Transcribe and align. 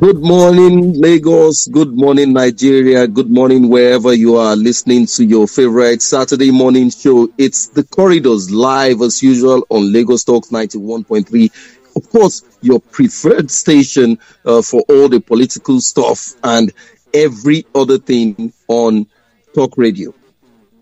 Good 0.00 0.20
morning, 0.22 0.94
Lagos. 0.98 1.66
Good 1.66 1.94
morning, 1.94 2.32
Nigeria. 2.32 3.06
Good 3.06 3.30
morning, 3.30 3.68
wherever 3.68 4.14
you 4.14 4.36
are 4.36 4.56
listening 4.56 5.04
to 5.08 5.22
your 5.26 5.46
favorite 5.46 6.00
Saturday 6.00 6.50
morning 6.50 6.88
show. 6.88 7.28
It's 7.36 7.66
the 7.66 7.84
corridors 7.84 8.50
live 8.50 9.02
as 9.02 9.22
usual 9.22 9.66
on 9.68 9.92
Lagos 9.92 10.24
Talks 10.24 10.48
91.3. 10.48 11.94
Of 11.96 12.08
course, 12.08 12.42
your 12.62 12.80
preferred 12.80 13.50
station 13.50 14.18
uh, 14.46 14.62
for 14.62 14.80
all 14.88 15.10
the 15.10 15.20
political 15.20 15.82
stuff 15.82 16.32
and 16.42 16.72
every 17.12 17.66
other 17.74 17.98
thing 17.98 18.54
on 18.68 19.06
talk 19.54 19.76
radio 19.76 20.14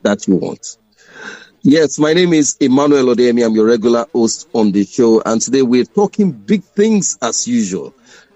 that 0.02 0.28
you 0.28 0.36
want. 0.36 0.76
Yes, 1.62 1.98
my 1.98 2.12
name 2.12 2.34
is 2.34 2.56
Emmanuel 2.60 3.16
Odeyemi. 3.16 3.44
I'm 3.44 3.56
your 3.56 3.66
regular 3.66 4.06
host 4.12 4.48
on 4.54 4.70
the 4.70 4.84
show. 4.84 5.20
And 5.26 5.42
today 5.42 5.62
we're 5.62 5.84
talking 5.86 6.30
big 6.30 6.62
things 6.62 7.18
as 7.20 7.48
usual 7.48 7.94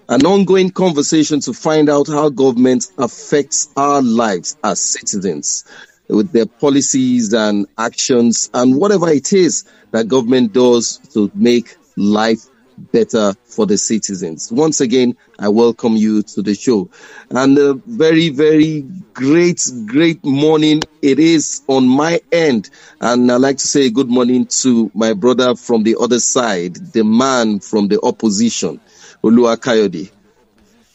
an 0.09 0.25
ongoing 0.25 0.69
conversation 0.69 1.39
to 1.41 1.53
find 1.53 1.89
out 1.89 2.07
how 2.07 2.29
government 2.29 2.87
affects 2.97 3.69
our 3.77 4.01
lives 4.01 4.57
as 4.63 4.81
citizens 4.81 5.63
with 6.09 6.31
their 6.31 6.45
policies 6.45 7.33
and 7.33 7.65
actions 7.77 8.49
and 8.53 8.75
whatever 8.77 9.09
it 9.09 9.31
is 9.33 9.63
that 9.91 10.07
government 10.07 10.53
does 10.53 10.97
to 11.13 11.31
make 11.33 11.77
life 11.95 12.47
better 12.91 13.33
for 13.45 13.65
the 13.65 13.77
citizens. 13.77 14.51
Once 14.51 14.81
again, 14.81 15.15
I 15.39 15.49
welcome 15.49 15.95
you 15.95 16.23
to 16.23 16.41
the 16.41 16.55
show. 16.55 16.89
And 17.29 17.57
a 17.57 17.75
very, 17.75 18.29
very 18.29 18.81
great, 19.13 19.61
great 19.85 20.23
morning 20.25 20.81
it 21.01 21.19
is 21.19 21.61
on 21.67 21.87
my 21.87 22.19
end. 22.31 22.69
And 22.99 23.31
I'd 23.31 23.37
like 23.37 23.57
to 23.57 23.67
say 23.67 23.89
good 23.89 24.09
morning 24.09 24.47
to 24.61 24.91
my 24.93 25.13
brother 25.13 25.55
from 25.55 25.83
the 25.83 25.95
other 25.99 26.19
side, 26.19 26.75
the 26.93 27.03
man 27.03 27.59
from 27.59 27.87
the 27.87 28.01
opposition. 28.01 28.79
Oluwakayode. 29.23 30.11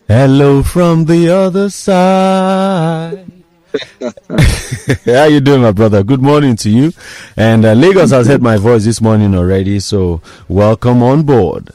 Hello 0.06 0.62
from 0.62 1.06
the 1.06 1.28
other 1.34 1.70
side. 1.70 3.24
How 5.06 5.24
you 5.24 5.40
doing, 5.40 5.62
my 5.62 5.72
brother? 5.72 6.02
Good 6.02 6.20
morning 6.20 6.56
to 6.56 6.70
you. 6.70 6.92
And 7.36 7.64
uh, 7.64 7.72
Lagos 7.72 8.10
has 8.10 8.26
heard 8.26 8.42
my 8.42 8.58
voice 8.58 8.84
this 8.84 9.00
morning 9.00 9.34
already, 9.34 9.80
so 9.80 10.20
welcome 10.48 11.02
on 11.02 11.22
board. 11.22 11.70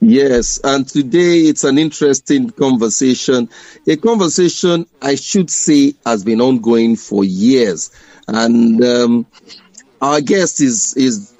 Yes, 0.00 0.60
and 0.62 0.86
today 0.86 1.40
it's 1.40 1.64
an 1.64 1.78
interesting 1.78 2.50
conversation. 2.50 3.48
A 3.86 3.96
conversation 3.96 4.86
I 5.00 5.14
should 5.14 5.50
say 5.50 5.94
has 6.04 6.22
been 6.22 6.42
ongoing 6.42 6.96
for 6.96 7.24
years, 7.24 7.90
and 8.28 8.84
um, 8.84 9.26
our 10.00 10.20
guest 10.20 10.60
is 10.60 10.94
is 10.96 11.34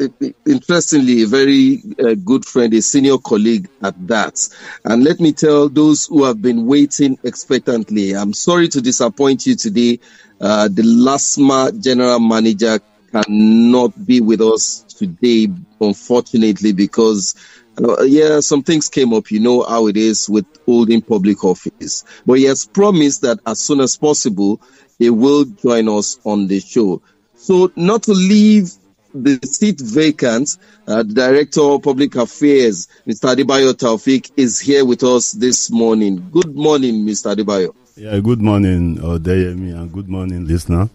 interestingly 0.47 1.23
a 1.23 1.27
very 1.27 1.83
uh, 1.99 2.15
good 2.15 2.45
friend, 2.45 2.73
a 2.75 2.83
senior 2.83 3.19
colleague 3.19 3.69
at 3.83 3.95
that. 4.07 4.49
And 4.85 5.05
let 5.05 5.21
me 5.21 5.33
tell 5.33 5.69
those 5.69 6.07
who 6.07 6.25
have 6.25 6.41
been 6.41 6.67
waiting 6.67 7.19
expectantly, 7.23 8.15
I'm 8.17 8.33
sorry 8.33 8.69
to 8.69 8.81
disappoint 8.81 9.47
you 9.47 9.57
today. 9.57 10.01
Uh, 10.41 10.69
the 10.69 10.83
LASTMA 10.83 11.83
general 11.83 12.21
manager 12.21 12.81
cannot 13.13 14.07
be 14.07 14.21
with 14.21 14.41
us 14.41 14.83
today, 14.83 15.49
unfortunately, 15.81 16.73
because 16.73 17.35
uh, 17.83 18.03
yeah, 18.03 18.41
some 18.41 18.63
things 18.63 18.89
came 18.89 19.13
up. 19.13 19.31
You 19.31 19.41
know 19.41 19.63
how 19.63 19.87
it 19.87 19.97
is 19.97 20.29
with 20.29 20.47
holding 20.65 21.03
public 21.03 21.45
office. 21.45 22.05
But 22.25 22.35
he 22.35 22.45
has 22.45 22.67
promised 22.67 23.23
that 23.23 23.39
as 23.47 23.59
soon 23.61 23.81
as 23.81 23.97
possible, 23.97 24.61
he 24.99 25.11
will 25.11 25.45
join 25.45 25.89
us 25.89 26.19
on 26.25 26.47
the 26.47 26.61
show. 26.61 27.03
So, 27.47 27.71
not 27.77 28.03
to 28.03 28.13
leave 28.13 28.73
the 29.15 29.39
seat 29.47 29.81
vacant, 29.81 30.59
uh, 30.89 31.05
Director 31.05 31.61
of 31.61 31.83
Public 31.85 32.17
Affairs, 32.17 32.89
Mr. 33.07 33.37
Adebayo 33.37 33.73
Taufik, 33.73 34.33
is 34.37 34.59
here 34.59 34.85
with 34.85 35.05
us 35.05 35.31
this 35.31 35.71
morning. 35.71 36.29
Good 36.33 36.57
morning, 36.57 37.07
Mr. 37.07 37.37
Adebayo. 37.37 37.73
Yeah, 37.95 38.19
good 38.19 38.43
morning, 38.43 38.97
Odeyemi, 38.97 39.79
and 39.79 39.93
good 39.93 40.09
morning, 40.09 40.45
listener. 40.45 40.91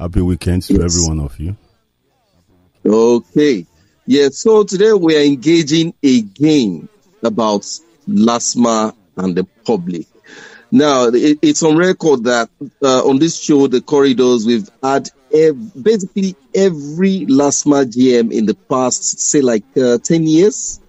Happy 0.00 0.20
weekend 0.20 0.64
to 0.64 0.72
yes. 0.72 0.82
every 0.82 1.08
one 1.16 1.24
of 1.24 1.38
you. 1.38 1.56
Okay. 2.84 3.64
Yeah, 4.04 4.30
so 4.32 4.64
today 4.64 4.92
we 4.92 5.16
are 5.16 5.22
engaging 5.22 5.94
again 6.02 6.88
about 7.22 7.62
LASTMA 8.08 8.96
and 9.16 9.36
the 9.36 9.44
public. 9.64 10.08
Now, 10.72 11.04
it, 11.04 11.38
it's 11.40 11.62
on 11.62 11.76
record 11.76 12.24
that 12.24 12.50
uh, 12.82 13.06
on 13.06 13.20
this 13.20 13.40
show, 13.40 13.68
The 13.68 13.80
Corridors, 13.80 14.44
we've 14.44 14.68
had 14.82 15.08
basically 15.32 16.36
every 16.54 17.26
LASTMA 17.26 17.86
GM 17.86 18.32
in 18.32 18.46
the 18.46 18.54
past, 18.54 19.18
say 19.18 19.40
like 19.40 19.64
uh, 19.76 19.98
10 19.98 20.26
years, 20.26 20.80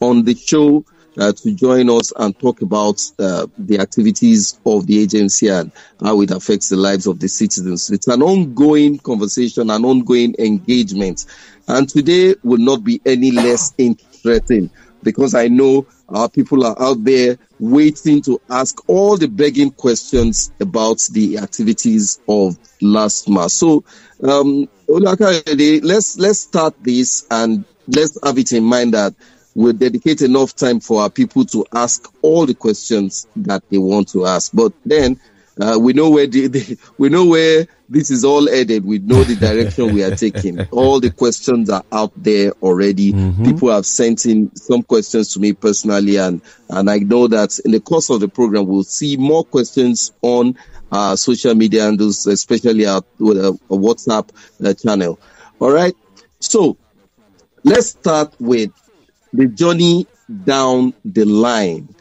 on 0.00 0.24
the 0.24 0.34
show 0.34 0.84
uh, 1.18 1.32
to 1.32 1.52
join 1.52 1.90
us 1.90 2.12
and 2.16 2.38
talk 2.38 2.62
about 2.62 3.02
uh, 3.18 3.46
the 3.58 3.78
activities 3.78 4.58
of 4.64 4.86
the 4.86 5.00
agency 5.00 5.48
and 5.48 5.70
how 6.02 6.20
it 6.22 6.30
affects 6.30 6.68
the 6.68 6.76
lives 6.76 7.06
of 7.06 7.20
the 7.20 7.28
citizens. 7.28 7.90
It's 7.90 8.08
an 8.08 8.22
ongoing 8.22 8.98
conversation, 8.98 9.70
an 9.70 9.84
ongoing 9.84 10.34
engagement. 10.38 11.26
And 11.68 11.88
today 11.88 12.36
will 12.42 12.58
not 12.58 12.84
be 12.84 13.00
any 13.04 13.30
less 13.30 13.74
interesting 13.76 14.70
because 15.02 15.34
I 15.34 15.48
know 15.48 15.86
our 16.08 16.28
people 16.28 16.64
are 16.64 16.80
out 16.80 17.04
there 17.04 17.38
waiting 17.58 18.22
to 18.22 18.40
ask 18.50 18.76
all 18.88 19.16
the 19.16 19.28
begging 19.28 19.70
questions 19.70 20.52
about 20.60 21.00
the 21.12 21.38
activities 21.38 22.20
of 22.28 22.58
LASTMA. 22.82 23.50
So, 23.50 23.84
um, 24.22 24.68
let's 24.88 26.18
let's 26.18 26.38
start 26.38 26.74
this 26.82 27.26
and 27.30 27.64
let's 27.88 28.18
have 28.24 28.38
it 28.38 28.52
in 28.52 28.64
mind 28.64 28.94
that 28.94 29.14
we'll 29.54 29.72
dedicate 29.72 30.22
enough 30.22 30.54
time 30.54 30.80
for 30.80 31.02
our 31.02 31.10
people 31.10 31.44
to 31.44 31.64
ask 31.74 32.12
all 32.22 32.46
the 32.46 32.54
questions 32.54 33.26
that 33.36 33.62
they 33.70 33.78
want 33.78 34.08
to 34.10 34.26
ask. 34.26 34.52
But 34.54 34.72
then 34.84 35.20
uh, 35.60 35.78
we 35.80 35.92
know 35.92 36.10
where 36.10 36.26
the, 36.26 36.46
the, 36.46 36.78
we 36.98 37.08
know 37.08 37.26
where 37.26 37.66
this 37.90 38.12
is 38.12 38.24
all 38.24 38.48
added. 38.48 38.84
We 38.84 39.00
know 39.00 39.24
the 39.24 39.34
direction 39.34 39.92
we 39.92 40.04
are 40.04 40.14
taking. 40.14 40.60
All 40.70 41.00
the 41.00 41.10
questions 41.10 41.68
are 41.68 41.82
out 41.90 42.12
there 42.16 42.52
already. 42.62 43.12
Mm-hmm. 43.12 43.44
People 43.44 43.70
have 43.72 43.84
sent 43.84 44.26
in 44.26 44.54
some 44.54 44.84
questions 44.84 45.34
to 45.34 45.40
me 45.40 45.54
personally, 45.54 46.16
and 46.16 46.40
and 46.68 46.88
I 46.88 46.98
know 46.98 47.26
that 47.26 47.58
in 47.64 47.72
the 47.72 47.80
course 47.80 48.08
of 48.08 48.20
the 48.20 48.28
program 48.28 48.66
we'll 48.66 48.84
see 48.84 49.16
more 49.16 49.44
questions 49.44 50.12
on 50.22 50.56
uh, 50.92 51.16
social 51.16 51.54
media 51.56 51.88
and 51.88 51.98
those, 51.98 52.26
especially 52.26 52.86
our, 52.86 52.98
uh, 52.98 53.52
WhatsApp 53.68 54.30
uh, 54.64 54.72
channel. 54.72 55.18
All 55.58 55.72
right. 55.72 55.94
So 56.38 56.76
let's 57.64 57.88
start 57.88 58.34
with 58.38 58.70
the 59.32 59.46
journey 59.46 60.06
down 60.44 60.94
the 61.04 61.24
line. 61.24 61.92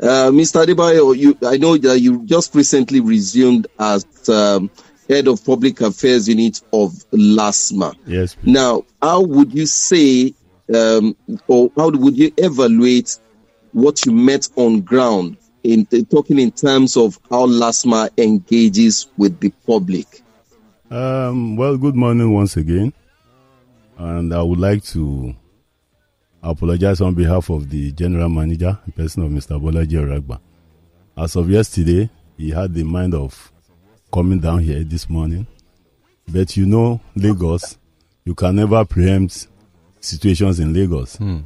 Uh, 0.00 0.30
Mr. 0.30 0.64
Adebayo, 0.64 1.16
you, 1.16 1.36
I 1.44 1.56
know 1.56 1.76
that 1.76 1.98
you 2.00 2.24
just 2.24 2.54
recently 2.54 3.00
resumed 3.00 3.66
as 3.78 4.04
um, 4.28 4.70
head 5.08 5.26
of 5.26 5.44
public 5.44 5.80
affairs 5.80 6.28
unit 6.28 6.60
of 6.72 6.92
LASTMA. 7.12 7.94
Yes. 8.06 8.34
Please. 8.34 8.52
Now, 8.52 8.84
how 9.00 9.22
would 9.22 9.54
you 9.54 9.66
say, 9.66 10.34
um, 10.74 11.16
or 11.46 11.70
how 11.76 11.90
would 11.90 12.16
you 12.16 12.32
evaluate 12.36 13.18
what 13.72 14.04
you 14.04 14.12
met 14.12 14.48
on 14.56 14.80
ground 14.82 15.36
in, 15.62 15.86
in 15.90 16.04
talking 16.06 16.38
in 16.38 16.50
terms 16.50 16.96
of 16.96 17.18
how 17.30 17.46
LASTMA 17.46 18.10
engages 18.18 19.08
with 19.16 19.40
the 19.40 19.50
public? 19.66 20.22
Um, 20.90 21.56
well, 21.56 21.76
good 21.76 21.94
morning 21.94 22.32
once 22.32 22.56
again, 22.56 22.92
and 23.98 24.32
I 24.32 24.42
would 24.42 24.58
like 24.58 24.82
to 24.84 25.34
apologize 26.42 27.00
on 27.00 27.14
behalf 27.14 27.50
of 27.50 27.68
the 27.68 27.92
general 27.92 28.28
manager, 28.28 28.78
in 28.86 28.92
person 28.92 29.22
of 29.22 29.30
Mr. 29.30 29.60
Bolaji 29.60 29.92
Oreagba. 29.92 30.40
As 31.16 31.36
of 31.36 31.50
yesterday, 31.50 32.08
he 32.38 32.50
had 32.50 32.72
the 32.72 32.84
mind 32.84 33.12
of 33.12 33.52
coming 34.12 34.40
down 34.40 34.60
here 34.60 34.82
this 34.84 35.08
morning. 35.08 35.46
But 36.26 36.56
you 36.56 36.66
know, 36.66 37.00
Lagos, 37.16 37.78
you 38.24 38.34
can 38.34 38.56
never 38.56 38.84
preempt 38.84 39.48
situations 40.00 40.60
in 40.60 40.72
Lagos. 40.72 41.16
Hmm. 41.16 41.38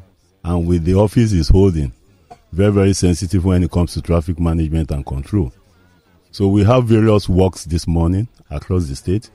And 0.45 0.67
with 0.67 0.85
the 0.85 0.95
office 0.95 1.33
is 1.33 1.49
holding, 1.49 1.93
very, 2.51 2.73
very 2.73 2.93
sensitive 2.93 3.45
when 3.45 3.63
it 3.63 3.71
comes 3.71 3.95
to 3.95 4.03
traffic 4.03 4.39
management 4.41 4.91
and 4.91 5.07
control. 5.07 5.53
So 6.33 6.49
we 6.49 6.65
have 6.65 6.85
various 6.85 7.29
works 7.29 7.65
this 7.65 7.87
morning 7.87 8.29
across 8.51 8.87
the 8.87 8.97
state. 8.97 9.31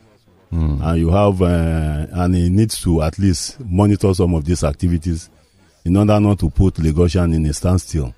Hmm. 0.50 0.82
And 0.82 1.00
you 1.00 1.10
have, 1.12 1.42
uh, 1.42 2.08
and 2.12 2.36
he 2.36 2.50
needs 2.50 2.82
to 2.82 3.02
at 3.02 3.18
least 3.20 3.60
monitor 3.60 4.14
some 4.14 4.34
of 4.34 4.46
these 4.46 4.64
activities 4.64 5.30
in 5.86 5.96
order 5.96 6.20
not 6.20 6.40
to 6.40 6.50
put 6.50 6.76
Lagosian 6.76 7.34
in 7.34 7.46
a 7.46 7.54
standstill. 7.54 8.14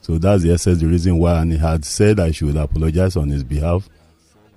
So 0.00 0.18
that's 0.18 0.42
the 0.42 0.52
essence, 0.52 0.80
the 0.80 0.86
reason 0.86 1.18
why, 1.18 1.40
and 1.40 1.52
he 1.52 1.58
had 1.58 1.84
said 1.84 2.18
I 2.18 2.30
should 2.30 2.56
apologize 2.56 3.16
on 3.16 3.28
his 3.28 3.44
behalf 3.44 3.88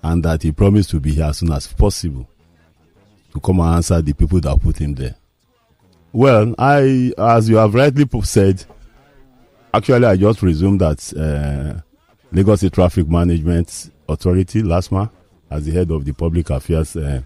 and 0.06 0.24
that 0.24 0.44
he 0.44 0.52
promised 0.52 0.92
to 0.92 1.00
be 1.00 1.14
here 1.14 1.26
as 1.26 1.40
soon 1.40 1.52
as 1.52 1.66
possible 1.66 2.30
to 3.34 3.40
come 3.40 3.60
and 3.60 3.76
answer 3.76 4.00
the 4.02 4.14
people 4.14 4.40
that 4.40 4.62
put 4.62 4.78
him 4.78 4.94
there. 4.94 5.16
Well, 6.14 6.54
I, 6.60 7.12
as 7.18 7.50
you 7.50 7.58
have 7.58 7.74
rightly 7.74 8.06
said, 8.22 8.64
actually 9.74 10.06
I 10.06 10.16
just 10.16 10.44
resumed 10.44 10.82
that 10.82 11.12
uh, 11.18 11.82
Lagos 12.32 12.60
State 12.60 12.74
Traffic 12.74 13.08
Management 13.10 13.90
Authority, 14.08 14.62
LASTMA, 14.62 15.10
as 15.50 15.66
the 15.66 15.72
head 15.72 15.90
of 15.90 16.06
the 16.06 16.14
public 16.14 16.52
affairs 16.52 16.96
uh, 16.96 17.22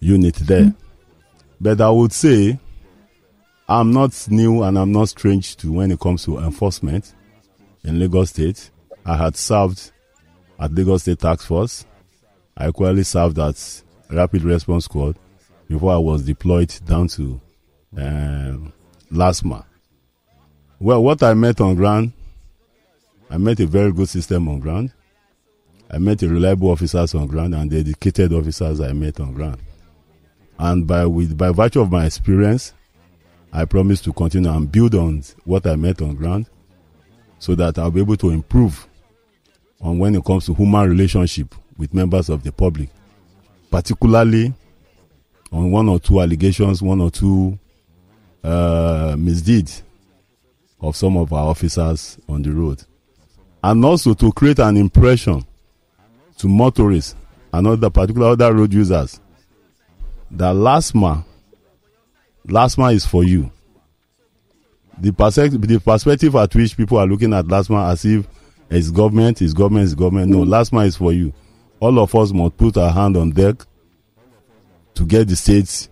unit 0.00 0.34
there. 0.36 0.62
Mm-hmm. 0.62 0.78
But 1.60 1.80
I 1.82 1.90
would 1.90 2.12
say 2.12 2.58
I'm 3.68 3.92
not 3.92 4.26
new 4.30 4.62
and 4.62 4.78
I'm 4.78 4.92
not 4.92 5.10
strange 5.10 5.56
to 5.58 5.72
when 5.72 5.90
it 5.90 6.00
comes 6.00 6.24
to 6.24 6.38
enforcement. 6.38 7.14
in 7.84 7.98
Lagos 7.98 8.30
State. 8.30 8.70
I 9.04 9.16
had 9.16 9.36
served 9.36 9.92
at 10.58 10.72
Lagos 10.72 11.02
State 11.02 11.18
Task 11.18 11.46
Force. 11.46 11.84
I 12.60 12.68
equally 12.68 13.04
served 13.04 13.38
at 13.38 13.82
Rapid 14.10 14.42
Response 14.42 14.86
Squad 14.86 15.16
before 15.68 15.92
I 15.92 15.98
was 15.98 16.24
deployed 16.24 16.74
down 16.84 17.06
to 17.08 17.40
um, 17.96 18.72
LASTMA. 19.12 19.64
Well, 20.80 21.04
what 21.04 21.22
I 21.22 21.34
met 21.34 21.60
on 21.60 21.76
ground, 21.76 22.12
I 23.30 23.38
met 23.38 23.60
a 23.60 23.66
very 23.66 23.92
good 23.92 24.08
system 24.08 24.48
on 24.48 24.58
ground. 24.58 24.92
I 25.88 25.98
met 25.98 26.20
reliable 26.22 26.70
officers 26.70 27.14
on 27.14 27.28
ground 27.28 27.54
and 27.54 27.70
dedicated 27.70 28.32
officers 28.32 28.80
I 28.80 28.92
met 28.92 29.20
on 29.20 29.34
ground. 29.34 29.58
And 30.58 30.84
by 30.84 31.06
with 31.06 31.38
by 31.38 31.50
virtue 31.50 31.80
of 31.80 31.92
my 31.92 32.06
experience, 32.06 32.72
I 33.52 33.66
promise 33.66 34.00
to 34.02 34.12
continue 34.12 34.50
and 34.50 34.70
build 34.70 34.96
on 34.96 35.22
what 35.44 35.64
I 35.64 35.76
met 35.76 36.02
on 36.02 36.16
ground 36.16 36.46
so 37.38 37.54
that 37.54 37.78
I'll 37.78 37.92
be 37.92 38.00
able 38.00 38.16
to 38.16 38.30
improve 38.30 38.88
on 39.80 40.00
when 40.00 40.16
it 40.16 40.24
comes 40.24 40.46
to 40.46 40.54
human 40.54 40.90
relationship 40.90 41.54
with 41.78 41.94
members 41.94 42.28
of 42.28 42.42
the 42.42 42.52
public, 42.52 42.90
particularly 43.70 44.52
on 45.50 45.70
one 45.70 45.88
or 45.88 45.98
two 45.98 46.20
allegations, 46.20 46.82
one 46.82 47.00
or 47.00 47.10
two 47.10 47.58
uh, 48.44 49.16
misdeeds 49.18 49.82
of 50.80 50.96
some 50.96 51.16
of 51.16 51.32
our 51.32 51.46
officers 51.48 52.18
on 52.28 52.42
the 52.42 52.50
road. 52.52 52.82
And 53.62 53.84
also 53.84 54.14
to 54.14 54.32
create 54.32 54.58
an 54.58 54.76
impression 54.76 55.44
to 56.38 56.48
motorists 56.48 57.14
and 57.52 57.66
other 57.66 57.90
particular 57.90 58.28
other 58.28 58.52
road 58.52 58.72
users 58.72 59.20
that 60.30 60.54
LASTMA, 60.54 61.24
LASTMA 62.46 62.94
is 62.94 63.06
for 63.06 63.24
you. 63.24 63.50
The, 65.00 65.12
perspective, 65.12 65.60
the 65.60 65.80
perspective 65.80 66.34
at 66.36 66.54
which 66.54 66.76
people 66.76 66.98
are 66.98 67.06
looking 67.06 67.32
at 67.32 67.46
LASTMA 67.46 67.90
as 67.92 68.04
if 68.04 68.26
it's 68.70 68.90
government, 68.90 69.40
it's 69.40 69.54
government, 69.54 69.84
it's 69.84 69.94
government. 69.94 70.28
No, 70.30 70.38
LASTMA 70.44 70.86
is 70.86 70.96
for 70.96 71.12
you. 71.12 71.32
All 71.80 71.98
of 71.98 72.14
us 72.14 72.32
must 72.32 72.56
put 72.56 72.76
our 72.76 72.90
hand 72.90 73.16
on 73.16 73.30
deck 73.30 73.64
to 74.94 75.04
get 75.04 75.28
the 75.28 75.36
states 75.36 75.88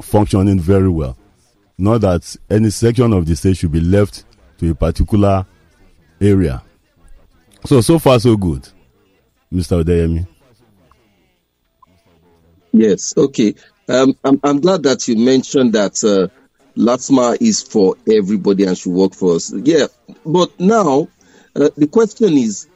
functioning 0.00 0.58
very 0.58 0.88
well. 0.88 1.16
Not 1.76 2.00
that 2.02 2.36
any 2.48 2.70
section 2.70 3.12
of 3.12 3.26
the 3.26 3.36
state 3.36 3.56
should 3.56 3.72
be 3.72 3.80
left 3.80 4.24
to 4.58 4.70
a 4.70 4.74
particular 4.74 5.44
area. 6.20 6.62
So, 7.66 7.80
so 7.80 7.98
far, 7.98 8.18
so 8.20 8.36
good, 8.36 8.68
Mr. 9.52 9.84
Odeyemi. 9.84 10.26
Yes, 12.72 13.14
okay. 13.16 13.54
Um, 13.88 14.16
I'm, 14.24 14.40
I'm 14.42 14.60
glad 14.60 14.82
that 14.84 15.06
you 15.08 15.16
mentioned 15.16 15.74
that 15.74 16.02
uh, 16.02 16.28
is 17.40 17.62
for 17.62 17.96
everybody 18.10 18.64
and 18.64 18.78
should 18.78 18.92
work 18.92 19.14
for 19.14 19.36
us. 19.36 19.52
Yeah, 19.52 19.86
but 20.24 20.58
now 20.58 21.08
uh, 21.54 21.68
the 21.76 21.86
question 21.86 22.32
is 22.34 22.66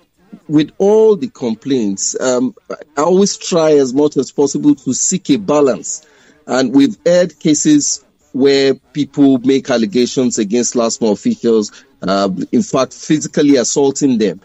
with 0.48 0.70
all 0.78 1.16
the 1.16 1.28
complaints, 1.28 2.18
um, 2.20 2.54
I 2.96 3.02
always 3.02 3.36
try 3.36 3.72
as 3.72 3.92
much 3.92 4.16
as 4.16 4.30
possible 4.30 4.74
to 4.76 4.94
seek 4.94 5.30
a 5.30 5.36
balance. 5.36 6.06
And 6.46 6.74
we've 6.74 6.96
heard 7.04 7.38
cases 7.38 8.04
where 8.32 8.74
people 8.74 9.38
make 9.38 9.70
allegations 9.70 10.38
against 10.38 10.74
LASTMA 10.74 11.12
officials, 11.12 11.72
uh, 12.02 12.30
in 12.52 12.62
fact, 12.62 12.92
physically 12.92 13.56
assaulting 13.56 14.18
them. 14.18 14.40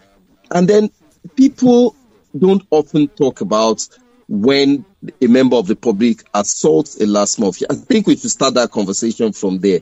And 0.50 0.68
then 0.68 0.90
people 1.36 1.94
don't 2.36 2.66
often 2.70 3.08
talk 3.08 3.40
about 3.40 3.86
when 4.28 4.84
a 5.20 5.26
member 5.26 5.56
of 5.56 5.66
the 5.66 5.76
public 5.76 6.24
assaults 6.34 7.00
a 7.00 7.04
LASTMA 7.04 7.48
official. 7.48 7.66
I 7.70 7.74
think 7.74 8.06
we 8.06 8.16
should 8.16 8.30
start 8.30 8.54
that 8.54 8.70
conversation 8.70 9.32
from 9.32 9.58
there. 9.58 9.80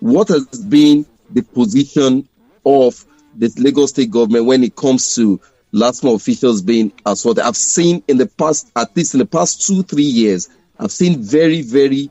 What 0.00 0.28
has 0.28 0.46
been 0.46 1.06
the 1.30 1.42
position 1.42 2.28
of 2.66 3.04
the 3.36 3.52
Lagos 3.56 3.90
state 3.90 4.10
government 4.10 4.46
when 4.46 4.62
it 4.64 4.76
comes 4.76 5.14
to 5.14 5.40
LASTMA 5.72 6.14
officials 6.14 6.62
being 6.62 6.92
assaulted? 7.06 7.44
I've 7.44 7.56
seen 7.56 8.02
in 8.08 8.18
the 8.18 8.26
past, 8.26 8.70
at 8.76 8.96
least 8.96 9.14
in 9.14 9.18
the 9.18 9.26
past 9.26 9.66
two, 9.66 9.82
three 9.82 10.02
years, 10.02 10.48
I've 10.78 10.92
seen 10.92 11.22
very, 11.22 11.62
very 11.62 12.10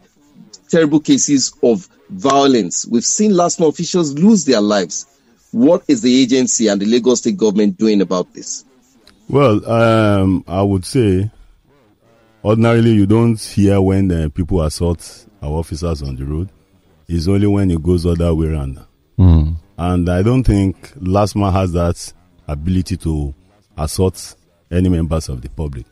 terrible 0.70 1.00
cases 1.00 1.54
of 1.62 1.88
violence. 2.10 2.88
We've 2.88 3.04
seen 3.04 3.32
LASTMA 3.32 3.70
officials 3.70 4.14
lose 4.14 4.46
their 4.46 4.62
lives. 4.62 5.06
What 5.52 5.84
is 5.88 6.02
the 6.02 6.22
agency 6.22 6.68
and 6.68 6.82
the 6.82 6.86
Lagos 6.86 7.20
state 7.20 7.38
government 7.38 7.78
doing 7.78 8.02
about 8.02 8.34
this? 8.34 8.64
Well, 9.28 9.70
um, 9.70 10.44
I 10.48 10.62
would 10.62 10.86
say 10.86 11.30
ordinarily 12.44 12.92
you 12.92 13.06
don't 13.06 13.40
hear 13.40 13.82
when 13.82 14.12
uh, 14.12 14.30
people 14.30 14.62
assault 14.62 15.26
our 15.42 15.52
officers 15.52 16.02
on 16.02 16.16
the 16.16 16.26
road. 16.26 16.50
It's 17.08 17.28
only 17.28 17.48
when 17.48 17.72
it 17.72 17.84
goes 17.84 18.06
other 18.06 18.34
way 18.34 18.48
around. 18.48 18.80
Mm. 19.20 19.56
And 19.82 20.08
I 20.10 20.22
don't 20.22 20.44
think 20.44 20.94
LASTMA 21.00 21.52
has 21.54 21.72
that 21.72 22.14
ability 22.48 22.98
to 22.98 23.34
assault 23.76 24.36
any 24.70 24.90
members 24.90 25.28
of 25.28 25.42
the 25.42 25.50
public. 25.50 25.88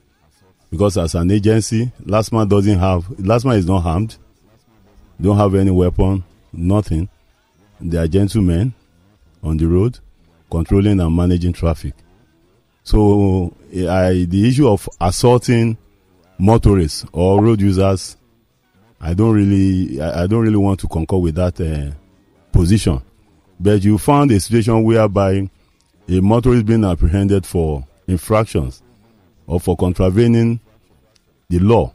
Because 0.69 0.95
as 0.99 1.15
an 1.15 1.31
agency, 1.31 1.91
LASTMA 2.03 2.47
doesn't 2.47 2.77
have, 2.77 3.05
LASTMA 3.05 3.57
is 3.57 3.65
not 3.65 3.79
harmed, 3.79 4.15
don't 5.19 5.37
have 5.37 5.55
any 5.55 5.71
weapon, 5.71 6.23
nothing. 6.53 7.09
They 7.81 7.97
are 7.97 8.07
gentlemen 8.07 8.75
on 9.41 9.57
the 9.57 9.65
road, 9.65 9.97
controlling 10.51 10.99
and 10.99 11.15
managing 11.15 11.53
traffic. 11.53 11.95
So 12.83 13.55
I, 13.73 14.27
the 14.29 14.47
issue 14.47 14.67
of 14.67 14.87
assaulting 15.01 15.79
motorists 16.37 17.05
or 17.11 17.43
road 17.43 17.59
users, 17.59 18.17
I 19.01 19.15
don't 19.15 19.33
really, 19.33 19.99
I, 19.99 20.25
I 20.25 20.27
don't 20.27 20.43
really 20.43 20.57
want 20.57 20.79
to 20.81 20.87
concur 20.87 21.17
with 21.17 21.33
that 21.35 21.59
uh, 21.59 21.89
position. 22.51 23.01
But 23.59 23.83
you 23.83 23.97
found 23.97 24.31
a 24.31 24.39
situation 24.39 24.83
whereby 24.83 25.49
a 26.07 26.21
motorist 26.21 26.65
being 26.65 26.85
apprehended 26.85 27.45
for 27.45 27.85
infractions 28.07 28.81
or 29.47 29.59
for 29.59 29.75
contravening 29.75 30.59
the 31.49 31.59
law, 31.59 31.93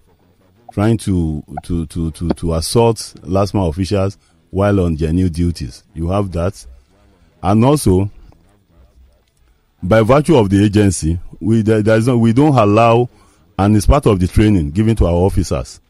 trying 0.72 0.99
to 0.99 1.43
to 1.62 1.87
to 1.87 2.11
to, 2.11 2.28
to 2.31 2.55
assault 2.55 2.96
LASTMA 3.22 3.69
officials 3.69 4.19
while 4.50 4.81
on 4.81 4.96
their 4.96 5.12
new 5.12 5.28
duties. 5.31 5.84
You 5.94 6.11
have 6.11 6.32
that, 6.32 6.66
and 7.43 7.64
also 7.64 8.10
by 9.82 10.02
virtue 10.02 10.37
of 10.37 10.50
the 10.50 10.64
agency, 10.64 11.19
we 11.40 11.62
there, 11.62 11.96
is 11.96 12.06
no, 12.06 12.17
we 12.19 12.32
don't 12.32 12.56
allow, 12.56 13.08
and 13.58 13.76
it's 13.76 13.87
part 13.87 14.06
of 14.06 14.19
the 14.19 14.26
training 14.26 14.70
given 14.70 14.96
to 14.96 15.06
our 15.06 15.12
officers. 15.12 15.81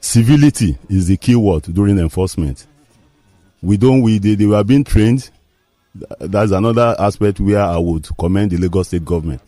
Civility 0.00 0.78
is 0.88 1.06
the 1.06 1.16
key 1.16 1.36
word 1.36 1.62
during 1.64 1.98
enforcement. 1.98 2.66
We 3.62 3.76
don't 3.76 4.02
we 4.02 4.18
they, 4.18 4.34
they 4.34 4.46
were 4.46 4.64
being 4.64 4.84
trained. 4.84 5.30
That's 6.20 6.52
another 6.52 6.94
aspect 6.98 7.40
where 7.40 7.60
I 7.60 7.78
would 7.78 8.08
commend 8.16 8.52
the 8.52 8.56
Lagos 8.56 8.88
State 8.88 9.04
government 9.04 9.42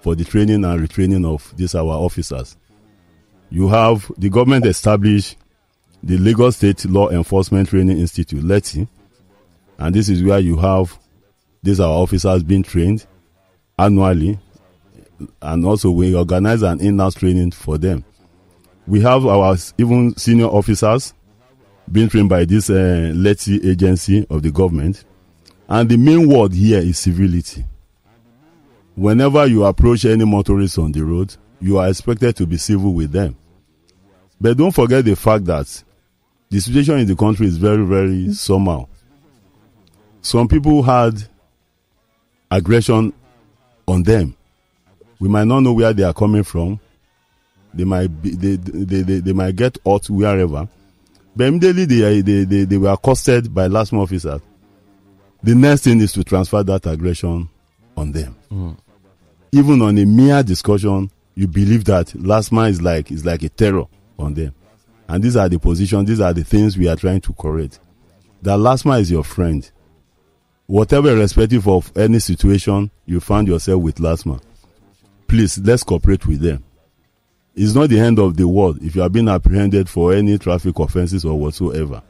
for 0.00 0.14
the 0.14 0.24
training 0.24 0.64
and 0.64 0.88
retraining 0.88 1.24
of 1.26 1.54
these 1.56 1.74
our 1.74 1.86
officers. 1.86 2.56
You 3.50 3.68
have 3.68 4.10
the 4.18 4.28
government 4.28 4.66
established 4.66 5.36
the 6.02 6.18
Lagos 6.18 6.56
State 6.56 6.84
Law 6.86 7.08
Enforcement 7.10 7.68
Training 7.68 7.98
Institute, 7.98 8.42
LETI, 8.42 8.86
and 9.78 9.94
this 9.94 10.08
is 10.08 10.22
where 10.22 10.38
you 10.38 10.56
have 10.56 10.98
these 11.62 11.80
our 11.80 11.88
officers 11.94 12.42
being 12.42 12.62
trained 12.62 13.06
annually, 13.78 14.38
and 15.40 15.64
also 15.64 15.90
we 15.90 16.14
organize 16.14 16.62
an 16.62 16.80
in-house 16.80 17.14
training 17.14 17.52
for 17.52 17.78
them. 17.78 18.04
We 18.86 19.00
have 19.00 19.24
our 19.24 19.56
even 19.78 20.14
senior 20.16 20.46
officers 20.46 21.14
being 21.90 22.08
trained 22.08 22.28
by 22.28 22.44
this 22.44 22.70
uh, 22.70 23.12
LETI 23.14 23.70
agency 23.70 24.26
of 24.30 24.42
the 24.42 24.50
government, 24.50 25.04
and 25.68 25.88
the 25.88 25.96
main 25.96 26.28
word 26.28 26.52
here 26.52 26.80
is 26.80 26.98
civility. 26.98 27.64
Whenever 28.94 29.46
you 29.46 29.64
approach 29.64 30.04
any 30.04 30.24
motorist 30.24 30.78
on 30.78 30.92
the 30.92 31.04
road, 31.04 31.34
you 31.60 31.78
are 31.78 31.88
expected 31.88 32.36
to 32.36 32.46
be 32.46 32.56
civil 32.56 32.94
with 32.94 33.10
them. 33.10 33.36
But 34.40 34.56
don't 34.56 34.70
forget 34.70 35.04
the 35.04 35.16
fact 35.16 35.44
that 35.46 35.82
the 36.50 36.60
situation 36.60 36.98
in 36.98 37.06
the 37.06 37.16
country 37.16 37.46
is 37.46 37.56
very, 37.56 37.84
very 37.84 38.32
somehow. 38.32 38.86
Some 40.22 40.48
people 40.48 40.82
had 40.82 41.14
aggression 42.50 43.12
on 43.86 44.02
them. 44.02 44.36
We 45.18 45.28
might 45.28 45.46
not 45.46 45.60
know 45.60 45.72
where 45.72 45.92
they 45.92 46.02
are 46.02 46.14
coming 46.14 46.42
from. 46.44 46.78
They 47.72 47.84
might 47.84 48.08
be, 48.22 48.30
they, 48.30 48.56
they, 48.56 49.02
they, 49.02 49.20
they 49.20 49.32
might 49.32 49.56
get 49.56 49.78
hurt 49.84 50.08
wherever. 50.08 50.68
But 51.36 51.48
immediately 51.48 51.84
they, 51.84 52.20
they, 52.20 52.44
they, 52.44 52.64
they 52.64 52.78
were 52.78 52.92
accosted 52.92 53.52
by 53.52 53.68
LASTMA 53.68 54.02
officers. 54.02 54.40
The 55.42 55.54
next 55.54 55.84
thing 55.84 56.00
is 56.00 56.12
to 56.12 56.24
transfer 56.24 56.62
that 56.62 56.86
aggression 56.86 57.48
on 57.96 58.12
them. 58.12 58.36
Mm. 58.50 58.76
Even 59.52 59.82
on 59.82 59.98
a 59.98 60.04
mere 60.04 60.42
discussion, 60.42 61.10
you 61.34 61.48
believe 61.48 61.84
that 61.84 62.08
LASTMA 62.08 62.70
is 62.70 62.80
like 62.80 63.10
is 63.10 63.24
like 63.24 63.42
a 63.42 63.48
terror 63.48 63.84
on 64.18 64.34
them. 64.34 64.54
And 65.08 65.22
these 65.22 65.36
are 65.36 65.48
the 65.48 65.58
positions, 65.58 66.08
these 66.08 66.20
are 66.20 66.32
the 66.32 66.44
things 66.44 66.78
we 66.78 66.88
are 66.88 66.96
trying 66.96 67.20
to 67.22 67.32
correct. 67.34 67.80
That 68.42 68.58
LASTMA 68.58 69.00
is 69.00 69.10
your 69.10 69.24
friend. 69.24 69.68
Whatever, 70.66 71.10
irrespective 71.10 71.68
of 71.68 71.92
any 71.94 72.20
situation 72.20 72.90
you 73.04 73.20
find 73.20 73.46
yourself 73.46 73.82
with 73.82 73.96
LASTMA, 73.96 74.40
please 75.26 75.58
let's 75.58 75.82
cooperate 75.82 76.26
with 76.26 76.40
them. 76.40 76.64
It's 77.56 77.74
not 77.74 77.88
the 77.90 78.00
end 78.00 78.18
of 78.18 78.36
the 78.36 78.48
world 78.48 78.78
if 78.82 78.96
you 78.96 79.02
are 79.02 79.08
being 79.08 79.28
apprehended 79.28 79.88
for 79.88 80.12
any 80.12 80.38
traffic 80.38 80.78
offenses 80.78 81.24
or 81.24 81.38
whatsoever. 81.38 82.02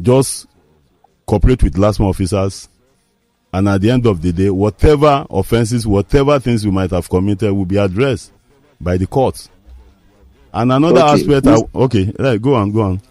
Just 0.00 0.46
cooperate 1.26 1.62
with 1.62 1.74
LASTMA 1.74 2.08
officers, 2.10 2.68
And 3.54 3.68
at 3.68 3.80
the 3.82 3.90
end 3.90 4.06
of 4.06 4.22
the 4.22 4.32
day, 4.32 4.48
whatever 4.50 5.26
offenses, 5.30 5.86
whatever 5.86 6.38
things 6.38 6.64
you 6.64 6.72
might 6.72 6.90
have 6.90 7.08
committed 7.08 7.52
will 7.52 7.66
be 7.66 7.76
addressed 7.76 8.32
by 8.80 8.96
the 8.96 9.06
courts. 9.06 9.50
And 10.54 10.72
another 10.72 11.00
Okay. 11.00 11.12
aspect, 11.12 11.46
I, 11.46 11.62
okay, 11.74 12.12
eh, 12.18 12.36
go 12.38 12.54
on, 12.54 12.72
go 12.72 12.80
on. 12.82 13.02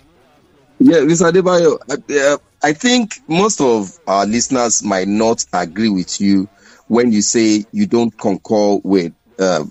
Yeah, 0.79 0.98
Mr. 0.98 1.31
Adebayo, 1.31 1.77
I, 1.89 2.34
uh, 2.34 2.38
I 2.63 2.74
think 2.74 3.20
most 3.27 3.62
of 3.62 4.00
our 4.08 4.25
listeners 4.25 4.84
might 4.84 5.08
not 5.08 5.46
agree 5.53 5.89
with 5.89 6.20
you 6.20 6.48
when 6.88 7.12
you 7.12 7.22
say 7.22 7.65
you 7.72 7.86
don't 7.86 8.15
concur 8.17 8.79
with 8.84 9.13
uh, 9.39 9.63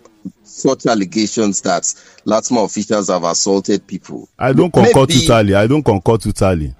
such 0.60 0.86
allegations 0.86 1.60
that 1.62 1.82
LASTMA 2.26 2.64
officials 2.64 3.08
have 3.08 3.24
assaulted 3.24 3.86
people. 3.86 4.28
I 4.38 4.52
don't 4.52 4.72
concur 4.72 5.04
Maybe- 5.06 5.26
totally. 5.26 5.54
I 5.54 5.66
don't 5.66 5.82
concur 5.82 6.16
totally. 6.18 6.74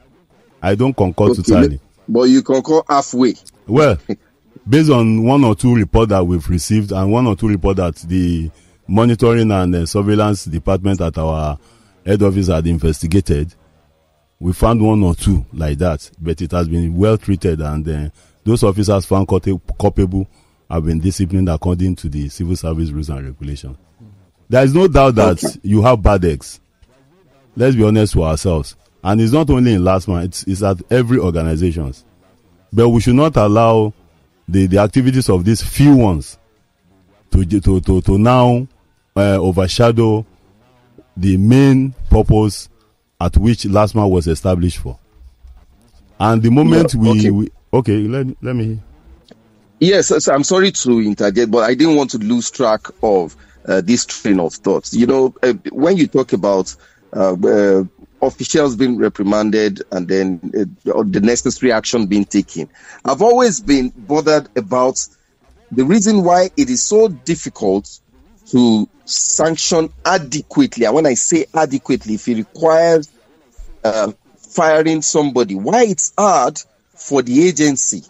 I 0.63 0.75
don't 0.75 0.95
concur 0.97 1.31
Okay, 1.31 1.43
totally. 1.43 1.81
But 2.09 2.23
you 2.25 2.43
concur 2.43 2.83
halfway. 2.89 3.35
Well, 3.67 3.97
based 4.69 4.91
on 4.91 5.25
one 5.25 5.45
or 5.45 5.55
two 5.55 5.75
reports 5.75 6.11
that 6.11 6.25
we've 6.25 6.49
received 6.49 6.93
and 6.93 7.11
one 7.11 7.27
or 7.27 7.37
two 7.37 7.49
reports 7.49 7.79
that 7.79 7.97
the 8.09 8.51
monitoring 8.87 9.51
and 9.51 9.75
uh, 9.75 9.87
surveillance 9.87 10.45
department 10.45 11.01
at 11.01 11.17
our 11.17 11.59
head 12.05 12.23
office 12.23 12.49
had 12.49 12.67
investigated, 12.67 13.55
we 14.39 14.53
found 14.53 14.85
one 14.85 15.03
or 15.03 15.15
two 15.15 15.47
like 15.53 15.79
that. 15.79 16.11
But 16.21 16.41
it 16.43 16.51
has 16.53 16.69
been 16.69 16.97
well 16.97 17.17
treated 17.17 17.61
and 17.61 17.89
uh, 17.89 18.09
those 18.45 18.63
officers 18.65 19.05
found 19.07 19.29
culpa- 19.29 19.61
culpable 19.79 20.27
have 20.71 20.85
been 20.87 21.01
disciplined 21.01 21.49
according 21.49 21.97
to 21.97 22.09
the 22.09 22.29
civil 22.29 22.57
service 22.57 22.91
rules 22.91 23.11
and 23.11 23.27
regulations. 23.27 23.77
There 24.49 24.63
is 24.65 24.75
no 24.75 24.89
doubt 24.89 25.15
that 25.17 25.43
Okay. 25.45 25.59
you 25.63 25.83
have 25.83 26.03
bad 26.03 26.25
eggs. 26.25 26.61
Let's 27.57 27.77
be 27.77 27.85
honest 27.85 28.15
with 28.17 28.25
ourselves. 28.27 28.77
And 29.03 29.21
it's 29.21 29.33
not 29.33 29.49
only 29.51 29.75
in 29.75 29.83
LASTMA, 29.83 30.25
it's, 30.27 30.43
it's 30.45 30.63
at 30.63 30.81
every 30.91 31.19
organizations 31.19 32.05
but 32.73 32.89
we 32.89 33.01
should 33.01 33.17
not 33.17 33.37
allow 33.37 33.93
the, 34.47 34.67
the 34.67 34.79
activities 34.79 35.29
of 35.29 35.45
these 35.45 35.61
few 35.61 35.97
ones 35.97 36.39
to 37.33 37.45
to 37.45 37.81
to, 37.81 38.01
to 38.01 38.17
now 38.19 38.69
uh, 39.17 39.37
overshadow 39.41 40.25
the 41.17 41.37
main 41.37 41.93
purpose 42.09 42.69
at 43.21 43.37
which 43.37 43.65
LASTMA 43.65 44.09
was 44.09 44.29
established 44.29 44.79
for. 44.79 44.97
And 46.21 46.41
the 46.43 46.51
moment 46.51 46.95
Yeah, 46.95 47.01
we, 47.01 47.11
okay. 47.19 47.31
we 47.31 47.49
okay, 47.73 47.97
let 48.07 48.27
let 48.41 48.55
me 48.55 48.79
Yes, 49.81 50.29
I'm 50.29 50.45
sorry 50.45 50.73
to 50.73 51.01
interject, 51.01 51.51
but 51.51 51.65
I 51.65 51.75
didn't 51.75 51.97
want 51.97 52.11
to 52.11 52.19
lose 52.19 52.51
track 52.51 52.83
of 53.03 53.35
uh, 53.67 53.81
this 53.81 54.05
train 54.05 54.39
of 54.39 54.53
thought. 54.55 54.93
You 54.93 55.07
know, 55.07 55.35
uh, 55.43 55.55
when 55.73 55.97
you 55.97 56.07
talk 56.07 56.35
about 56.35 56.75
uh, 57.17 57.35
uh, 57.43 57.85
officials 58.21 58.77
being 58.77 58.99
reprimanded 58.99 59.83
and 59.91 60.07
then 60.07 60.41
uh, 60.55 61.03
the 61.05 61.21
necessary 61.23 61.73
action 61.73 62.07
being 62.07 62.27
taken, 62.27 62.71
I've 63.07 63.23
always 63.23 63.61
been 63.61 63.93
bothered 63.97 64.51
about 64.55 64.99
the 65.71 65.85
reason 65.85 66.25
why 66.25 66.51
it 66.59 66.69
is 66.69 66.85
so 66.85 67.09
difficult 67.09 67.89
to 68.51 68.87
sanction 69.07 69.95
adequately. 70.05 70.85
And 70.85 70.95
when 70.95 71.07
I 71.07 71.15
say 71.15 71.47
adequately, 71.55 72.15
if 72.15 72.29
it 72.29 72.37
requires 72.37 73.11
uh, 73.83 74.13
firing 74.37 75.01
somebody, 75.01 75.55
why 75.55 75.85
it's 75.85 76.13
hard 76.19 76.59
for 76.95 77.23
the 77.23 77.49
agency 77.49 78.03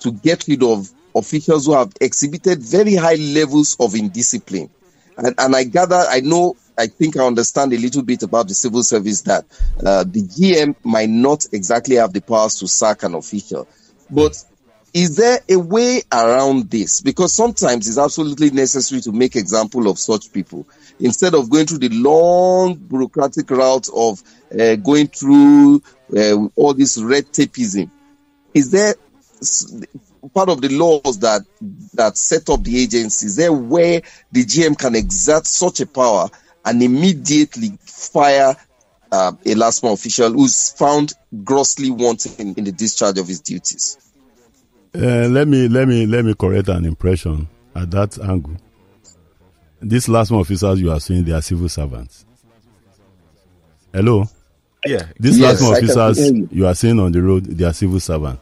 to 0.00 0.12
get 0.12 0.46
rid 0.48 0.62
of 0.62 0.93
officials 1.14 1.66
who 1.66 1.74
have 1.74 1.92
exhibited 2.00 2.62
very 2.62 2.94
high 2.94 3.14
levels 3.14 3.76
of 3.78 3.94
indiscipline. 3.94 4.70
And, 5.16 5.34
and 5.38 5.54
I 5.54 5.64
gather, 5.64 6.04
I 6.08 6.20
know, 6.20 6.56
I 6.76 6.88
think 6.88 7.16
I 7.16 7.24
understand 7.24 7.72
a 7.72 7.78
little 7.78 8.02
bit 8.02 8.22
about 8.22 8.48
the 8.48 8.54
civil 8.54 8.82
service 8.82 9.22
that 9.22 9.44
uh, 9.84 10.04
the 10.04 10.22
GM 10.22 10.74
might 10.82 11.08
not 11.08 11.46
exactly 11.52 11.96
have 11.96 12.12
the 12.12 12.20
powers 12.20 12.58
to 12.58 12.68
sack 12.68 13.04
an 13.04 13.14
official. 13.14 13.68
But 14.10 14.44
is 14.92 15.16
there 15.16 15.40
a 15.48 15.56
way 15.56 16.02
around 16.12 16.70
this? 16.70 17.00
Because 17.00 17.32
sometimes 17.32 17.88
it's 17.88 17.98
absolutely 17.98 18.50
necessary 18.50 19.00
to 19.02 19.12
make 19.12 19.36
example 19.36 19.88
of 19.88 19.98
such 19.98 20.32
people 20.32 20.66
instead 21.00 21.34
of 21.34 21.50
going 21.50 21.66
through 21.66 21.78
the 21.78 21.88
long 21.90 22.74
bureaucratic 22.76 23.50
route 23.50 23.88
of 23.94 24.22
uh, 24.58 24.76
going 24.76 25.08
through 25.08 25.82
uh, 26.16 26.46
all 26.54 26.74
this 26.74 26.98
red 26.98 27.24
tapeism. 27.26 27.90
Is 28.52 28.70
there 28.70 28.94
part 30.32 30.48
of 30.48 30.60
the 30.60 30.68
laws 30.70 31.18
that 31.20 31.42
that 31.94 32.16
set 32.16 32.48
up 32.48 32.62
the 32.62 32.80
agencies 32.82 33.22
Is 33.30 33.36
there 33.36 33.52
where 33.52 34.02
the 34.32 34.44
GM 34.44 34.78
can 34.78 34.94
exert 34.94 35.46
such 35.46 35.80
a 35.80 35.86
power 35.86 36.28
and 36.64 36.82
immediately 36.82 37.76
fire 37.82 38.56
uh, 39.12 39.32
a 39.44 39.54
LASTMA 39.54 39.92
official 39.92 40.32
who's 40.32 40.72
found 40.72 41.12
grossly 41.44 41.90
wanting 41.90 42.54
in 42.56 42.64
the 42.64 42.72
discharge 42.72 43.18
of 43.18 43.28
his 43.28 43.40
duties? 43.40 43.98
uh, 44.94 45.28
let 45.28 45.46
me 45.48 45.68
let 45.68 45.86
me 45.88 46.06
let 46.06 46.24
me 46.24 46.34
correct 46.34 46.68
an 46.68 46.84
impression 46.84 47.48
at 47.74 47.90
that 47.90 48.18
angle. 48.20 48.56
These 49.82 50.06
LASTMA 50.06 50.40
officers 50.40 50.80
you 50.80 50.90
are 50.90 51.00
saying 51.00 51.24
they 51.24 51.32
are 51.32 51.42
civil 51.42 51.68
servants. 51.68 52.24
Hello. 53.92 54.24
Yeah. 54.86 55.06
These 55.18 55.38
Yes, 55.38 55.60
LASTMA 55.62 55.74
I 55.74 55.80
can 55.80 55.90
officers 55.90 56.30
you. 56.30 56.48
you 56.50 56.66
are 56.66 56.74
seeing 56.74 56.98
on 56.98 57.12
the 57.12 57.22
road, 57.22 57.44
they 57.44 57.64
are 57.64 57.72
civil 57.72 58.00
servants. 58.00 58.40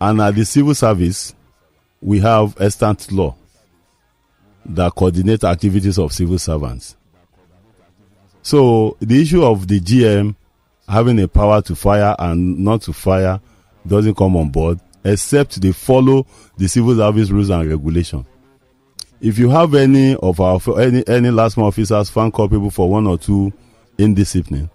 And 0.00 0.20
at 0.20 0.34
the 0.34 0.44
civil 0.44 0.74
service, 0.74 1.34
we 2.00 2.20
have 2.20 2.60
extant 2.60 3.10
law 3.12 3.34
that 4.66 4.94
coordinate 4.94 5.44
activities 5.44 5.98
of 5.98 6.12
civil 6.12 6.38
servants. 6.38 6.96
So 8.42 8.96
the 9.00 9.20
issue 9.20 9.44
of 9.44 9.66
the 9.68 9.80
GM 9.80 10.34
having 10.88 11.18
a 11.20 11.28
power 11.28 11.62
to 11.62 11.74
fire 11.74 12.14
and 12.18 12.58
not 12.58 12.82
to 12.82 12.92
fire 12.92 13.40
doesn't 13.86 14.16
come 14.16 14.36
on 14.36 14.50
board, 14.50 14.80
except 15.04 15.60
they 15.60 15.72
follow 15.72 16.26
the 16.56 16.68
civil 16.68 16.96
service 16.96 17.30
rules 17.30 17.50
and 17.50 17.68
regulation. 17.68 18.26
If 19.20 19.38
you 19.38 19.48
have 19.50 19.74
any 19.74 20.16
of 20.16 20.40
our 20.40 20.60
any 20.78 21.06
any 21.08 21.30
last 21.30 21.56
officers 21.56 22.10
found 22.10 22.34
culpable 22.34 22.70
for 22.70 22.90
one 22.90 23.06
or 23.06 23.16
two 23.16 23.52
indiscipline, 23.96 24.68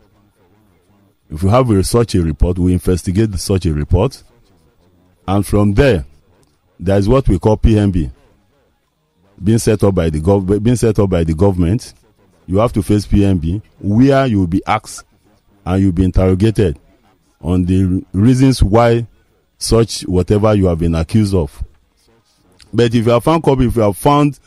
if 1.29 1.43
you 1.43 1.49
have 1.49 1.69
a, 1.69 1.83
such 1.83 2.15
a 2.15 2.21
report, 2.23 2.57
we 2.57 2.73
investigate 2.73 3.33
such 3.35 3.67
a 3.67 3.73
report, 3.73 4.23
and 5.29 5.45
from 5.45 5.73
there, 5.75 6.05
there 6.79 6.97
is 6.97 7.07
what 7.07 7.27
we 7.27 7.37
call 7.37 7.55
PMB, 7.55 8.11
being 9.43 9.59
set 9.59 9.83
up 9.83 9.93
by 9.93 10.09
the 10.09 10.19
gov- 10.19 10.63
being 10.63 10.75
set 10.75 10.97
up 10.97 11.07
by 11.11 11.23
the 11.23 11.35
government. 11.35 11.93
You 12.47 12.57
have 12.57 12.73
to 12.73 12.81
face 12.81 13.05
PMB, 13.05 13.61
where 13.79 14.25
you 14.25 14.39
will 14.39 14.47
be 14.47 14.63
asked 14.65 15.05
and 15.65 15.83
you'll 15.83 15.91
be 15.91 16.03
interrogated 16.03 16.79
on 17.41 17.63
the 17.65 18.03
reasons 18.11 18.63
why 18.63 19.05
such 19.59 20.01
whatever 20.01 20.55
you 20.55 20.65
have 20.65 20.79
been 20.79 20.95
accused 20.95 21.35
of. 21.35 21.63
But 22.73 22.95
if 22.95 23.05
you 23.05 23.11
are 23.11 23.21
found 23.21 23.43
if 23.47 23.75
you 23.75 23.83
are 23.83 23.93
found 23.93 24.39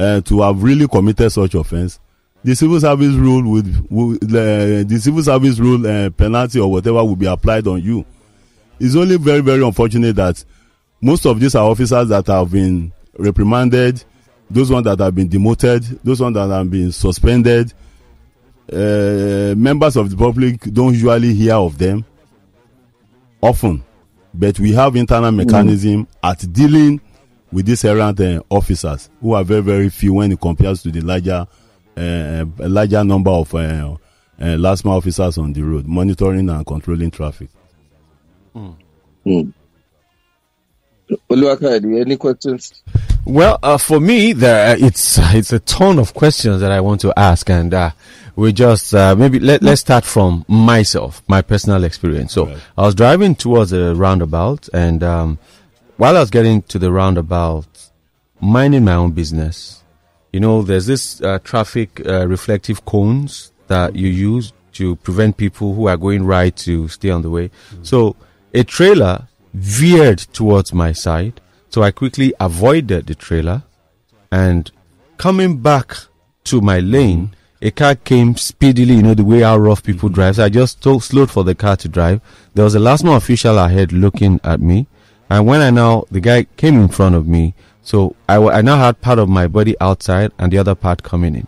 uh, 0.00 0.20
to 0.22 0.40
have 0.40 0.60
really 0.60 0.88
committed 0.88 1.30
such 1.30 1.54
offense, 1.54 2.00
the 2.42 2.56
civil 2.56 2.80
service 2.80 3.14
rule 3.14 3.48
would, 3.52 3.90
would 3.90 4.24
uh, 4.24 4.82
the 4.82 4.98
civil 5.00 5.22
service 5.22 5.60
rule 5.60 5.86
uh, 5.86 6.10
penalty 6.10 6.58
or 6.58 6.68
whatever 6.72 7.04
will 7.04 7.14
be 7.14 7.26
applied 7.26 7.68
on 7.68 7.80
you. 7.80 8.04
It's 8.80 8.96
only 8.96 9.16
very 9.16 9.40
very 9.40 9.62
unfortunate 9.64 10.16
that 10.16 10.44
most 11.00 11.26
of 11.26 11.38
these 11.40 11.54
are 11.54 11.64
officers 11.68 12.08
that 12.08 12.26
have 12.26 12.50
been 12.50 12.92
reprimanded, 13.18 14.02
those 14.50 14.70
ones 14.70 14.84
that 14.84 14.98
have 14.98 15.14
been 15.14 15.28
demoted, 15.28 15.82
those 16.04 16.20
ones 16.20 16.34
that 16.34 16.48
have 16.48 16.70
been 16.70 16.92
suspended. 16.92 17.72
Uh, 18.70 19.54
members 19.56 19.96
of 19.96 20.10
the 20.10 20.16
public 20.16 20.60
don't 20.72 20.92
usually 20.92 21.32
hear 21.32 21.54
of 21.54 21.78
them 21.78 22.04
often, 23.40 23.82
but 24.34 24.58
we 24.60 24.72
have 24.72 24.94
internal 24.96 25.32
mechanism 25.32 26.06
at 26.22 26.52
dealing 26.52 27.00
with 27.50 27.64
these 27.66 27.84
errant 27.84 28.20
uh, 28.20 28.42
officers 28.50 29.08
who 29.22 29.32
are 29.32 29.42
very 29.44 29.62
very 29.62 29.88
few 29.88 30.14
when 30.14 30.32
it 30.32 30.40
compares 30.40 30.82
to 30.82 30.90
the 30.90 31.00
larger 31.00 31.46
uh, 31.96 32.44
larger 32.58 33.02
number 33.04 33.30
of 33.30 33.54
uh, 33.54 33.58
uh, 33.58 33.96
LASTMA 34.40 34.90
officers 34.98 35.38
on 35.38 35.52
the 35.52 35.62
road 35.62 35.86
monitoring 35.86 36.48
and 36.48 36.66
controlling 36.66 37.10
traffic. 37.10 37.48
Hmm. 39.24 39.50
Oluwakayode, 41.30 42.00
any 42.00 42.16
questions? 42.16 42.82
Well, 43.24 43.58
uh, 43.62 43.78
for 43.78 43.98
me, 44.00 44.32
there 44.32 44.76
it's 44.78 45.18
uh, 45.18 45.30
it's 45.34 45.52
a 45.52 45.58
ton 45.60 45.98
of 45.98 46.14
questions 46.14 46.60
that 46.60 46.70
I 46.70 46.80
want 46.80 47.00
to 47.02 47.12
ask, 47.18 47.48
and 47.50 47.72
uh, 47.72 47.90
we 48.36 48.52
just 48.52 48.94
uh, 48.94 49.14
maybe 49.16 49.38
let 49.38 49.62
let's 49.62 49.80
start 49.80 50.04
from 50.04 50.44
myself, 50.48 51.22
my 51.28 51.40
personal 51.42 51.84
experience. 51.84 52.32
So 52.32 52.46
Right. 52.46 52.58
I 52.76 52.82
was 52.82 52.94
driving 52.94 53.34
towards 53.34 53.72
a 53.72 53.94
roundabout, 53.94 54.68
and 54.74 55.02
um, 55.02 55.38
while 55.96 56.16
I 56.16 56.20
was 56.20 56.30
getting 56.30 56.62
to 56.62 56.78
the 56.78 56.92
roundabout, 56.92 57.66
minding 58.40 58.84
my 58.84 58.94
own 58.94 59.12
business, 59.12 59.82
you 60.32 60.40
know, 60.40 60.62
there's 60.62 60.86
this 60.86 61.22
uh, 61.22 61.38
traffic 61.42 62.06
uh, 62.06 62.26
reflective 62.26 62.84
cones 62.84 63.50
that 63.68 63.96
you 63.96 64.08
use 64.08 64.52
to 64.74 64.94
prevent 64.96 65.36
people 65.38 65.74
who 65.74 65.88
are 65.88 65.96
going 65.96 66.24
right 66.24 66.54
to 66.56 66.86
stay 66.88 67.10
on 67.10 67.22
the 67.22 67.30
way. 67.30 67.50
So 67.82 68.14
a 68.54 68.64
trailer 68.64 69.28
veered 69.54 70.18
towards 70.18 70.72
my 70.72 70.92
side, 70.92 71.40
so 71.68 71.82
I 71.82 71.90
quickly 71.90 72.32
avoided 72.40 73.06
the 73.06 73.14
trailer 73.14 73.62
and 74.30 74.70
coming 75.16 75.58
back 75.58 75.96
to 76.44 76.60
my 76.60 76.80
lane, 76.80 77.34
a 77.60 77.70
car 77.70 77.94
came 77.94 78.36
speedily, 78.36 78.94
you 78.94 79.02
know, 79.02 79.14
the 79.14 79.24
way 79.24 79.40
how 79.40 79.58
rough 79.58 79.82
people 79.82 80.08
drive. 80.08 80.36
So 80.36 80.44
I 80.44 80.48
just 80.48 80.82
to- 80.82 81.00
slowed 81.00 81.30
for 81.30 81.44
the 81.44 81.54
car 81.54 81.76
to 81.76 81.88
drive. 81.88 82.20
There 82.54 82.64
was 82.64 82.74
a 82.74 82.78
LASTMA 82.78 83.16
official 83.16 83.58
ahead 83.58 83.92
looking 83.92 84.40
at 84.44 84.60
me. 84.60 84.86
And 85.28 85.46
when 85.46 85.60
I 85.60 85.70
now, 85.70 86.04
the 86.10 86.20
guy 86.20 86.44
came 86.56 86.80
in 86.80 86.88
front 86.88 87.14
of 87.14 87.26
me, 87.26 87.54
so 87.82 88.16
I, 88.28 88.36
I 88.36 88.62
now 88.62 88.76
had 88.78 89.00
part 89.02 89.18
of 89.18 89.28
my 89.28 89.46
body 89.46 89.76
outside 89.80 90.32
and 90.38 90.52
the 90.52 90.58
other 90.58 90.74
part 90.74 91.02
coming 91.02 91.34
in. 91.34 91.46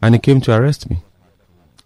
And 0.00 0.14
he 0.14 0.18
came 0.18 0.40
to 0.42 0.56
arrest 0.56 0.88
me. 0.88 0.98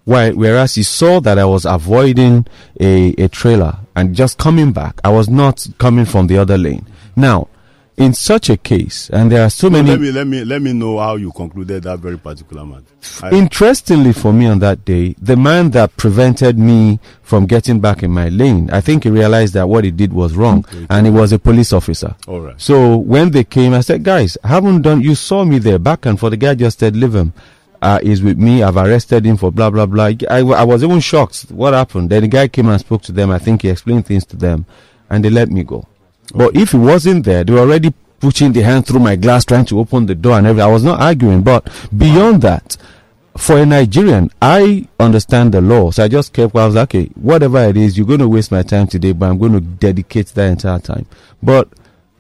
Why, 0.05 0.31
whereas 0.31 0.75
he 0.75 0.83
saw 0.83 1.21
that 1.21 1.39
I 1.39 1.45
was 1.45 1.65
avoiding 1.65 2.47
a, 2.79 3.15
a 3.19 3.29
trailer 3.29 3.79
and 3.97 4.15
just 4.15 4.39
coming 4.39 4.73
back, 4.73 5.01
I 5.05 5.11
was 5.11 5.29
not 5.29 5.67
coming 5.79 6.05
from 6.05 6.27
the 6.27 6.39
other 6.39 6.59
lane. 6.59 6.87
Now, 7.17 7.49
in 7.97 8.15
such 8.15 8.49
a 8.49 8.57
case, 8.57 9.11
and 9.11 9.31
there 9.31 9.43
are 9.45 9.51
so 9.51 9.69
many. 9.69 9.91
let 9.91 10.01
me 10.01 10.11
let 10.11 10.27
me 10.27 10.45
let 10.45 10.63
me 10.63 10.73
know 10.73 10.99
how 10.99 11.17
you 11.17 11.31
concluded 11.33 11.83
that 11.83 11.99
very 11.99 12.19
particular 12.19 12.65
matter. 12.65 12.85
Interestingly 13.31 14.13
for 14.15 14.33
me 14.33 14.47
on 14.47 14.61
that 14.61 14.85
day, 14.85 15.15
the 15.21 15.37
man 15.37 15.71
that 15.73 15.95
prevented 15.99 16.59
me 16.59 16.99
from 17.23 17.47
getting 17.47 17.81
back 17.81 18.03
in 18.03 18.11
my 18.11 18.29
lane, 18.31 18.71
I 18.71 18.81
think 18.81 19.05
he 19.05 19.11
realized 19.11 19.53
that 19.55 19.69
what 19.69 19.85
he 19.85 19.91
did 19.91 20.13
was 20.13 20.35
wrong 20.35 20.65
and 20.89 21.07
he 21.07 21.13
was 21.13 21.33
a 21.33 21.39
police 21.39 21.73
officer. 21.73 22.17
all 22.27 22.41
right. 22.41 22.61
So 22.61 22.97
when 22.97 23.31
they 23.31 23.45
came, 23.45 23.75
I 23.75 23.81
said, 23.81 24.03
guys, 24.05 24.39
I 24.43 24.49
haven't 24.49 24.83
done, 24.83 25.03
you 25.03 25.15
saw 25.15 25.45
me 25.45 25.59
there 25.59 25.79
back 25.79 26.07
and 26.07 26.19
for 26.19 26.31
the 26.31 26.37
guy 26.39 26.55
just 26.55 26.79
said, 26.79 26.97
leave 26.97 27.15
him. 27.15 27.33
Uh, 27.83 27.99
he's 28.01 28.23
with 28.23 28.39
me. 28.39 28.63
I've 28.63 28.77
arrested 28.77 29.27
him 29.27 29.37
for 29.37 29.51
blah, 29.51 29.69
blah, 29.69 29.87
blah. 29.87 30.13
I, 30.31 30.39
I 30.39 30.63
was 30.63 30.85
even 30.85 31.01
shocked. 31.01 31.51
What 31.51 31.75
happened? 31.75 32.11
Then 32.11 32.23
the 32.23 32.29
guy 32.29 32.47
came 32.47 32.69
and 32.69 32.79
spoke 32.79 33.03
to 33.03 33.13
them. 33.13 33.33
I 33.33 33.39
think 33.39 33.63
he 33.63 33.69
explained 33.71 34.07
things 34.07 34.25
to 34.27 34.37
them 34.37 34.67
and 35.11 35.25
they 35.25 35.31
let 35.31 35.51
me 35.51 35.65
go. 35.65 35.87
But 36.33 36.57
if 36.57 36.71
he 36.71 36.77
wasn't 36.79 37.25
there, 37.25 37.43
they 37.43 37.53
were 37.53 37.59
already 37.59 37.93
pushing 38.21 38.53
the 38.53 38.63
hand 38.63 38.87
through 38.87 39.01
my 39.01 39.17
glass, 39.17 39.45
trying 39.45 39.65
to 39.67 39.81
open 39.81 40.07
the 40.07 40.15
door 40.15 40.39
and 40.39 40.47
everything. 40.47 40.71
I 40.71 40.73
was 40.73 40.85
not 40.85 41.01
arguing. 41.01 41.43
But 41.43 41.69
beyond 41.97 42.43
that, 42.43 42.77
for 43.37 43.59
a 43.59 43.67
Nigerian, 43.67 44.31
I 44.41 44.87
understand 45.01 45.53
the 45.53 45.61
law. 45.61 45.91
So 45.91 46.05
I 46.05 46.09
just 46.09 46.33
kept, 46.33 46.55
I 46.55 46.67
was 46.67 46.77
like, 46.77 46.95
okay, 46.95 47.07
whatever 47.17 47.59
it 47.65 47.77
is, 47.77 47.99
you're 47.99 48.07
going 48.07 48.21
to 48.21 48.29
waste 48.29 48.53
my 48.53 48.63
time 48.63 48.87
today, 48.87 49.13
but 49.13 49.29
I'm 49.29 49.39
going 49.39 49.55
to 49.55 49.61
dedicate 49.61 50.29
that 50.29 50.51
entire 50.51 50.79
time. 50.79 51.07
But 51.43 51.69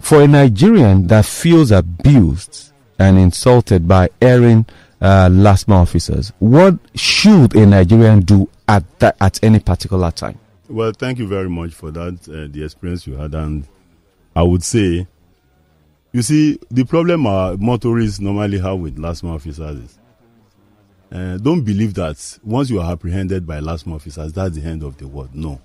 for 0.00 0.22
a 0.22 0.26
Nigerian 0.26 1.06
that 1.06 1.24
feels 1.24 1.70
abused 1.70 2.72
and 2.98 3.16
insulted 3.16 3.86
by 3.86 4.10
erring 4.20 4.66
uh, 5.02 5.28
LASTMA 5.28 5.74
officers, 5.74 6.32
what 6.38 6.78
should 6.94 7.54
a 7.56 7.66
Nigerian 7.66 8.20
do 8.20 8.48
at 8.68 8.84
that, 9.00 9.16
at 9.20 9.42
any 9.42 9.58
particular 9.58 10.12
time? 10.12 10.38
Well, 10.68 10.92
thank 10.92 11.18
you 11.18 11.26
very 11.26 11.50
much 11.50 11.74
for 11.74 11.90
that, 11.90 12.28
uh, 12.28 12.46
the 12.50 12.62
experience 12.64 13.06
you 13.06 13.14
had. 13.16 13.34
And 13.34 13.66
I 14.34 14.42
would 14.42 14.62
say, 14.62 15.06
you 16.12 16.22
see, 16.22 16.58
the 16.70 16.84
problem 16.84 17.26
our 17.26 17.56
motorists 17.56 18.20
normally 18.20 18.60
have 18.60 18.78
with 18.78 18.96
LASTMA 18.96 19.34
officers 19.34 19.78
is 19.78 19.98
uh, 21.10 21.36
don't 21.36 21.62
believe 21.62 21.94
that 21.94 22.38
once 22.42 22.70
you 22.70 22.80
are 22.80 22.92
apprehended 22.92 23.46
by 23.46 23.60
LASTMA 23.60 23.96
officers, 23.96 24.32
that's 24.32 24.56
the 24.56 24.62
end 24.62 24.82
of 24.82 24.96
the 24.98 25.08
world. 25.08 25.34
No. 25.34 25.60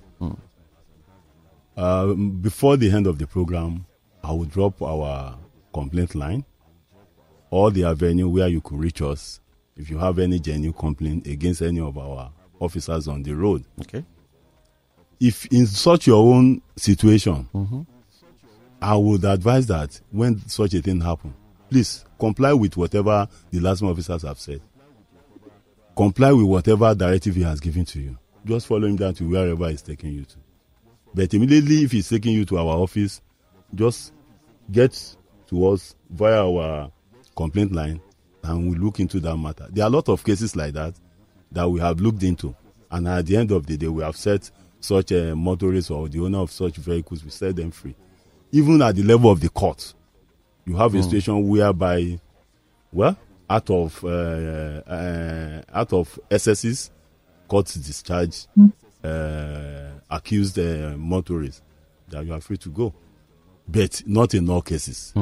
Uh, 1.77 2.13
before 2.15 2.75
the 2.75 2.89
end 2.91 3.06
of 3.06 3.20
the 3.20 3.27
program, 3.27 3.86
I 4.24 4.32
will 4.32 4.46
drop 4.46 4.82
our 4.82 5.38
complaint 5.74 6.15
line 6.15 6.44
or 7.49 7.71
the 7.71 7.83
avenue 7.85 8.27
where 8.29 8.47
you 8.47 8.61
could 8.61 8.79
reach 8.79 9.01
us 9.01 9.39
if 9.75 9.89
you 9.89 9.97
have 9.97 10.19
any 10.19 10.39
genuine 10.39 10.73
complaint 10.77 11.27
against 11.27 11.61
any 11.61 11.79
of 11.79 11.97
our 11.97 12.31
officers 12.59 13.07
on 13.07 13.21
the 13.23 13.33
road 13.33 13.63
Okay. 13.81 14.03
if 15.19 15.45
in 15.47 15.65
such 15.67 16.07
your 16.07 16.17
own 16.33 16.61
situation, 16.75 17.47
mm-hmm. 17.53 17.81
I 18.81 18.95
would 18.95 19.23
advise 19.25 19.65
that 19.67 19.99
when 20.11 20.39
such 20.47 20.73
a 20.75 20.81
thing 20.81 21.01
happen, 21.01 21.33
please 21.69 22.05
comply 22.19 22.53
with 22.53 22.77
whatever 22.77 23.27
the 23.51 23.59
last 23.59 23.81
officers 23.83 24.21
have 24.23 24.39
said. 24.39 24.61
Comply 25.95 26.31
with 26.31 26.45
whatever 26.45 26.93
directive 26.93 27.35
he 27.35 27.41
has 27.41 27.59
given 27.59 27.85
to 27.85 27.99
you. 27.99 28.17
Just 28.45 28.67
follow 28.67 28.87
him 28.87 28.95
down 28.95 29.13
to 29.15 29.27
wherever 29.27 29.67
he's 29.69 29.81
taking 29.81 30.11
you 30.13 30.25
to. 30.25 30.35
But 31.13 31.33
immediately, 31.33 31.83
if 31.83 31.91
he's 31.91 32.07
taking 32.07 32.33
you 32.33 32.45
to 32.45 32.57
our 32.59 32.77
office, 32.77 33.21
just 33.73 34.13
get 34.71 35.15
to 35.47 35.67
us 35.69 35.95
via 36.10 36.45
our 36.45 36.91
complaint 37.38 37.71
line 37.71 38.02
and 38.43 38.69
we 38.69 38.76
look 38.78 39.00
into 39.00 39.19
that 39.21 39.38
matter. 39.38 39.67
There 39.69 39.84
are 39.86 39.88
a 39.88 39.91
lot 39.91 40.10
of 40.10 40.23
cases 40.23 40.56
like 40.56 40.73
that 40.73 40.95
that 41.52 41.69
we 41.69 41.80
have 41.80 42.02
looked 42.02 42.23
into, 42.23 42.54
and 42.91 43.08
at 43.08 43.26
the 43.26 43.38
end 43.38 43.52
of 43.52 43.65
the 43.65 43.78
day, 43.78 43.88
we 43.88 44.04
have 44.04 44.17
set 44.17 44.50
such 44.80 45.12
a 45.12 45.36
motorist 45.36 45.91
or 45.91 46.10
the 46.10 46.19
owner 46.19 46.39
of 46.39 46.52
such 46.52 46.76
vehicles, 46.76 47.23
we 47.23 47.30
set 47.30 47.56
them 47.56 47.71
free. 47.71 47.95
Even 48.52 48.82
at 48.82 48.95
the 48.95 49.04
level 49.04 49.32
of 49.32 49.39
the 49.39 49.50
court, 49.50 49.93
you 50.65 50.76
have 50.76 50.93
a 50.95 51.02
situation 51.04 51.47
whereby, 51.47 52.19
well, 52.91 53.17
out 53.50 53.69
of 53.69 54.04
uh, 54.04 54.08
uh, 54.08 55.62
out 55.73 55.93
of 55.93 56.19
excesses, 56.30 56.91
courts 57.47 57.76
discharge 57.76 58.45
uh, 59.04 59.89
accused 60.10 60.60
uh, 60.60 60.95
motorists 60.97 61.62
that 62.10 62.26
you 62.26 62.34
are 62.34 62.41
free 62.41 62.58
to 62.58 62.69
go, 62.69 62.93
but 63.67 64.02
not 64.06 64.34
in 64.34 64.50
all 64.50 64.62
cases. 64.62 65.13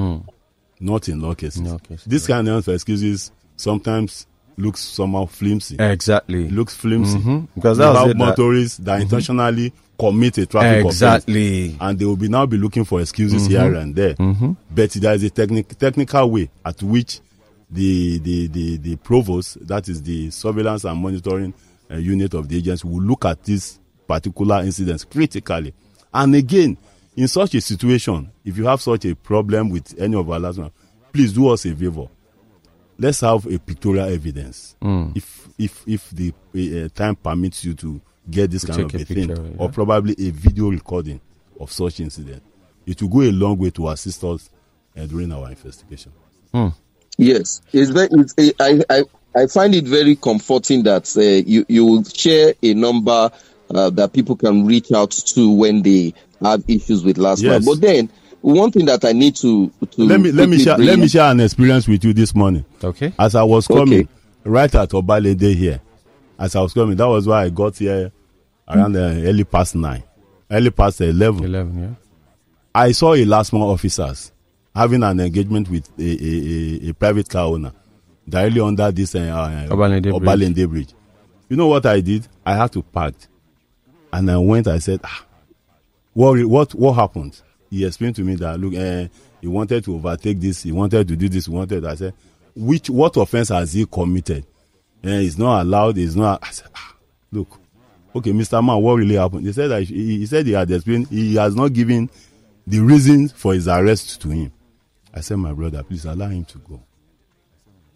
Not 0.80 1.08
in 1.10 1.24
all 1.24 1.36
cases. 1.36 1.62
In 1.62 1.68
all 1.68 1.80
cases, 1.80 2.06
this 2.06 2.28
kind 2.28 2.48
of 2.50 2.68
excuses 2.68 3.32
sometimes 3.56 4.28
looks 4.58 4.80
somehow 4.82 5.26
flimsy. 5.26 5.76
Exactly. 5.80 6.50
Looks 6.50 6.76
flimsy. 6.76 7.18
Mhm. 7.18 7.48
Because 7.56 7.78
that 7.78 7.96
have 7.96 8.06
it, 8.10 8.18
that- 8.18 8.18
motorists 8.18 8.78
that 8.80 9.02
intentionally 9.02 9.74
commit 9.98 10.38
a 10.38 10.46
traffic 10.46 10.80
offense 10.82 10.96
Exactly. 10.96 11.76
and 11.80 11.98
they 12.00 12.04
will 12.06 12.18
be 12.18 12.28
now 12.28 12.46
be 12.46 12.58
looking 12.58 12.84
for 12.84 13.00
excuses 13.02 13.48
here 13.48 13.74
and 13.76 13.96
there. 13.96 14.16
But 14.70 14.92
there 14.92 15.14
is 15.14 15.24
a 15.24 15.30
technic- 15.30 15.78
technical 15.78 16.30
way 16.30 16.50
at 16.66 16.82
which 16.84 17.22
the, 17.72 18.20
the, 18.20 18.48
the, 18.48 18.78
the 18.78 18.96
provost, 18.98 19.66
that 19.68 19.88
is 19.90 20.04
the 20.04 20.30
surveillance 20.32 20.84
and 20.86 21.00
monitoring 21.02 21.54
uh, 21.90 21.96
unit 21.96 22.34
of 22.34 22.48
the 22.50 22.58
agency, 22.58 22.88
will 22.88 23.02
look 23.02 23.26
at 23.26 23.44
this 23.44 23.80
particular 24.08 24.62
incidents 24.62 25.04
critically. 25.06 25.74
And 26.14 26.36
again, 26.36 26.78
in 27.16 27.28
such 27.28 27.56
a 27.56 27.62
situation, 27.62 28.32
if 28.44 28.58
you 28.58 28.66
have 28.66 28.82
such 28.82 29.06
a 29.06 29.16
problem 29.16 29.70
with 29.70 29.96
any 30.00 30.16
of 30.18 30.30
our 30.30 30.40
last 30.40 30.58
one, 30.58 30.72
please 31.14 31.34
do 31.34 31.50
us 31.50 31.66
a 31.66 31.76
favor. 31.76 32.08
Let's 32.98 33.22
have 33.22 33.46
a 33.46 33.58
pictorial 33.60 34.08
evidence. 34.08 34.76
If 35.16 35.50
if 35.58 35.84
if 35.88 36.10
the 36.12 36.34
uh, 36.56 36.90
time 36.94 37.16
permits 37.16 37.64
you 37.66 37.74
to 37.76 38.02
get 38.30 38.52
this 38.52 38.62
To 38.62 38.68
kind 38.68 38.82
of 38.82 38.92
take 38.92 39.00
a, 39.02 39.04
a 39.04 39.06
thing, 39.16 39.28
picture, 39.28 39.54
or 39.58 39.70
probably 39.70 40.14
a 40.18 40.32
video 40.32 40.70
recording 40.70 41.20
of 41.60 41.72
such 41.72 42.00
incident, 42.00 42.42
it 42.86 43.02
will 43.02 43.10
go 43.10 43.22
a 43.22 43.32
long 43.32 43.58
way 43.58 43.70
to 43.72 43.90
assist 43.90 44.24
us 44.24 44.50
uh, 44.98 45.06
during 45.06 45.32
our 45.32 45.50
investigation. 45.50 46.12
Yes, 47.18 47.62
it's 47.74 47.92
very. 47.92 48.08
It's, 48.12 48.34
I, 48.60 48.82
I 48.90 49.04
I 49.38 49.48
find 49.48 49.76
it 49.76 49.86
very 49.86 50.16
comforting 50.16 50.84
that 50.84 51.16
uh, 51.18 51.22
you 51.22 51.66
you 51.68 51.86
will 51.86 52.04
share 52.04 52.54
a 52.64 52.74
number 52.74 53.30
uh, 53.74 53.90
that 53.92 54.14
people 54.14 54.36
can 54.36 54.66
reach 54.66 54.92
out 54.92 55.12
to 55.12 55.52
when 55.52 55.82
they 55.82 56.14
have 56.46 56.64
issues 56.68 57.04
with 57.04 57.18
last 57.18 57.42
Yes. 57.42 57.66
month. 57.66 57.82
But 57.82 57.88
then 57.88 58.10
one 58.42 58.72
thing 58.72 58.86
that 58.86 59.04
I 59.06 59.12
need 59.12 59.36
to 59.38 59.72
to 59.92 60.02
Let 60.04 60.20
me 60.22 60.32
let 60.32 60.50
me 60.50 60.58
share 60.60 60.78
let 60.78 61.00
me 61.00 61.08
share 61.08 61.32
an 61.32 61.40
experience 61.40 61.88
with 61.88 62.04
you 62.04 62.14
this 62.14 62.34
morning. 62.36 62.66
Okay. 62.84 63.14
As 63.18 63.36
I 63.36 63.44
was 63.44 63.70
Okay. 63.70 63.80
coming 63.80 64.08
right 64.44 64.74
at 64.76 64.90
Obalende 64.90 65.56
here, 65.56 65.82
as 66.38 66.56
I 66.56 66.62
was 66.62 66.74
coming, 66.74 66.96
that 66.98 67.08
was 67.08 67.28
why 67.28 67.44
I 67.46 67.50
got 67.50 67.78
here 67.78 68.12
around 68.68 68.96
uh, 68.96 69.00
early 69.00 69.44
past 69.44 69.76
nine, 69.76 70.04
early 70.52 70.70
past 70.72 71.02
eleven. 71.02 71.44
11, 71.44 71.80
yeah. 71.82 71.90
I 72.74 72.92
saw 72.92 73.14
a 73.14 73.24
LASTMA 73.26 73.62
officers 73.62 74.32
having 74.76 75.02
an 75.04 75.20
engagement 75.20 75.70
with 75.70 75.88
a, 75.98 76.04
a, 76.04 76.88
a, 76.88 76.90
a 76.90 76.94
private 76.94 77.30
car 77.30 77.46
owner 77.46 77.72
directly 78.28 78.60
under 78.62 78.92
this 78.92 79.16
uh, 79.16 79.20
uh, 79.20 79.68
Obalende 79.74 80.04
Bridge. 80.04 80.14
Obalende 80.14 80.70
bridge. 80.70 80.94
You 81.48 81.58
know 81.58 81.68
what 81.68 81.86
I 81.86 82.02
did? 82.02 82.28
I 82.46 82.56
had 82.56 82.72
to 82.74 82.82
park, 82.84 83.14
and 84.12 84.30
I 84.30 84.38
went. 84.38 84.68
I 84.68 84.80
said, 84.80 85.00
ah, 85.04 85.25
"What 86.16 86.44
what 86.46 86.74
what 86.74 86.94
happened?" 86.94 87.40
He 87.70 87.86
explained 87.86 88.16
to 88.16 88.24
me 88.24 88.36
that 88.36 88.60
look, 88.60 88.74
uh, 88.74 89.08
he 89.42 89.48
wanted 89.48 89.84
to 89.84 89.96
overtake 89.96 90.40
this, 90.40 90.64
he 90.64 90.72
wanted 90.72 91.08
to 91.08 91.16
do 91.16 91.30
this, 91.30 91.46
he 91.46 91.52
wanted. 91.52 91.86
I 91.86 91.94
said, 91.94 92.14
"Which 92.56 92.90
what 92.90 93.16
offense 93.18 93.50
has 93.50 93.74
he 93.74 93.86
committed?" 93.86 94.44
Uh, 95.06 95.10
it's 95.10 95.38
not 95.38 95.62
allowed. 95.62 96.00
It's 96.00 96.16
not. 96.16 96.40
I 96.42 96.50
said, 96.50 96.70
ah, 96.74 96.96
"Look, 97.32 97.60
okay, 98.16 98.32
Mr. 98.32 98.66
Man, 98.66 98.82
what 98.82 98.94
really 98.96 99.16
happened?" 99.16 99.46
He 99.46 99.54
said 99.54 99.68
that 99.70 99.84
he, 99.84 100.18
he 100.20 100.26
said 100.26 100.48
he 100.48 100.54
had 100.54 100.72
explained. 100.72 101.08
He 101.10 101.36
has 101.36 101.54
not 101.56 101.74
given 101.74 102.10
the 102.66 102.80
reason 102.80 103.28
for 103.28 103.54
his 103.54 103.68
arrest 103.68 104.22
to 104.22 104.30
him. 104.30 104.52
I 105.14 105.22
said, 105.22 105.38
my 105.38 105.54
brother, 105.54 105.82
please 105.84 106.06
allow 106.06 106.28
him 106.28 106.44
to 106.46 106.58
go. 106.58 106.82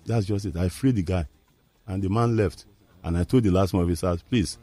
That's 0.05 0.25
just 0.25 0.45
it. 0.45 0.55
I 0.55 0.69
freed 0.69 0.95
the 0.95 1.01
guy, 1.01 1.27
and 1.88 2.01
the 2.01 2.10
man 2.10 2.36
left. 2.38 2.65
And 3.03 3.17
I 3.17 3.23
told 3.23 3.43
the 3.43 3.51
last 3.51 3.73
officers, 3.73 4.21
please, 4.23 4.58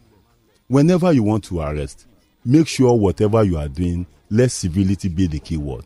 whenever 0.67 1.13
you 1.13 1.23
want 1.23 1.45
to 1.45 1.61
arrest, 1.61 2.07
make 2.47 2.69
sure 2.69 2.95
whatever 2.95 3.43
you 3.43 3.59
are 3.59 3.69
doing, 3.69 4.07
let 4.31 4.51
civility 4.51 5.09
be 5.09 5.27
the 5.27 5.39
key 5.39 5.57
word. 5.57 5.85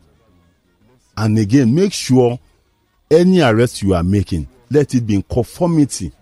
And 1.17 1.39
again, 1.39 1.75
make 1.75 1.93
sure 1.93 2.39
any 3.11 3.41
arrest 3.41 3.83
you 3.83 3.95
are 3.95 4.03
making, 4.05 4.47
let 4.71 4.95
it 4.95 5.07
be 5.07 5.17
in 5.17 5.23
conformity 5.23 6.13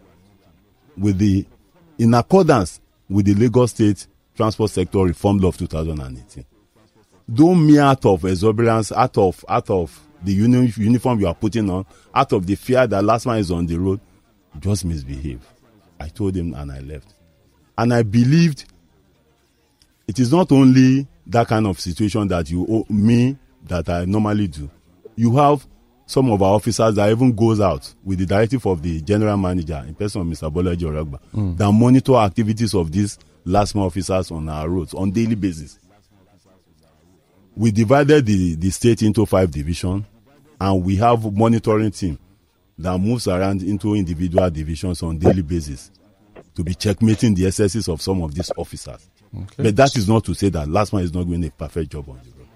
with 0.97 1.19
the, 1.19 1.45
in 1.99 2.15
accordance 2.15 2.81
with 3.09 3.27
the 3.27 3.35
Lagos 3.35 3.71
State 3.73 4.07
Transport 4.37 4.71
Sector 4.71 4.99
Reform 5.05 5.39
Law 5.39 5.49
of 5.49 5.59
2018 5.59 6.45
don't 7.33 7.67
mere 7.67 7.83
out 7.83 8.05
of 8.07 8.25
exuberance, 8.25 8.91
out 8.93 9.19
of 9.19 9.45
out 9.49 9.69
of 9.71 10.01
the 10.23 10.33
uni- 10.33 10.73
uniform 10.77 11.21
you 11.21 11.27
are 11.27 11.35
putting 11.35 11.69
on, 11.71 11.85
out 12.15 12.33
of 12.33 12.47
the 12.47 12.55
fear 12.55 12.87
that 12.87 13.05
LASTMA 13.05 13.39
is 13.39 13.51
on 13.51 13.67
the 13.67 13.77
road, 13.77 14.01
just 14.59 14.85
misbehave. 14.85 15.47
I 16.01 16.09
told 16.09 16.37
him 16.37 16.55
and 16.55 16.73
I 16.73 16.81
left. 16.81 17.15
And 17.77 17.95
I 17.95 18.03
believed 18.03 18.65
it 20.09 20.19
is 20.19 20.33
not 20.33 20.51
only 20.51 21.07
that 21.27 21.47
kind 21.47 21.67
of 21.67 21.79
situation 21.79 22.27
that 22.29 22.51
you 22.51 22.67
owe 22.69 22.87
me 22.89 23.37
that 23.67 23.89
I 23.91 24.07
normally 24.07 24.49
do. 24.49 24.71
You 25.15 25.37
have 25.37 25.67
some 26.07 26.31
of 26.31 26.41
our 26.43 26.55
officers 26.55 26.95
that 26.95 27.11
even 27.11 27.33
goes 27.37 27.61
out 27.61 27.93
with 28.03 28.19
the 28.19 28.25
directive 28.27 28.65
of 28.67 28.83
the 28.83 29.03
general 29.03 29.37
manager 29.37 29.85
in 29.87 29.95
person 29.95 30.23
of 30.23 30.27
Mr. 30.27 30.51
Bolaji 30.53 30.85
Oreagba 30.85 31.21
mm. 31.35 31.57
that 31.59 31.71
monitor 31.71 32.15
activities 32.17 32.75
of 32.75 32.91
these 32.91 33.19
LASTMA 33.47 33.85
officers 33.87 34.31
on 34.31 34.49
our 34.49 34.67
roads 34.69 34.95
on 34.95 35.11
daily 35.11 35.35
basis. 35.35 35.79
We 37.55 37.71
divided 37.71 38.25
the, 38.25 38.55
the 38.55 38.71
state 38.71 39.03
into 39.03 39.27
five 39.27 39.51
divisions 39.51 40.05
and 40.59 40.85
we 40.85 40.97
have 40.97 41.31
monitoring 41.35 41.91
team 41.91 42.19
that 42.79 42.97
moves 42.99 43.29
around 43.29 43.63
into 43.63 43.95
individual 43.95 44.49
divisions 44.49 45.03
on 45.03 45.19
daily 45.19 45.43
basis 45.43 45.91
to 46.55 46.65
be 46.65 46.75
checkmating 46.75 47.35
the 47.35 47.47
excesses 47.47 47.89
of 47.89 48.01
some 48.01 48.23
of 48.23 48.35
these 48.35 48.51
officers. 48.57 49.07
Okay. 49.37 49.63
But 49.65 49.77
that 49.77 49.97
is 49.97 50.09
not 50.09 50.25
to 50.25 50.35
say 50.35 50.49
that 50.51 50.69
LASTMA 50.69 51.03
is 51.03 51.13
not 51.13 51.27
doing 51.27 51.45
a 51.45 51.51
perfect 51.51 51.93
job 51.93 52.09
on 52.09 52.17
the 52.25 52.31
road. 52.39 52.49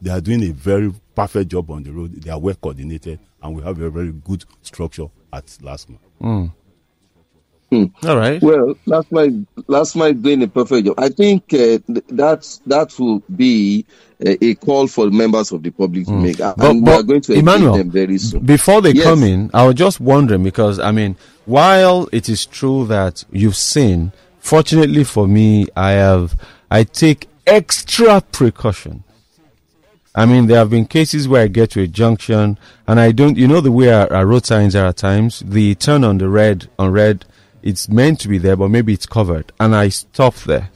They 0.00 0.10
are 0.10 0.20
doing 0.20 0.42
a 0.44 0.52
very 0.52 0.92
perfect 1.14 1.50
job 1.50 1.70
on 1.70 1.82
the 1.82 1.92
road. 1.92 2.12
They 2.22 2.30
are 2.30 2.38
well 2.38 2.54
coordinated, 2.54 3.18
and 3.42 3.54
we 3.56 3.62
have 3.62 3.80
a 3.80 3.90
very 3.90 4.12
good 4.12 4.44
structure 4.62 5.06
at 5.32 5.46
LASTMA. 5.46 5.98
Mm. 6.20 6.52
Hmm. 7.70 7.84
All 8.04 8.16
right. 8.16 8.40
Well, 8.40 8.74
last 8.86 9.12
night, 9.12 9.32
last 9.66 9.94
night 9.94 10.22
doing 10.22 10.42
a 10.42 10.48
perfect 10.48 10.86
job. 10.86 10.98
I 10.98 11.10
think 11.10 11.52
uh, 11.52 11.78
that 12.08 12.58
that 12.66 12.98
will 12.98 13.22
be 13.36 13.84
a, 14.20 14.42
a, 14.42 14.54
call 14.54 14.86
for 14.86 15.10
members 15.10 15.52
of 15.52 15.62
the 15.62 15.70
public 15.70 16.06
to 16.06 16.12
mm. 16.12 16.22
make, 16.22 16.40
and 16.40 16.56
but, 16.56 16.74
we 16.74 16.90
are 16.92 17.02
going 17.02 17.20
to 17.22 17.34
Emmanuel, 17.34 17.76
them 17.76 17.90
very 17.90 18.16
soon. 18.16 18.46
Before 18.46 18.80
they 18.80 18.92
yes. 18.92 19.04
come 19.04 19.22
in, 19.22 19.50
I 19.52 19.66
was 19.66 19.74
just 19.74 20.00
wondering 20.00 20.42
because 20.44 20.78
I 20.78 20.92
mean, 20.92 21.16
while 21.44 22.08
it 22.10 22.30
is 22.30 22.46
true 22.46 22.86
that 22.86 23.22
you've 23.30 23.56
seen, 23.56 24.12
fortunately 24.40 25.04
for 25.04 25.26
me, 25.26 25.66
I 25.76 25.92
have 25.92 26.38
I 26.70 26.84
take 26.84 27.28
extra 27.46 28.20
precaution. 28.20 29.04
I 30.14 30.26
mean, 30.26 30.46
there 30.46 30.58
have 30.58 30.70
been 30.70 30.86
cases 30.86 31.28
where 31.28 31.44
I 31.44 31.48
get 31.48 31.70
to 31.72 31.82
a 31.82 31.86
junction 31.86 32.58
and 32.86 32.98
I 32.98 33.12
don't, 33.12 33.36
you 33.36 33.46
know, 33.46 33.60
the 33.60 33.70
way 33.70 33.92
our, 33.92 34.12
our 34.12 34.26
road 34.26 34.46
signs 34.46 34.74
are 34.74 34.86
at 34.86 34.96
times, 34.96 35.40
the 35.40 35.74
turn 35.76 36.02
on 36.02 36.18
the 36.18 36.28
red 36.28 36.68
on 36.78 36.90
red 36.90 37.24
it's 37.62 37.88
meant 37.88 38.20
to 38.20 38.28
be 38.28 38.38
there, 38.38 38.56
but 38.56 38.68
maybe 38.68 38.92
it's 38.92 39.06
covered, 39.06 39.52
and 39.58 39.74
I 39.74 39.88
stop 39.88 40.34
there. 40.36 40.70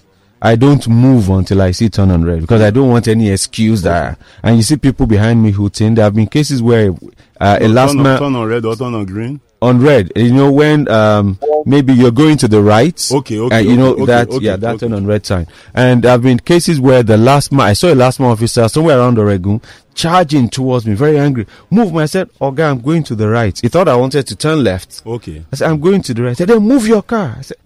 I 0.45 0.57
don't 0.57 0.87
move 0.89 1.29
until 1.29 1.63
I 1.63 1.71
see 1.71 1.89
turn 1.89 2.11
on 2.11 2.25
red 2.25 2.41
because 2.41 2.63
I 2.63 2.71
don't 2.71 2.89
want 2.91 3.07
any 3.07 3.31
excuse 3.31 3.83
there. 3.83 4.17
And 4.43 4.57
you 4.57 4.65
see 4.65 4.77
people 4.77 5.07
behind 5.07 5.41
me 5.41 5.53
hooting. 5.53 5.95
There 5.95 6.05
have 6.05 6.17
been 6.17 6.27
cases 6.27 6.61
where 6.61 6.93
uh, 7.41 7.59
a 7.61 7.69
last 7.69 7.95
man 7.95 8.19
turn 8.19 8.35
on 8.35 8.49
red 8.49 8.65
or 8.65 8.75
turn 8.75 8.93
on 8.95 9.07
green. 9.07 9.41
On 9.63 9.81
red, 9.81 10.11
you 10.17 10.33
know 10.33 10.51
when 10.51 10.89
um, 10.89 11.39
maybe 11.65 11.93
you're 11.93 12.11
going 12.11 12.37
to 12.39 12.49
the 12.49 12.61
right. 12.61 13.01
Okay, 13.13 13.39
okay. 13.39 13.55
Uh, 13.55 13.61
you 13.61 13.77
know 13.77 13.93
okay, 13.93 14.05
that 14.07 14.29
okay, 14.31 14.45
yeah, 14.45 14.57
that 14.57 14.81
turn 14.81 14.93
on 14.93 15.07
red 15.07 15.25
sign. 15.25 15.47
And 15.73 16.03
there 16.03 16.11
have 16.11 16.23
been 16.23 16.41
cases 16.41 16.81
where 16.81 17.05
the 17.05 17.17
last 17.17 17.53
man 17.53 17.67
I 17.69 17.73
saw 17.75 17.93
a 17.93 17.95
LASTMA 17.95 18.33
officer 18.33 18.69
somewhere 18.69 18.99
around 18.99 19.19
Oregun 19.19 19.63
charging 19.95 20.49
towards 20.49 20.85
me, 20.87 20.95
very 20.95 21.19
angry. 21.19 21.47
Move. 21.71 21.95
I 21.97 22.07
said, 22.07 22.29
Okay, 22.41 22.65
I'm 22.65 22.81
going 22.81 23.05
to 23.05 23.15
the 23.15 23.29
right. 23.29 23.57
He 23.61 23.69
thought 23.69 23.87
I 23.87 23.95
wanted 23.95 24.27
to 24.27 24.35
turn 24.35 24.65
left. 24.65 25.03
Okay. 25.07 25.45
I 25.53 25.57
said, 25.57 25.71
I'm 25.71 25.81
going 25.81 26.03
to 26.03 26.15
the 26.15 26.23
right. 26.25 26.31
I 26.31 26.35
said, 26.35 26.49
Then 26.49 26.63
move 26.63 26.89
your 26.89 27.03
car. 27.03 27.37
I 27.39 27.43
said, 27.43 27.59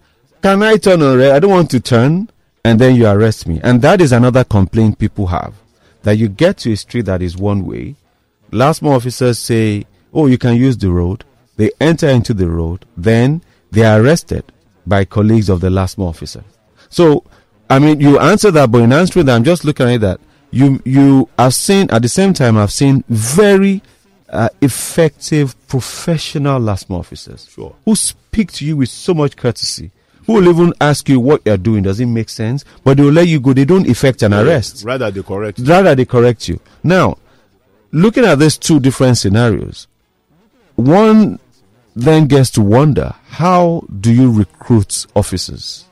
Can 0.43 0.61
I 0.61 0.77
turn 0.77 1.01
on 1.01 1.17
red? 1.17 1.31
I 1.31 1.39
don't 1.39 1.49
want 1.51 1.71
to 1.71 1.79
turn. 1.79 2.29
And 2.67 2.79
then 2.79 2.95
you 2.95 3.07
arrest 3.07 3.47
me. 3.47 3.59
And 3.63 3.81
that 3.81 4.01
is 4.01 4.11
another 4.11 4.43
complaint 4.43 4.99
people 4.99 5.27
have. 5.27 5.53
That 6.03 6.17
you 6.17 6.27
get 6.29 6.57
to 6.59 6.71
a 6.71 6.77
street 6.77 7.05
that 7.05 7.21
is 7.21 7.37
one 7.37 7.65
way. 7.65 7.95
LASTMA 8.51 8.95
officers 8.95 9.39
say, 9.39 9.85
Oh, 10.13 10.27
you 10.27 10.37
can 10.37 10.55
use 10.55 10.77
the 10.77 10.89
road. 10.89 11.23
They 11.57 11.71
enter 11.81 12.07
into 12.07 12.33
the 12.33 12.47
road. 12.47 12.85
Then 12.95 13.41
they 13.71 13.83
are 13.83 14.01
arrested 14.01 14.43
by 14.85 15.05
colleagues 15.05 15.49
of 15.49 15.59
the 15.59 15.69
LASTMA 15.69 16.07
officer. 16.07 16.43
So, 16.89 17.23
I 17.69 17.79
mean, 17.79 17.99
you 17.99 18.19
answer 18.19 18.51
that, 18.51 18.71
but 18.71 18.83
in 18.83 18.93
answering 18.93 19.25
that, 19.25 19.35
I'm 19.35 19.43
just 19.43 19.65
looking 19.65 19.89
at 19.89 20.01
that 20.01 20.19
you 20.51 20.81
you 20.85 21.29
have 21.37 21.53
seen 21.53 21.89
at 21.91 22.01
the 22.01 22.09
same 22.09 22.33
time 22.33 22.57
I've 22.57 22.71
seen 22.71 23.03
very 23.09 23.81
uh, 24.29 24.49
effective 24.61 25.55
professional 25.67 26.59
LASTMA 26.59 26.99
officers 26.99 27.49
sure. 27.51 27.75
who 27.85 27.95
speak 27.95 28.51
to 28.53 28.65
you 28.65 28.77
with 28.77 28.89
so 28.89 29.13
much 29.13 29.35
courtesy. 29.35 29.91
Who 30.27 30.33
will 30.33 30.49
even 30.49 30.73
ask 30.79 31.09
you 31.09 31.19
what 31.19 31.41
you're 31.45 31.57
doing? 31.57 31.83
Does 31.83 31.99
it 31.99 32.05
make 32.05 32.29
sense? 32.29 32.63
But 32.83 32.97
they 32.97 33.03
will 33.03 33.11
let 33.11 33.27
you 33.27 33.39
go. 33.39 33.53
They 33.53 33.65
don't 33.65 33.87
effect 33.89 34.21
an 34.21 34.33
arrest. 34.33 34.83
Rather, 34.83 35.09
they 35.09 35.23
correct. 35.23 35.59
You. 35.59 35.65
Rather, 35.65 35.95
they 35.95 36.05
correct 36.05 36.47
you. 36.47 36.59
Now, 36.83 37.17
looking 37.91 38.25
at 38.25 38.37
these 38.37 38.57
two 38.57 38.79
different 38.79 39.17
scenarios, 39.17 39.87
one 40.75 41.39
then 41.95 42.27
gets 42.27 42.51
to 42.51 42.61
wonder: 42.61 43.15
How 43.27 43.83
do 43.99 44.13
you 44.13 44.31
recruit 44.31 45.07
officers? 45.15 45.85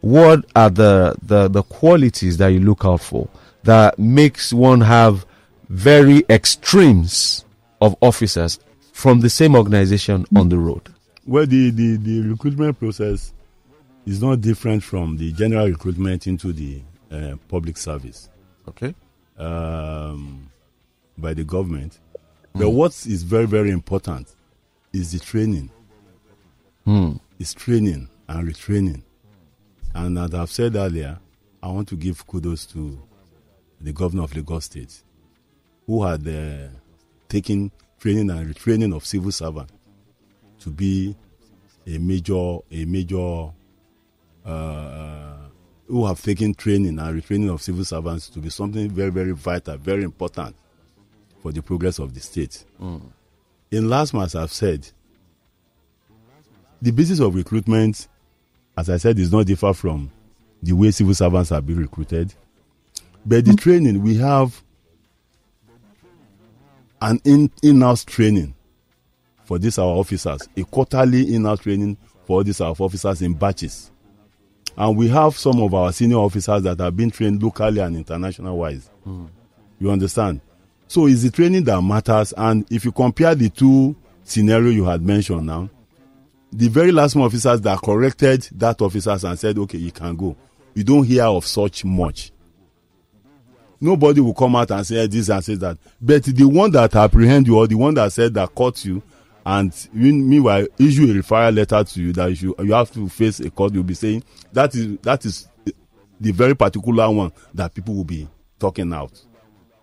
What 0.00 0.44
are 0.54 0.70
the 0.70 1.16
the, 1.22 1.48
the 1.48 1.64
qualities 1.64 2.36
that 2.36 2.48
you 2.48 2.60
look 2.60 2.84
out 2.84 3.00
for? 3.00 3.28
that 3.64 3.98
makes 3.98 4.52
one 4.52 4.80
have 4.80 5.26
very 5.68 6.24
extremes 6.30 7.44
of 7.80 7.94
officers 8.00 8.58
from 8.92 9.20
the 9.20 9.28
same 9.28 9.54
organization 9.54 10.24
on 10.34 10.48
the 10.48 10.58
road? 10.58 10.88
Well, 11.26 11.46
the, 11.46 11.70
the, 11.70 11.96
the 11.96 12.20
recruitment 12.22 12.78
process 12.78 13.32
is 14.08 14.22
not 14.22 14.40
different 14.40 14.82
from 14.82 15.18
the 15.18 15.32
general 15.32 15.68
recruitment 15.68 16.26
into 16.26 16.50
the 16.52 16.80
uh, 17.10 17.34
public 17.48 17.76
service. 17.76 18.30
Okay. 18.66 18.94
Um, 19.36 20.50
by 21.18 21.34
the 21.34 21.44
government. 21.44 21.98
Mm. 22.54 22.60
But 22.60 22.70
what 22.70 22.92
is 23.06 23.22
very, 23.22 23.46
very 23.46 23.70
important 23.70 24.34
is 24.94 25.12
the 25.12 25.18
training. 25.18 25.70
Mm. 26.86 27.20
It's 27.38 27.52
training 27.52 28.08
and 28.28 28.48
retraining. 28.48 29.02
And 29.94 30.18
as 30.18 30.32
I've 30.32 30.50
said 30.50 30.74
earlier, 30.74 31.18
I 31.62 31.68
want 31.68 31.88
to 31.88 31.96
give 31.96 32.26
kudos 32.26 32.64
to 32.66 32.98
the 33.80 33.92
governor 33.92 34.22
of 34.22 34.34
Lagos 34.34 34.64
State, 34.64 35.02
who 35.86 36.04
had 36.04 36.26
uh, 36.26 36.68
taken 37.28 37.70
training 38.00 38.30
and 38.30 38.54
retraining 38.54 38.96
of 38.96 39.04
civil 39.04 39.32
servants 39.32 39.72
to 40.60 40.70
be 40.70 41.14
a 41.86 41.98
major, 41.98 42.58
a 42.70 42.84
major, 42.86 43.50
who 45.86 46.06
have 46.06 46.20
taken 46.22 46.54
training 46.54 46.98
and 46.98 47.22
retraining 47.22 47.52
of 47.52 47.62
civil 47.62 47.84
servants 47.84 48.28
to 48.28 48.38
be 48.40 48.50
something 48.50 48.90
very, 48.90 49.10
very 49.10 49.32
vital, 49.32 49.76
very 49.78 50.02
important 50.02 50.54
for 51.42 51.52
the 51.52 51.62
progress 51.62 51.98
of 51.98 52.14
the 52.14 52.20
state. 52.20 52.64
Mm. 52.80 53.02
In 53.70 53.84
LASTMA, 53.84 54.34
I've 54.34 54.52
said 54.52 54.88
the 56.80 56.90
business 56.90 57.20
of 57.20 57.34
recruitment, 57.34 58.08
as 58.76 58.90
I 58.90 58.96
said, 58.96 59.18
is 59.18 59.32
not 59.32 59.46
different 59.46 59.76
from 59.76 60.10
the 60.62 60.72
way 60.72 60.90
civil 60.90 61.14
servants 61.14 61.52
are 61.52 61.60
being 61.60 61.78
recruited 61.80 62.34
but 63.28 63.44
the 63.44 63.54
training, 63.54 64.02
we 64.02 64.16
have 64.16 64.62
an 67.02 67.20
in 67.24 67.50
in 67.62 67.82
house 67.82 68.02
training 68.04 68.54
for 69.44 69.58
these 69.58 69.78
our 69.78 69.96
officers, 69.96 70.48
a 70.56 70.64
quarterly 70.64 71.34
in 71.34 71.44
house 71.44 71.60
training 71.60 71.98
for 72.24 72.42
these 72.42 72.60
our 72.62 72.74
officers 72.78 73.20
in 73.20 73.34
batches. 73.34 73.90
And 74.78 74.96
we 74.96 75.08
have 75.08 75.36
some 75.36 75.60
of 75.60 75.74
our 75.74 75.92
senior 75.92 76.18
officers 76.18 76.62
that 76.62 76.78
have 76.78 76.96
been 76.96 77.10
trained 77.10 77.42
locally 77.42 77.80
and 77.80 77.96
international 77.96 78.56
wise. 78.56 78.88
Mm. 79.06 79.28
You 79.80 79.90
understand? 79.90 80.40
So 80.86 81.06
it's 81.06 81.22
the 81.22 81.30
training 81.30 81.64
that 81.64 81.82
matters. 81.82 82.32
And 82.36 82.64
if 82.70 82.84
you 82.84 82.92
compare 82.92 83.34
the 83.34 83.50
two 83.50 83.96
scenario 84.22 84.70
you 84.70 84.84
had 84.84 85.02
mentioned 85.02 85.46
now, 85.46 85.68
the 86.52 86.68
very 86.68 86.92
last 86.92 87.16
officers 87.16 87.60
that 87.60 87.80
corrected 87.82 88.48
that 88.52 88.80
officers 88.80 89.24
and 89.24 89.38
said, 89.38 89.58
okay, 89.58 89.78
you 89.78 89.90
can 89.90 90.14
go. 90.14 90.36
You 90.74 90.84
don't 90.84 91.04
hear 91.04 91.24
of 91.24 91.44
such 91.44 91.84
much 91.84 92.30
nobody 93.80 94.20
will 94.20 94.34
come 94.34 94.56
out 94.56 94.70
and 94.70 94.86
say 94.86 95.06
this 95.06 95.28
and 95.28 95.44
say 95.44 95.54
that. 95.56 95.78
But 96.00 96.24
the 96.24 96.44
one 96.44 96.70
that 96.72 96.94
apprehend 96.94 97.46
you 97.46 97.58
or 97.58 97.66
the 97.66 97.76
one 97.76 97.94
that 97.94 98.12
said 98.12 98.34
that 98.34 98.54
caught 98.54 98.84
you, 98.84 99.02
and 99.48 99.88
meanwhile 99.92 100.66
issue 100.78 101.04
a 101.04 101.14
referral 101.14 101.54
letter 101.54 101.82
to 101.82 102.02
you 102.02 102.12
that 102.12 102.40
you 102.42 102.54
you 102.58 102.72
have 102.72 102.90
to 102.92 103.08
face 103.08 103.40
a 103.40 103.50
court, 103.50 103.72
you'll 103.72 103.82
be 103.82 103.94
saying 103.94 104.22
that 104.52 104.74
is 104.74 104.98
that 104.98 105.24
is 105.24 105.48
the 106.20 106.32
very 106.32 106.54
particular 106.54 107.10
one 107.10 107.32
that 107.54 107.72
people 107.72 107.94
will 107.94 108.04
be 108.04 108.28
talking 108.58 108.92
out. 108.92 109.12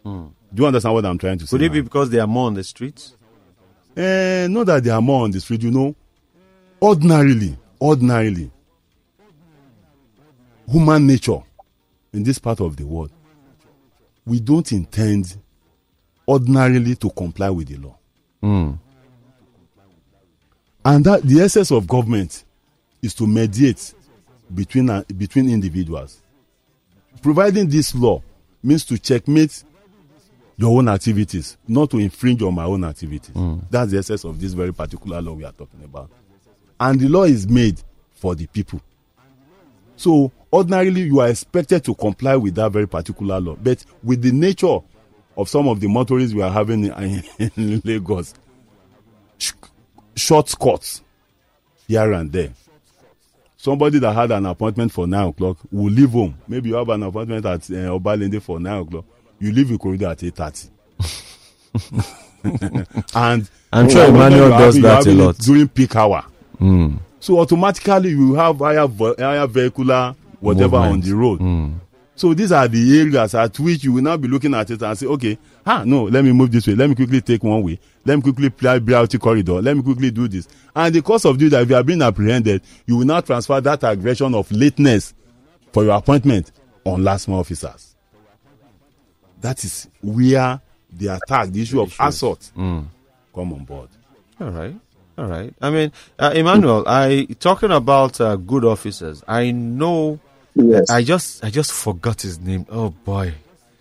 Hmm. 0.03 0.27
Do 0.53 0.61
you 0.61 0.67
understand 0.67 0.93
what 0.93 1.05
I'm 1.05 1.17
trying 1.17 1.39
to 1.39 1.47
say? 1.47 1.55
Would 1.55 1.63
it 1.63 1.71
be 1.71 1.81
because 1.81 2.09
they 2.09 2.19
are 2.19 2.27
more 2.27 2.47
on 2.47 2.53
the 2.53 2.63
streets? 2.63 3.15
Eh, 3.97 4.47
not 4.49 4.65
that 4.67 4.83
they 4.83 4.89
are 4.91 5.01
more 5.01 5.23
on 5.23 5.31
the 5.31 5.39
street, 5.39 5.63
you 5.63 5.71
know. 5.71 5.95
Ordinarily, 6.81 7.57
ordinarily, 7.81 8.51
human 10.69 11.07
nature 11.07 11.41
in 12.13 12.21
this 12.23 12.37
part 12.37 12.59
of 12.59 12.75
the 12.77 12.85
world 12.85 13.11
we 14.25 14.39
don't 14.39 14.71
intend 14.71 15.37
ordinarily 16.27 16.95
to 16.95 17.09
comply 17.11 17.49
with 17.49 17.67
the 17.67 17.77
law. 17.77 17.95
Mm. 18.41 18.79
And 20.85 21.03
that 21.05 21.23
the 21.23 21.41
essence 21.41 21.71
of 21.71 21.87
government 21.87 22.43
is 23.01 23.15
to 23.15 23.25
mediate 23.25 23.93
between 24.53 24.89
uh, 24.89 25.03
between 25.17 25.49
individuals. 25.49 26.21
Providing 27.23 27.67
this 27.67 27.95
law 27.95 28.21
means 28.63 28.85
to 28.85 28.99
checkmate 28.99 29.63
your 30.57 30.77
own 30.77 30.87
activities, 30.87 31.57
not 31.67 31.89
to 31.89 31.97
infringe 31.97 32.41
on 32.43 32.53
my 32.53 32.63
own 32.65 32.83
activities. 32.83 33.33
Mm. 33.33 33.61
That's 33.69 33.91
the 33.91 33.97
essence 33.97 34.23
of 34.23 34.39
this 34.39 34.53
very 34.53 34.73
particular 34.73 35.21
law 35.21 35.33
we 35.33 35.43
are 35.43 35.51
talking 35.51 35.83
about. 35.83 36.09
And 36.79 36.99
the 36.99 37.09
law 37.09 37.23
is 37.23 37.47
made 37.49 37.81
for 38.13 38.35
the 38.35 38.45
people. 38.47 38.79
So 39.97 40.31
ordinarily 40.53 41.01
you 41.01 41.19
are 41.19 41.29
expected 41.29 41.83
to 41.85 41.95
comply 41.95 42.35
with 42.35 42.55
that 42.55 42.71
very 42.71 42.87
particular 42.87 43.39
law. 43.39 43.55
But 43.61 43.83
with 44.03 44.21
the 44.21 44.31
nature 44.31 44.79
of 45.35 45.49
some 45.49 45.67
of 45.67 45.79
the 45.79 45.87
motorists 45.87 46.33
we 46.33 46.41
are 46.41 46.51
having 46.51 46.85
in, 46.85 47.23
in 47.57 47.81
Lagos. 47.83 48.33
Sh- 50.15 50.21
short 50.21 50.53
cuts 50.59 51.01
here 51.87 52.11
and 52.13 52.31
there. 52.31 52.53
Somebody 53.57 53.99
that 53.99 54.13
had 54.13 54.31
an 54.31 54.45
appointment 54.45 54.91
for 54.91 55.07
nine 55.07 55.29
o'clock 55.29 55.57
will 55.71 55.91
leave 55.91 56.11
home. 56.11 56.37
Maybe 56.47 56.69
you 56.69 56.75
have 56.75 56.89
an 56.89 57.03
appointment 57.03 57.45
at 57.45 57.61
uh, 57.61 57.97
Obalende 57.97 58.41
for 58.41 58.59
nine 58.59 58.81
o'clock. 58.81 59.05
You 59.39 59.51
leave 59.51 59.69
the 59.69 59.77
corridor 59.77 60.07
at 60.07 60.23
eight 60.23 60.35
thirty. 60.35 60.69
and 63.15 63.49
I'm 63.73 63.89
sure 63.89 64.05
Emmanuel 64.05 64.49
does 64.49 64.79
that 64.81 65.05
a 65.07 65.11
lot. 65.13 65.37
during 65.39 65.67
peak 65.67 65.95
hour. 65.95 66.23
Mm. 66.59 66.99
So 67.19 67.39
automatically 67.39 68.09
you 68.11 68.35
have 68.35 68.59
higher, 68.59 68.87
higher 68.87 69.47
vehicular 69.47 70.15
whatever 70.39 70.77
Movement. 70.79 70.93
on 70.93 71.01
the 71.09 71.15
road. 71.15 71.39
Mm. 71.39 71.73
So 72.17 72.33
these 72.33 72.51
are 72.53 72.65
the 72.67 72.99
areas 73.01 73.35
at 73.35 73.59
which 73.59 73.83
you 73.83 73.91
will 73.93 74.01
now 74.01 74.15
be 74.15 74.29
looking 74.29 74.53
at 74.53 74.71
it 74.71 74.81
and 74.81 74.97
say, 74.97 75.05
okay, 75.05 75.37
ah, 75.65 75.83
no, 75.85 76.03
let 76.05 76.23
me 76.23 76.31
move 76.31 76.49
this 76.51 76.65
way. 76.65 76.73
Let 76.73 76.87
me 76.89 76.95
quickly 76.95 77.19
take 77.21 77.43
one 77.43 77.61
way. 77.61 77.77
Let 78.05 78.15
me 78.15 78.21
quickly 78.21 78.47
apply 78.47 78.79
BRT 78.79 79.19
corridor. 79.19 79.61
Let 79.61 79.75
me 79.75 79.83
quickly 79.83 80.11
do 80.11 80.27
this. 80.29 80.47
And 80.73 80.95
the 80.95 81.01
course 81.01 81.25
of 81.25 81.37
doing 81.37 81.51
that, 81.51 81.63
if 81.63 81.69
you 81.69 81.75
are 81.75 81.83
being 81.83 82.01
apprehended, 82.01 82.61
you 82.85 82.97
will 82.97 83.05
now 83.05 83.19
transfer 83.19 83.59
that 83.59 83.83
aggression 83.83 84.33
of 84.33 84.49
lateness 84.51 85.13
for 85.73 85.83
your 85.83 85.95
appointment 85.97 86.51
on 86.85 87.01
LASTMA 87.01 87.33
officers. 87.39 87.95
That 89.41 89.63
is 89.63 89.89
where 90.01 90.61
the 90.91 91.07
attack, 91.07 91.49
the 91.49 91.61
issue 91.61 91.81
of 91.81 91.93
assault, 91.99 92.49
Mm. 92.55 92.85
come 93.33 93.53
on 93.53 93.63
board. 93.65 93.89
All 94.39 94.49
right. 94.51 94.75
All 95.17 95.25
right. 95.27 95.53
I 95.61 95.69
mean, 95.69 95.91
uh, 96.17 96.31
Emmanuel, 96.33 96.83
I 96.87 97.27
talking 97.39 97.71
about 97.71 98.19
uh, 98.21 98.35
good 98.37 98.63
officers. 98.65 99.23
I 99.27 99.51
know. 99.51 100.19
Yes. 100.55 100.89
I 100.89 101.03
just 101.03 101.43
I 101.43 101.49
just 101.49 101.71
forgot 101.71 102.21
his 102.21 102.39
name. 102.39 102.65
Oh 102.69 102.89
boy. 102.89 103.33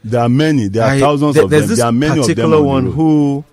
There 0.02 0.20
are 0.20 0.28
many. 0.28 0.68
There 0.68 0.82
are 0.84 0.90
I- 0.90 1.00
thousands 1.00 1.36
of 1.36 1.48
them. 1.50 1.66
this 1.68 1.78
There 1.78 1.86
are 1.86 1.92
many 1.92 2.20
of 2.20 2.26
them. 2.26 2.34
particular 2.34 2.56
on 2.58 2.62
the 2.62 2.68
one 2.68 2.84
road. 2.86 2.92
who 2.94 3.44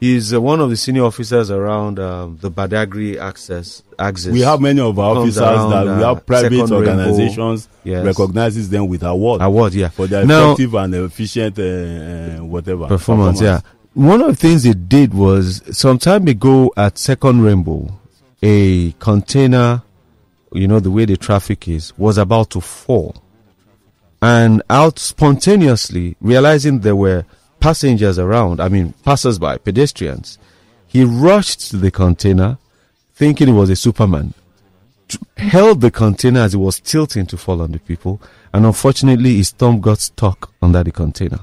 is 0.00 0.34
uh, 0.34 0.40
one 0.40 0.60
of 0.60 0.68
the 0.68 0.76
senior 0.76 1.04
officers 1.04 1.50
around 1.50 1.98
um, 1.98 2.38
the 2.42 2.50
Badagry 2.50 3.16
access 3.18 3.82
axis. 3.98 4.30
we 4.30 4.40
have 4.40 4.60
many 4.60 4.78
of 4.80 4.98
our 4.98 5.16
officers 5.16 5.38
around, 5.38 5.70
that 5.70 5.84
we 5.96 6.02
uh, 6.04 6.14
have 6.14 6.26
private 6.26 6.70
organizations 6.70 7.68
Yes. 7.82 8.04
recognizes 8.04 8.68
them 8.68 8.88
with 8.88 9.02
award 9.02 9.40
award. 9.40 9.72
Yeah. 9.74 9.88
for 9.88 10.06
their 10.06 10.26
Now- 10.26 10.52
effective 10.52 10.74
and 10.74 10.94
efficient 10.96 11.58
uh, 11.58 11.62
uh, 11.62 12.44
whatever 12.44 12.86
performance, 12.88 13.40
Yeah. 13.40 13.60
One 13.94 14.20
of 14.20 14.28
the 14.28 14.36
things 14.36 14.64
they 14.64 14.74
did 14.74 15.14
was 15.14 15.62
some 15.72 15.98
time 15.98 16.28
ago 16.28 16.70
at 16.76 16.98
Second 16.98 17.40
Rainbow, 17.40 17.90
a 18.42 18.92
container, 18.98 19.80
you 20.52 20.68
know, 20.68 20.80
the 20.80 20.90
way 20.90 21.04
the 21.04 21.16
traffic 21.16 21.68
is, 21.68 21.96
was 21.98 22.18
about 22.18 22.50
to 22.50 22.60
fall. 22.60 23.16
And 24.22 24.62
out 24.70 24.98
spontaneously, 24.98 26.16
realizing 26.20 26.80
there 26.80 26.96
were 26.96 27.24
passengers 27.60 28.18
around, 28.18 28.60
I 28.60 28.68
mean, 28.68 28.94
passers-by, 29.04 29.58
pedestrians, 29.58 30.38
he 30.86 31.04
rushed 31.04 31.70
to 31.70 31.76
the 31.76 31.90
container, 31.90 32.58
thinking 33.14 33.48
it 33.48 33.52
was 33.52 33.70
a 33.70 33.76
Superman, 33.76 34.34
held 35.36 35.80
the 35.80 35.90
container 35.90 36.40
as 36.40 36.54
it 36.54 36.58
was 36.58 36.80
tilting 36.80 37.26
to 37.26 37.36
fall 37.36 37.60
on 37.60 37.72
the 37.72 37.78
people, 37.78 38.20
and 38.52 38.64
unfortunately, 38.64 39.36
his 39.36 39.50
thumb 39.50 39.80
got 39.80 40.00
stuck 40.00 40.52
under 40.62 40.82
the 40.82 40.92
container. 40.92 41.40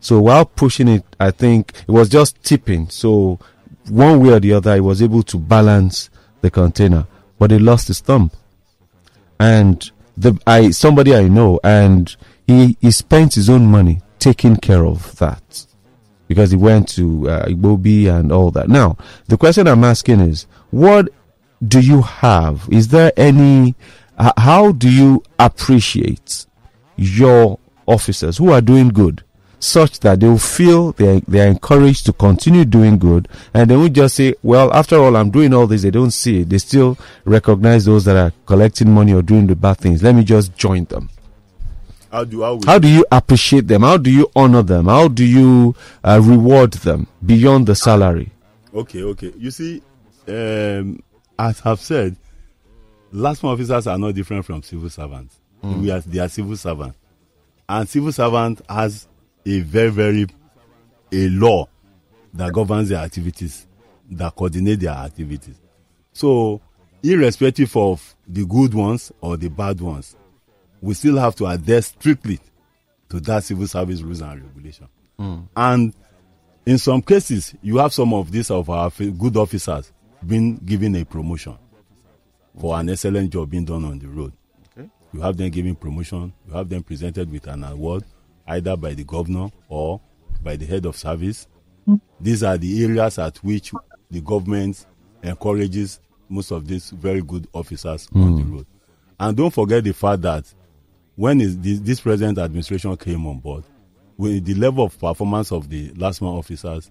So 0.00 0.20
while 0.20 0.44
pushing 0.44 0.88
it, 0.88 1.04
I 1.18 1.30
think 1.30 1.72
it 1.86 1.90
was 1.90 2.08
just 2.08 2.42
tipping. 2.42 2.88
So 2.88 3.38
one 3.88 4.20
way 4.20 4.32
or 4.32 4.40
the 4.40 4.54
other, 4.54 4.74
he 4.74 4.80
was 4.80 5.02
able 5.02 5.22
to 5.24 5.36
balance 5.38 6.08
the 6.40 6.50
container, 6.50 7.06
but 7.38 7.50
he 7.50 7.58
lost 7.58 7.88
his 7.88 8.00
thumb. 8.00 8.30
And 9.40 9.90
the 10.16 10.38
I 10.46 10.70
somebody 10.70 11.14
I 11.14 11.28
know, 11.28 11.60
and 11.62 12.14
he 12.46 12.76
he 12.80 12.90
spent 12.90 13.34
his 13.34 13.48
own 13.48 13.66
money 13.66 14.00
taking 14.18 14.56
care 14.56 14.84
of 14.84 15.16
that 15.18 15.66
because 16.26 16.50
he 16.50 16.56
went 16.56 16.88
to 16.90 17.28
uh, 17.30 17.46
Igbobi 17.46 18.06
and 18.12 18.32
all 18.32 18.50
that. 18.50 18.68
Now 18.68 18.96
the 19.26 19.36
question 19.36 19.66
I'm 19.68 19.84
asking 19.84 20.20
is, 20.20 20.46
what 20.70 21.08
do 21.66 21.80
you 21.80 22.02
have? 22.02 22.68
Is 22.70 22.88
there 22.88 23.12
any? 23.16 23.74
How 24.36 24.72
do 24.72 24.90
you 24.90 25.22
appreciate 25.38 26.46
your 26.96 27.60
officers 27.86 28.36
who 28.38 28.50
are 28.50 28.60
doing 28.60 28.88
good 28.88 29.22
such 29.60 30.00
that 30.00 30.20
they 30.20 30.28
will 30.28 30.38
feel 30.38 30.92
they 30.92 31.20
they 31.26 31.40
are 31.40 31.48
encouraged 31.48 32.06
to 32.06 32.12
continue 32.12 32.64
doing 32.64 32.98
good. 32.98 33.28
And 33.54 33.70
they 33.70 33.76
won't 33.76 33.92
just 33.92 34.16
say 34.16 34.34
well 34.42 34.72
after 34.72 34.96
all 34.96 35.16
i'm 35.16 35.30
doing 35.30 35.52
all 35.54 35.66
this. 35.66 35.82
They 35.82 35.90
don't 35.90 36.10
see 36.10 36.40
it. 36.42 36.48
They 36.50 36.58
still 36.58 36.96
recognize 37.24 37.84
those 37.84 38.04
that 38.04 38.16
are 38.16 38.32
collecting 38.46 38.90
money 38.92 39.12
or 39.12 39.22
doing 39.22 39.46
the 39.46 39.56
bad 39.56 39.78
things. 39.78 40.02
Let 40.02 40.14
me 40.14 40.24
just 40.24 40.56
join 40.56 40.84
them. 40.84 41.08
How 42.10 42.24
do 42.24 42.42
how, 42.42 42.58
how 42.64 42.78
do 42.78 42.88
you 42.88 43.04
appreciate 43.12 43.66
them? 43.68 43.82
How 43.82 43.96
do 43.96 44.10
you 44.10 44.30
honor 44.34 44.62
them? 44.62 44.86
How 44.86 45.08
do 45.08 45.24
you 45.24 45.74
uh, 46.02 46.20
reward 46.22 46.72
them 46.72 47.06
beyond 47.24 47.66
the 47.66 47.74
salary? 47.74 48.30
Okay 48.74 49.02
okay. 49.02 49.32
You 49.36 49.50
see 49.50 49.82
um, 50.28 51.02
as 51.38 51.62
i've 51.64 51.80
said 51.80 52.14
LASTMA 53.12 53.54
officers 53.54 53.86
are 53.86 53.96
not 53.98 54.14
different 54.14 54.44
from 54.44 54.62
civil 54.62 54.90
servants. 54.90 55.38
We 55.62 55.90
are 55.90 56.00
they 56.00 56.18
are 56.20 56.28
civil 56.28 56.56
servants. 56.56 56.96
And 57.68 57.88
civil 57.88 58.12
servant 58.12 58.60
has 58.68 59.07
a 59.48 59.60
very 59.60 59.90
very 59.90 60.26
a 61.12 61.28
law 61.30 61.66
that 62.34 62.52
governs 62.52 62.90
their 62.90 62.98
activities 62.98 63.66
that 64.10 64.34
coordinate 64.34 64.80
their 64.80 64.92
activities. 64.92 65.60
So 66.12 66.60
irrespective 67.02 67.74
of 67.76 68.14
the 68.26 68.44
good 68.44 68.74
ones 68.74 69.12
or 69.20 69.36
the 69.36 69.48
bad 69.48 69.80
ones 69.80 70.16
we 70.80 70.94
still 70.94 71.16
have 71.18 71.34
to 71.36 71.46
adhere 71.46 71.82
strictly 71.82 72.38
to 73.08 73.20
that 73.20 73.42
civil 73.44 73.66
service 73.66 74.00
rules 74.00 74.20
and 74.20 74.42
regulation. 74.42 74.88
Hmm. 75.18 75.40
And 75.56 75.94
in 76.66 76.78
some 76.78 77.02
cases 77.02 77.54
you 77.62 77.78
have 77.78 77.92
some 77.92 78.12
of 78.14 78.30
these 78.30 78.50
of 78.50 78.68
our 78.70 78.90
good 78.90 79.36
officers 79.36 79.92
being 80.26 80.56
given 80.58 80.94
a 80.96 81.04
promotion 81.04 81.56
for 82.60 82.78
an 82.78 82.90
excellent 82.90 83.32
job 83.32 83.50
being 83.50 83.64
done 83.64 83.84
on 83.84 83.98
the 83.98 84.08
road. 84.08 84.32
Okay. 84.76 84.88
you 85.12 85.20
have 85.20 85.36
them 85.36 85.48
given 85.50 85.74
promotion 85.74 86.32
you 86.46 86.52
have 86.54 86.68
them 86.68 86.82
presented 86.82 87.30
with 87.30 87.46
an 87.46 87.64
award 87.64 88.04
either 88.48 88.76
by 88.76 88.94
the 88.94 89.04
governor 89.04 89.50
or 89.68 90.00
by 90.42 90.56
the 90.56 90.66
head 90.66 90.86
of 90.86 90.96
service. 90.96 91.46
These 92.20 92.42
are 92.42 92.58
the 92.58 92.84
areas 92.84 93.18
at 93.18 93.38
which 93.38 93.72
the 94.10 94.20
government 94.20 94.84
encourages 95.22 96.00
most 96.28 96.50
of 96.50 96.66
these 96.66 96.90
very 96.90 97.22
good 97.22 97.46
officers 97.54 98.08
on 98.14 98.36
the 98.36 98.42
hmm. 98.42 98.54
road. 98.56 98.66
And 99.18 99.36
don't 99.36 99.52
forget 99.52 99.84
the 99.84 99.92
fact 99.92 100.22
that 100.22 100.52
when 101.16 101.38
this, 101.38 101.80
this 101.80 102.00
present 102.00 102.38
administration 102.38 102.94
came 102.96 103.26
on 103.26 103.38
board, 103.38 103.64
with 104.16 104.44
the 104.44 104.54
level 104.54 104.84
of 104.84 104.98
performance 104.98 105.50
of 105.52 105.68
the 105.68 105.90
LASTMA 105.92 106.26
officers, 106.38 106.90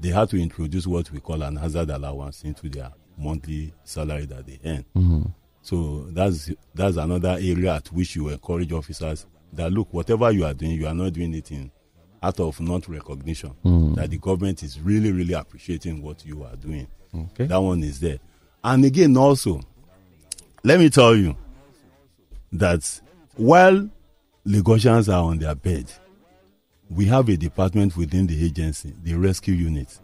they 0.00 0.10
had 0.10 0.28
to 0.30 0.40
introduce 0.40 0.86
what 0.86 1.10
we 1.10 1.18
call 1.18 1.42
an 1.42 1.56
hazard 1.56 1.90
allowance 1.90 2.44
into 2.44 2.68
their 2.68 2.92
monthly 3.18 3.72
salary 3.84 4.26
that 4.26 4.46
they 4.46 4.60
earn. 4.64 4.84
Hmm. 4.94 5.22
So 5.62 6.06
that's 6.12 6.50
that's 6.74 6.96
another 6.96 7.30
area 7.40 7.74
at 7.74 7.88
which 7.88 8.16
you 8.16 8.28
encourage 8.28 8.72
officers 8.72 9.26
that 9.52 9.72
look, 9.72 9.88
whatever 9.92 10.30
you 10.30 10.44
are 10.44 10.54
doing, 10.54 10.72
you 10.72 10.86
are 10.86 10.94
not 10.94 11.12
doing 11.12 11.34
it 11.34 11.50
in 11.50 11.70
out 12.22 12.40
of 12.40 12.60
not 12.60 12.88
recognition. 12.88 13.50
Hmm. 13.62 13.94
That 13.94 14.10
the 14.10 14.18
government 14.18 14.62
is 14.62 14.80
really, 14.80 15.12
really 15.12 15.34
appreciating 15.34 16.02
what 16.02 16.24
you 16.24 16.42
are 16.44 16.56
doing. 16.56 16.88
Okay. 17.14 17.46
That 17.46 17.58
one 17.58 17.82
is 17.82 18.00
there. 18.00 18.18
And 18.62 18.84
again, 18.84 19.16
also, 19.16 19.60
let 20.64 20.78
me 20.80 20.90
tell 20.90 21.14
you 21.14 21.36
that 22.52 23.00
while 23.36 23.88
Lagosians 24.46 25.12
are 25.12 25.22
on 25.22 25.38
their 25.38 25.54
bed, 25.54 25.90
we 26.90 27.06
have 27.06 27.28
a 27.28 27.36
department 27.36 27.96
within 27.96 28.26
the 28.26 28.44
agency, 28.44 28.94
the 29.02 29.14
rescue 29.14 29.54
unit. 29.54 29.98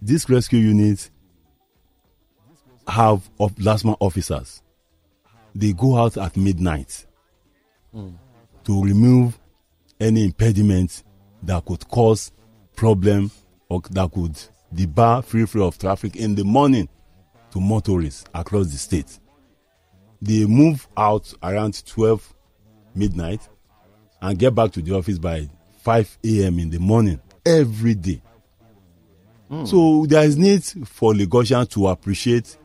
This 0.00 0.28
rescue 0.30 0.60
unit 0.60 1.10
have 2.88 3.28
of 3.38 3.54
LASTMA 3.56 3.96
officers. 4.00 4.62
They 5.54 5.72
go 5.72 5.96
out 5.98 6.16
at 6.16 6.36
midnight 6.36 7.06
hmm. 7.92 8.10
To 8.70 8.84
remove 8.84 9.36
any 9.98 10.26
impediment 10.26 11.02
that 11.42 11.64
could 11.64 11.88
cause 11.88 12.30
problem 12.76 13.32
or 13.68 13.80
that 13.90 14.12
could 14.12 14.38
debar 14.72 15.22
free 15.22 15.44
flow 15.44 15.66
of 15.66 15.76
traffic 15.76 16.14
in 16.14 16.36
the 16.36 16.44
morning 16.44 16.88
to 17.50 17.58
motorists 17.60 18.26
across 18.32 18.68
the 18.68 18.78
state. 18.78 19.18
They 20.22 20.44
move 20.46 20.86
out 20.96 21.34
around 21.42 21.84
12 21.84 22.32
midnight 22.94 23.40
and 24.22 24.38
get 24.38 24.54
back 24.54 24.70
to 24.74 24.82
the 24.82 24.94
office 24.94 25.18
by 25.18 25.48
5 25.82 26.18
a.m. 26.26 26.60
in 26.60 26.70
the 26.70 26.78
morning 26.78 27.20
every 27.44 27.96
day. 27.96 28.22
Hmm. 29.48 29.64
So 29.64 30.06
there 30.06 30.22
is 30.22 30.36
need 30.36 30.62
for 30.86 31.12
Lagosians 31.12 31.70
to 31.70 31.88
appreciate 31.88 32.56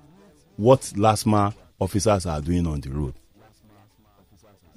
what 0.55 0.81
LASTMA 0.81 1.55
officers 1.79 2.27
are 2.27 2.41
doing 2.41 2.67
on 2.67 2.79
the 2.79 2.91
road. 2.91 3.15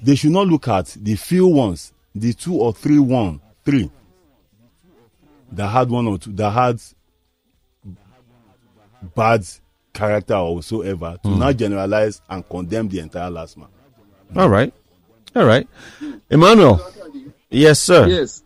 They 0.03 0.15
should 0.15 0.31
not 0.33 0.47
look 0.47 0.69
at 0.69 0.87
the 1.01 1.17
few 1.17 1.47
ones, 1.47 1.93
the 2.15 2.33
two 2.33 2.55
or 2.55 2.73
three 2.73 2.99
one, 2.99 3.41
three 3.65 3.91
that 5.53 5.69
had 5.69 5.91
one 5.91 6.07
or 6.07 6.19
two 6.19 6.33
that 6.33 6.51
had 6.51 6.81
bad 9.15 9.47
character 9.93 10.35
or 10.35 10.57
whatsoever 10.57 11.17
to 11.23 11.31
not 11.31 11.57
generalize 11.57 12.21
and 12.29 12.49
condemn 12.49 12.89
the 12.89 13.01
entire 13.01 13.31
LASTMA. 13.31 13.67
all 14.37 14.49
right 14.49 14.73
all 15.35 15.45
right 15.47 15.67
emmanuel 16.31 16.81
yes 17.51 17.81
sir 17.81 18.07
Yes. 18.07 18.43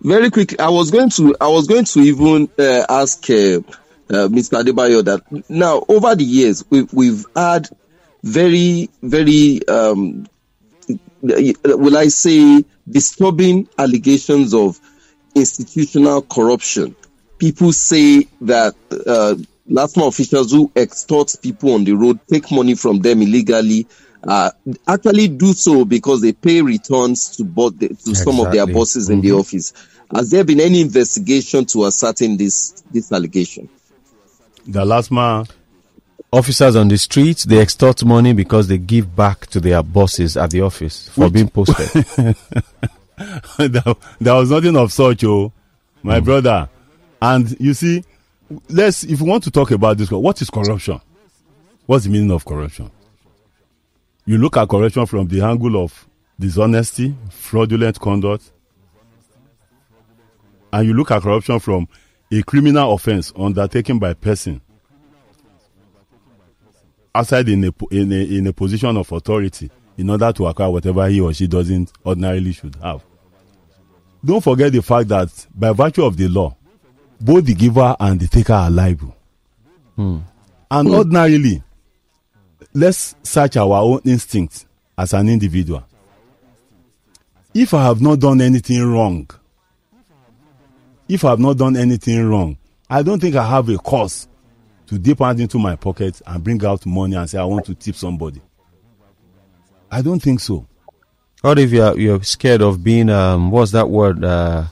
very 0.00 0.30
quickly, 0.30 0.58
I 0.58 0.68
was 0.68 0.90
going 0.90 1.08
to, 1.10 1.34
I 1.40 1.48
was 1.48 1.66
going 1.66 1.84
to 1.86 2.00
even 2.00 2.48
uh, 2.58 2.84
ask 2.88 3.28
uh, 3.30 3.34
uh, 3.34 4.28
Mr. 4.28 4.62
Adebayo 4.62 5.04
that 5.04 5.22
now 5.48 5.84
over 5.88 6.14
the 6.14 6.24
years 6.24 6.64
we've 6.70 6.92
we've 6.92 7.24
had 7.36 7.68
very 8.22 8.90
very 9.02 9.66
um, 9.68 10.26
will 11.24 11.96
I 11.96 12.08
say 12.08 12.64
disturbing 12.88 13.68
allegations 13.78 14.54
of 14.54 14.78
institutional 15.34 16.22
corruption. 16.22 16.94
People 17.38 17.72
say 17.72 18.28
that 18.42 18.74
uh, 18.90 19.34
LASTMA 19.70 20.08
officials 20.08 20.52
who 20.52 20.70
extort 20.76 21.34
people 21.42 21.74
on 21.74 21.84
the 21.84 21.92
road, 21.92 22.20
take 22.28 22.50
money 22.50 22.74
from 22.74 23.00
them 23.00 23.22
illegally, 23.22 23.86
uh, 24.26 24.50
actually 24.86 25.28
do 25.28 25.52
so 25.52 25.84
because 25.84 26.20
they 26.20 26.32
pay 26.32 26.62
returns 26.62 27.36
to, 27.36 27.44
both 27.44 27.78
the, 27.78 27.88
to 27.88 28.14
some 28.14 28.38
of 28.40 28.46
their 28.52 28.62
Exactly. 28.62 28.74
bosses 28.74 29.10
in 29.10 29.20
the 29.20 29.32
office. 29.32 29.72
Has 30.14 30.30
there 30.30 30.44
been 30.44 30.60
any 30.60 30.80
investigation 30.80 31.64
to 31.66 31.86
ascertain 31.86 32.36
this 32.36 32.82
this 32.92 33.10
allegation? 33.10 33.68
The 34.66 34.84
last 34.84 35.10
man, 35.10 35.46
Officers 36.34 36.74
on 36.74 36.88
the 36.88 36.98
streets 36.98 37.44
they 37.44 37.60
extort 37.60 38.04
money 38.04 38.32
because 38.32 38.66
they 38.66 38.76
give 38.76 39.14
back 39.14 39.46
to 39.46 39.60
their 39.60 39.84
bosses 39.84 40.36
at 40.36 40.50
the 40.50 40.62
office 40.62 41.08
for 41.10 41.30
being 41.30 41.48
posted. 41.48 42.04
there, 43.56 43.94
there 44.20 44.34
was 44.34 44.50
nothing 44.50 44.76
of 44.76 44.92
such, 44.92 45.22
oh, 45.22 45.52
my 46.02 46.18
hmm. 46.18 46.24
brother. 46.24 46.68
And 47.22 47.56
you 47.60 47.72
see, 47.72 48.02
let's 48.68 49.04
if 49.04 49.20
you 49.20 49.26
want 49.26 49.44
to 49.44 49.52
talk 49.52 49.70
about 49.70 49.96
this, 49.96 50.10
what 50.10 50.42
is 50.42 50.50
corruption? 50.50 51.00
What's 51.86 52.06
the 52.06 52.10
meaning 52.10 52.32
of 52.32 52.44
corruption? 52.44 52.90
You 54.26 54.38
look 54.38 54.56
at 54.56 54.68
corruption 54.68 55.06
from 55.06 55.28
the 55.28 55.40
angle 55.40 55.84
of 55.84 56.04
dishonesty, 56.40 57.14
fraudulent 57.30 58.00
conduct, 58.00 58.50
and 60.72 60.84
you 60.84 60.94
look 60.94 61.12
at 61.12 61.22
corruption 61.22 61.60
from 61.60 61.86
a 62.32 62.42
criminal 62.42 62.92
offense 62.92 63.32
undertaken 63.36 64.00
by 64.00 64.10
a 64.10 64.14
person 64.16 64.60
outside 67.14 67.48
in 67.48 67.64
a, 67.64 67.72
in 67.90 68.12
a 68.12 68.38
in 68.38 68.46
a 68.46 68.52
position 68.52 68.96
of 68.96 69.10
authority 69.12 69.70
in 69.96 70.10
order 70.10 70.32
to 70.32 70.46
acquire 70.46 70.70
whatever 70.70 71.06
he 71.08 71.20
or 71.20 71.32
she 71.32 71.46
doesn't 71.46 71.92
ordinarily 72.04 72.52
should 72.52 72.74
have. 72.82 73.02
Don't 74.24 74.42
forget 74.42 74.72
the 74.72 74.82
fact 74.82 75.08
that 75.08 75.28
by 75.54 75.72
virtue 75.72 76.04
of 76.04 76.16
the 76.16 76.28
law, 76.28 76.56
both 77.20 77.44
the 77.44 77.54
giver 77.54 77.94
and 78.00 78.18
the 78.18 78.26
taker 78.26 78.54
are 78.54 78.70
liable. 78.70 79.14
Hmm. 79.94 80.18
And 80.70 80.88
ordinarily, 80.88 81.62
let's 82.72 83.14
search 83.22 83.56
our 83.56 83.80
own 83.82 84.00
instincts 84.04 84.66
as 84.98 85.12
an 85.12 85.28
individual. 85.28 85.84
If 87.52 87.72
I 87.74 87.84
have 87.84 88.00
not 88.00 88.18
done 88.18 88.40
anything 88.40 88.82
wrong, 88.82 89.30
if 91.08 91.24
I 91.24 91.30
have 91.30 91.38
not 91.38 91.56
done 91.58 91.76
anything 91.76 92.28
wrong, 92.28 92.56
I 92.90 93.02
don't 93.02 93.20
think 93.20 93.36
I 93.36 93.46
have 93.48 93.68
a 93.68 93.78
cause 93.78 94.26
to 94.86 94.98
dip 94.98 95.18
hand 95.20 95.40
into 95.40 95.58
my 95.58 95.76
pocket 95.76 96.20
and 96.26 96.42
bring 96.44 96.64
out 96.64 96.84
money 96.86 97.16
and 97.16 97.28
say 97.28 97.38
I 97.38 97.44
want 97.44 97.64
to 97.66 97.74
tip 97.74 97.94
somebody. 97.96 98.40
I 99.90 100.02
don't 100.02 100.20
think 100.20 100.40
so. 100.40 100.66
What 101.42 101.58
if 101.58 101.70
you're 101.72 101.98
you're 101.98 102.22
scared 102.22 102.62
of 102.62 102.82
being 102.82 103.08
um 103.10 103.50
what's 103.50 103.72
that 103.72 103.88
word 103.88 104.24
uh 104.24 104.64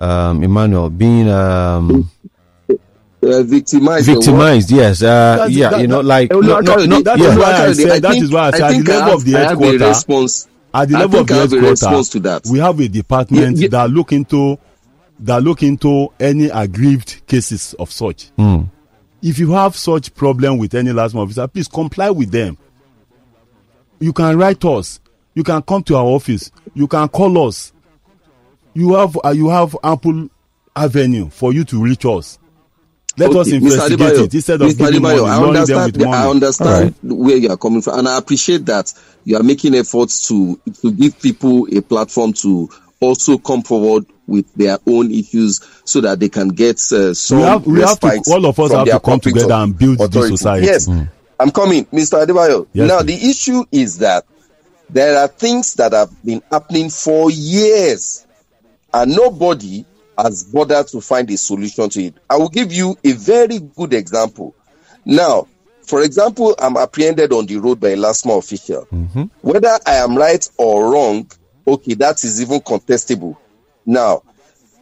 um 0.00 0.42
Emmanuel 0.42 0.90
being 0.90 1.28
um 1.28 2.10
Uh, 2.68 3.42
victimized. 3.42 4.04
victimized? 4.06 4.70
Yes, 4.70 5.02
uh 5.02 5.06
That's- 5.36 5.50
yeah, 5.52 5.70
that- 5.70 5.80
you 5.80 5.86
know 5.86 5.98
that- 6.02 6.04
like 6.04 6.30
no, 6.30 6.40
no, 6.40 6.60
no, 6.60 6.84
no, 6.84 7.00
that 7.00 7.18
yeah. 7.18 7.30
is 7.30 7.36
why 7.38 7.44
I 7.44 7.54
Akayode, 7.54 7.74
said- 7.76 8.02
that 8.02 8.12
think- 8.12 8.24
is 8.24 8.30
why 8.32 8.40
I 8.40 8.50
said 8.50 8.60
at 8.62 8.70
think 8.72 8.86
the 8.86 8.92
level 8.92 9.10
I 9.10 9.14
of 9.14 9.24
the 9.24 9.30
have- 9.32 9.40
I 9.40 9.48
have 9.48 9.60
a 9.60 9.64
headquarter- 9.64 9.88
response. 9.88 10.48
At 10.74 10.88
the 10.88 10.98
level 10.98 11.20
of 11.20 11.26
the 11.28 11.34
I 11.34 11.36
have 11.38 11.52
a 11.52 11.56
response 11.56 11.80
headquarters, 11.80 12.08
to 12.10 12.20
that. 12.20 12.42
we 12.50 12.58
have 12.58 12.80
a 12.80 12.88
department 12.88 13.56
Yeah, 13.56 13.62
yeah. 13.62 13.68
that 13.68 13.90
look 13.90 14.12
into 14.12 14.58
that 15.20 15.42
look 15.44 15.62
into 15.62 16.08
any 16.20 16.46
aggrieved 16.48 17.22
cases 17.26 17.74
of 17.78 17.90
such. 17.92 18.30
If 19.24 19.38
you 19.38 19.52
have 19.52 19.74
such 19.74 20.14
problem 20.14 20.58
with 20.58 20.74
any 20.74 20.92
last 20.92 21.14
officer, 21.14 21.48
please 21.48 21.66
comply 21.66 22.10
with 22.10 22.30
them. 22.30 22.58
You 23.98 24.12
can 24.12 24.36
write 24.36 24.62
us. 24.66 25.00
You 25.32 25.42
can 25.42 25.62
come 25.62 25.82
to 25.84 25.96
our 25.96 26.04
office. 26.04 26.52
You 26.74 26.86
can 26.86 27.08
call 27.08 27.48
us. 27.48 27.72
You 28.74 28.92
have 28.96 29.18
uh, 29.24 29.30
you 29.30 29.48
have 29.48 29.74
ample 29.82 30.28
avenue 30.76 31.30
for 31.30 31.54
you 31.54 31.64
to 31.64 31.82
reach 31.82 32.04
us. 32.04 32.38
Let 33.16 33.30
us 33.30 33.48
Okay, 33.48 33.60
Mr. 33.60 33.62
investigate 33.62 33.98
Adebayo, 33.98 34.24
it 34.24 34.34
instead 34.34 34.60
of 34.60 34.68
Mr. 34.68 34.78
giving 34.78 35.02
money, 35.02 35.20
I 35.20 35.38
luring 35.38 35.52
them 35.64 35.78
understand, 35.78 35.92
with 35.92 36.04
money. 36.04 36.12
I 36.16 36.28
understand 36.28 36.94
where 37.02 37.36
you 37.38 37.48
are 37.50 37.56
coming 37.56 37.80
from, 37.80 37.98
and 38.00 38.08
I 38.08 38.18
appreciate 38.18 38.66
that 38.66 38.92
you 39.24 39.38
are 39.38 39.42
making 39.42 39.74
efforts 39.74 40.28
to 40.28 40.60
to 40.82 40.92
give 40.92 41.18
people 41.22 41.66
a 41.74 41.80
platform 41.80 42.34
to 42.34 42.68
also 43.00 43.38
come 43.38 43.62
forward 43.62 44.06
with 44.26 44.52
their 44.54 44.78
own 44.86 45.10
issues 45.10 45.60
so 45.84 46.00
that 46.00 46.20
they 46.20 46.28
can 46.28 46.48
get 46.48 46.76
uh, 46.92 47.12
some 47.14 47.38
we 47.38 47.44
have, 47.44 47.66
we 47.66 47.80
have 47.80 48.00
to, 48.00 48.22
all 48.30 48.46
of 48.46 48.58
us 48.58 48.72
have 48.72 48.86
to 48.86 49.00
come 49.00 49.20
together 49.20 49.54
and 49.54 49.78
build 49.78 50.00
authority. 50.00 50.30
this 50.32 50.40
society. 50.40 50.66
Yes, 50.66 50.88
I'm 51.38 51.50
coming, 51.50 51.84
Mr. 51.86 52.24
Adebayo. 52.24 52.66
Yes, 52.72 52.88
now 52.88 53.00
please. 53.00 53.20
the 53.20 53.30
issue 53.30 53.64
is 53.70 53.98
that 53.98 54.24
there 54.88 55.18
are 55.18 55.28
things 55.28 55.74
that 55.74 55.92
have 55.92 56.10
been 56.24 56.42
happening 56.50 56.90
for 56.90 57.30
years, 57.30 58.26
and 58.92 59.10
nobody 59.14 59.84
has 60.16 60.44
bothered 60.44 60.86
to 60.88 61.00
find 61.00 61.28
a 61.30 61.36
solution 61.36 61.88
to 61.90 62.02
it. 62.04 62.14
I 62.30 62.36
will 62.36 62.48
give 62.48 62.72
you 62.72 62.96
a 63.04 63.12
very 63.12 63.58
good 63.58 63.92
example. 63.92 64.54
Now, 65.04 65.48
for 65.82 66.02
example, 66.02 66.54
I'm 66.58 66.76
apprehended 66.76 67.32
on 67.32 67.46
the 67.46 67.56
road 67.56 67.80
by 67.80 67.88
a 67.90 67.96
LASTMA 67.96 68.38
official. 68.38 68.84
Whether 69.42 69.78
I 69.86 69.96
am 69.96 70.16
right 70.16 70.48
or 70.56 70.92
wrong, 70.92 71.30
okay, 71.66 71.94
that 71.94 72.22
is 72.24 72.40
even 72.40 72.60
contestable. 72.60 73.36
Now, 73.86 74.22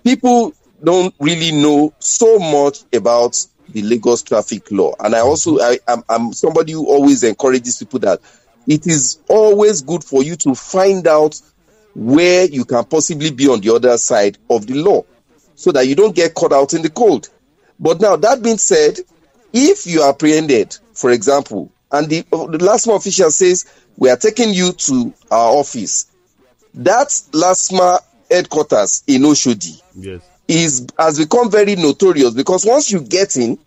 people 0.04 0.52
don't 0.82 1.14
really 1.20 1.52
know 1.52 1.92
so 1.98 2.38
much 2.38 2.84
about 2.92 3.44
the 3.68 3.82
Lagos 3.82 4.22
traffic 4.22 4.70
law. 4.70 4.94
And 5.00 5.14
I 5.14 5.20
also, 5.20 5.58
I, 5.60 5.78
I'm 6.08 6.32
somebody 6.32 6.72
who 6.72 6.86
always 6.86 7.22
encourages 7.22 7.78
people 7.78 8.00
that 8.00 8.20
it 8.66 8.86
is 8.86 9.18
always 9.28 9.82
good 9.82 10.04
for 10.04 10.22
you 10.22 10.36
to 10.36 10.54
find 10.54 11.06
out 11.06 11.40
where 11.94 12.46
you 12.46 12.64
can 12.64 12.84
possibly 12.84 13.30
be 13.30 13.48
on 13.48 13.60
the 13.60 13.74
other 13.74 13.96
side 13.98 14.38
of 14.48 14.66
the 14.66 14.74
law 14.74 15.04
so 15.54 15.72
that 15.72 15.86
you 15.86 15.94
don't 15.94 16.16
get 16.16 16.34
caught 16.34 16.52
out 16.52 16.74
in 16.74 16.82
the 16.82 16.90
cold. 16.90 17.28
But 17.78 18.00
now, 18.00 18.16
that 18.16 18.42
being 18.42 18.58
said, 18.58 18.98
if 19.52 19.86
you 19.86 20.02
are 20.02 20.10
apprehended, 20.10 20.76
for 20.94 21.10
example, 21.10 21.70
and 21.90 22.08
the, 22.08 22.22
the 22.30 22.58
LASTMA 22.58 22.96
official 22.96 23.30
says, 23.30 23.70
we 23.96 24.08
are 24.08 24.16
taking 24.16 24.54
you 24.54 24.72
to 24.72 25.12
our 25.30 25.56
office, 25.56 26.10
that 26.74 27.08
LASTMA 27.32 27.98
headquarters 28.30 29.02
in 29.06 29.22
Oshodi 29.22 29.80
Yes. 29.94 30.22
is 30.48 30.86
has 30.98 31.18
become 31.18 31.50
very 31.50 31.76
notorious 31.76 32.32
because 32.34 32.64
once 32.64 32.90
you 32.90 33.00
get 33.00 33.36
in, 33.36 33.58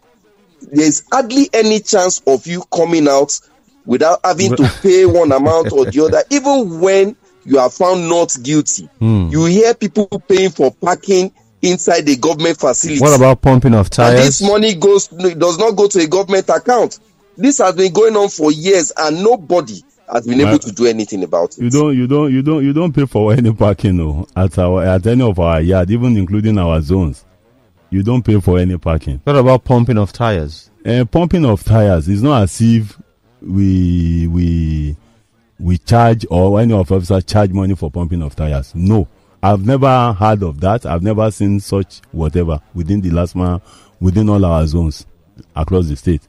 there's 0.72 1.04
hardly 1.12 1.50
any 1.54 1.80
chance 1.80 2.22
of 2.26 2.48
you 2.48 2.64
coming 2.74 3.08
out 3.08 3.40
without 3.86 4.20
having 4.24 4.56
to 4.56 4.64
pay 4.82 5.06
one 5.06 5.32
amount 5.32 5.72
or 5.72 5.86
the 5.86 6.04
other, 6.04 6.24
even 6.32 6.80
when 6.80 7.16
you 7.46 7.60
are 7.60 7.70
found 7.70 8.10
not 8.10 8.36
guilty. 8.42 8.90
Hmm. 9.00 9.28
You 9.30 9.46
hear 9.46 9.74
people 9.76 10.08
paying 10.28 10.50
for 10.50 10.72
parking 10.74 11.32
inside 11.62 12.02
the 12.02 12.16
government 12.16 12.60
facility. 12.60 13.00
What 13.00 13.16
about 13.16 13.42
pumping 13.42 13.74
of 13.76 13.86
and 13.88 13.92
tires? 13.92 14.26
this 14.26 14.42
money 14.42 14.74
goes 14.74 15.08
does 15.08 15.60
not 15.60 15.76
go 15.76 15.88
to 15.88 16.00
a 16.00 16.08
government 16.08 16.50
account. 16.50 17.00
This 17.38 17.60
has 17.60 17.76
been 17.76 17.94
going 17.94 18.16
on 18.16 18.30
for 18.30 18.52
years 18.52 18.92
and 18.98 19.24
nobody 19.24 19.84
has 20.12 20.26
been 20.28 20.38
My- 20.40 20.50
able 20.50 20.60
to 20.60 20.72
do 20.72 20.86
anything 20.86 21.24
about 21.24 21.58
it. 21.58 21.64
You 21.64 21.70
don't, 21.70 21.96
you 21.98 22.08
don't, 22.08 22.32
you 22.32 22.42
don't, 22.42 22.64
you 22.64 22.74
don't 22.74 22.94
pay 22.94 23.06
for 23.06 23.34
any 23.34 23.54
parking 23.54 23.98
no, 23.98 24.28
at 24.36 24.58
our 24.60 24.84
at 24.86 25.06
any 25.08 25.24
of 25.28 25.40
our 25.40 25.62
yard, 25.62 25.90
even 25.92 26.16
including 26.18 26.58
our 26.58 26.80
zones. 26.82 27.26
You 27.90 28.04
don't 28.04 28.24
pay 28.24 28.40
for 28.42 28.60
any 28.60 28.78
parking. 28.78 29.22
What 29.24 29.36
about 29.36 29.64
pumping 29.64 29.98
of 29.98 30.12
tires? 30.12 30.70
Uh, 30.86 31.06
pumping 31.06 31.46
of 31.46 31.64
tires 31.64 32.08
is 32.08 32.22
not 32.22 32.44
as 32.44 32.60
if 32.62 32.98
we 33.42 34.28
we 34.28 34.96
we 35.60 35.78
charge 35.78 36.26
or 36.30 36.60
any 36.60 36.74
of 36.74 36.92
officers 36.92 37.24
charge 37.24 37.52
money 37.52 37.76
for 37.76 37.90
pumping 37.90 38.22
of 38.22 38.36
tires. 38.36 38.74
No, 38.76 39.08
I've 39.42 39.66
never 39.66 40.14
heard 40.14 40.44
of 40.44 40.60
that. 40.62 40.86
I've 40.86 41.04
never 41.04 41.30
seen 41.32 41.60
such 41.60 42.02
whatever 42.12 42.60
within 42.74 43.02
the 43.02 43.12
last 43.12 43.36
month 43.36 43.64
within 44.00 44.30
all 44.30 44.44
our 44.44 44.66
zones 44.68 45.06
across 45.56 45.88
the 45.88 45.96
state. 45.96 46.22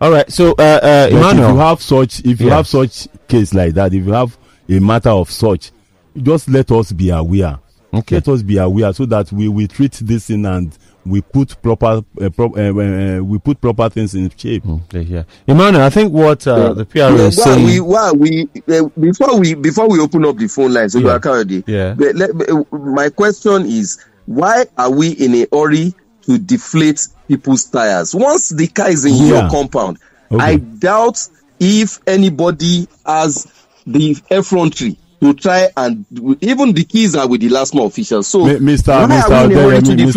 All 0.00 0.12
right, 0.12 0.30
so 0.30 0.52
uh, 0.52 0.62
uh, 0.82 1.10
But 1.10 1.34
if 1.34 1.38
you 1.38 1.56
have 1.56 1.82
such, 1.82 2.20
if 2.24 2.40
you 2.40 2.48
Yeah. 2.48 2.56
have 2.56 2.68
such 2.68 3.08
case 3.26 3.52
like 3.52 3.74
that, 3.74 3.92
if 3.92 4.06
you 4.06 4.12
have 4.12 4.36
a 4.68 4.78
matter 4.78 5.10
of 5.10 5.30
such, 5.30 5.72
just 6.16 6.48
let 6.48 6.70
us 6.70 6.92
be 6.92 7.10
aware. 7.10 7.58
Okay. 7.92 8.16
Let 8.16 8.28
us 8.28 8.42
be 8.42 8.58
aware 8.58 8.92
so 8.92 9.06
that 9.06 9.32
we 9.32 9.48
we 9.48 9.66
treat 9.66 9.92
this 9.94 10.28
in 10.30 10.44
and 10.46 10.76
we 11.06 11.22
put 11.22 11.60
proper 11.62 12.02
uh, 12.20 12.28
pro- 12.30 12.52
uh, 12.54 13.18
uh, 13.18 13.22
we 13.24 13.38
put 13.38 13.60
proper 13.60 13.88
things 13.88 14.14
in 14.14 14.30
shape. 14.36 14.64
Okay, 14.68 15.00
yeah. 15.02 15.22
Emmanuel, 15.46 15.82
I 15.82 15.90
think 15.90 16.12
what 16.12 16.46
uh, 16.46 16.74
the 16.74 16.84
PRA 16.84 17.00
Yeah, 17.10 17.14
is 17.26 17.38
why 17.38 17.44
saying. 17.44 17.64
we 17.66 17.80
why 17.80 18.12
we 18.12 18.48
uh, 18.68 18.84
before 19.00 19.38
we 19.38 19.54
before 19.54 19.88
we 19.88 19.98
open 20.00 20.24
up 20.26 20.36
the 20.36 20.48
phone 20.48 20.74
lines, 20.74 20.92
so 20.92 20.98
Yeah. 20.98 21.18
Akayode, 21.18 21.64
Yeah. 21.66 21.94
but 21.94 22.14
let- 22.14 22.30
uh, 22.50 22.62
my 22.76 23.08
question 23.08 23.64
is 23.66 23.98
why 24.26 24.66
are 24.76 24.90
we 24.90 25.08
in 25.12 25.34
a 25.34 25.46
hurry 25.50 25.94
to 26.28 26.38
deflate 26.38 27.08
people's 27.26 27.64
tires 27.64 28.14
once 28.14 28.50
the 28.50 28.66
car 28.68 28.90
is 28.90 29.04
in 29.04 29.14
Yeah. 29.14 29.26
your 29.26 29.50
compound? 29.50 29.98
Okay. 30.30 30.44
I 30.44 30.56
doubt 30.56 31.26
if 31.58 31.98
anybody 32.06 32.86
has 33.06 33.46
the 33.86 34.14
effrontery 34.30 34.96
to 35.20 35.32
try 35.34 35.68
and 35.76 36.04
even 36.42 36.72
the 36.74 36.84
keys 36.84 37.16
are 37.16 37.26
with 37.26 37.40
the 37.40 37.48
LASTMA 37.48 37.86
officials. 37.86 38.26
So 38.28 38.44
Mi- 38.44 38.54
Mr. 38.74 38.88
why 39.08 39.16
Mr. 39.16 39.30
are 39.30 39.48
we 39.48 39.54
to 39.54 39.60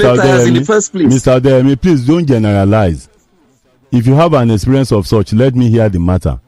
Mr. 0.03 0.47
in 0.47 0.53
the 0.55 0.63
first 0.65 0.91
place? 0.91 1.07
Mr. 1.11 1.39
Odeyemi, 1.39 1.81
please 1.81 2.05
don't 2.05 2.25
generalize. 2.27 3.07
If 3.91 4.05
you 4.05 4.13
have 4.13 4.33
an 4.33 4.51
experience 4.51 4.91
of 4.91 5.07
such, 5.07 5.33
let 5.33 5.55
me 5.55 5.69
hear 5.69 5.89
the 5.89 5.99
matter. 5.99 6.39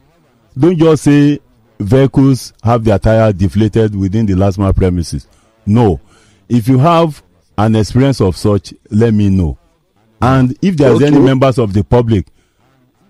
Don't 0.56 0.78
just 0.78 1.02
say 1.04 1.40
vehicles 1.80 2.52
have 2.62 2.84
their 2.84 2.98
tire 2.98 3.32
deflated 3.32 3.96
within 3.96 4.26
the 4.26 4.34
LASTMA 4.34 4.76
premises. 4.76 5.26
No. 5.66 6.00
If 6.48 6.68
you 6.68 6.78
have 6.78 7.22
an 7.56 7.76
experience 7.76 8.20
of 8.20 8.36
such, 8.36 8.74
let 8.90 9.14
me 9.14 9.28
know. 9.30 9.58
And 10.20 10.56
if 10.62 10.76
there's 10.76 11.02
any 11.02 11.18
members 11.18 11.58
of 11.58 11.72
the 11.72 11.84
public 11.84 12.26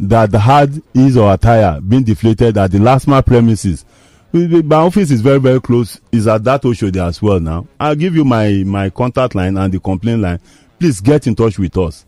that 0.01 0.33
had 0.33 0.83
his 0.93 1.17
or 1.17 1.31
her 1.31 1.37
tire 1.37 1.81
being 1.81 2.03
deflated 2.03 2.59
at 2.59 2.71
the 2.73 2.79
LASTMA 2.79 3.25
premises, 3.25 3.85
my 4.33 4.77
office 4.77 5.13
is 5.13 5.21
very 5.21 5.39
very 5.39 5.61
close. 5.61 6.01
Is 6.11 6.27
at 6.27 6.43
that 6.45 6.63
Oshodi 6.63 6.97
as 7.07 7.23
well 7.23 7.39
now. 7.39 7.69
I'll 7.79 7.95
give 7.95 8.17
you 8.17 8.25
my 8.25 8.65
my 8.67 8.91
contact 8.91 9.37
line 9.37 9.57
and 9.57 9.73
the 9.73 9.79
complaint 9.79 10.23
line. 10.23 10.41
Please 10.79 11.01
get 11.01 11.29
in 11.29 11.37
touch 11.37 11.57
with 11.59 11.77
us. 11.79 12.05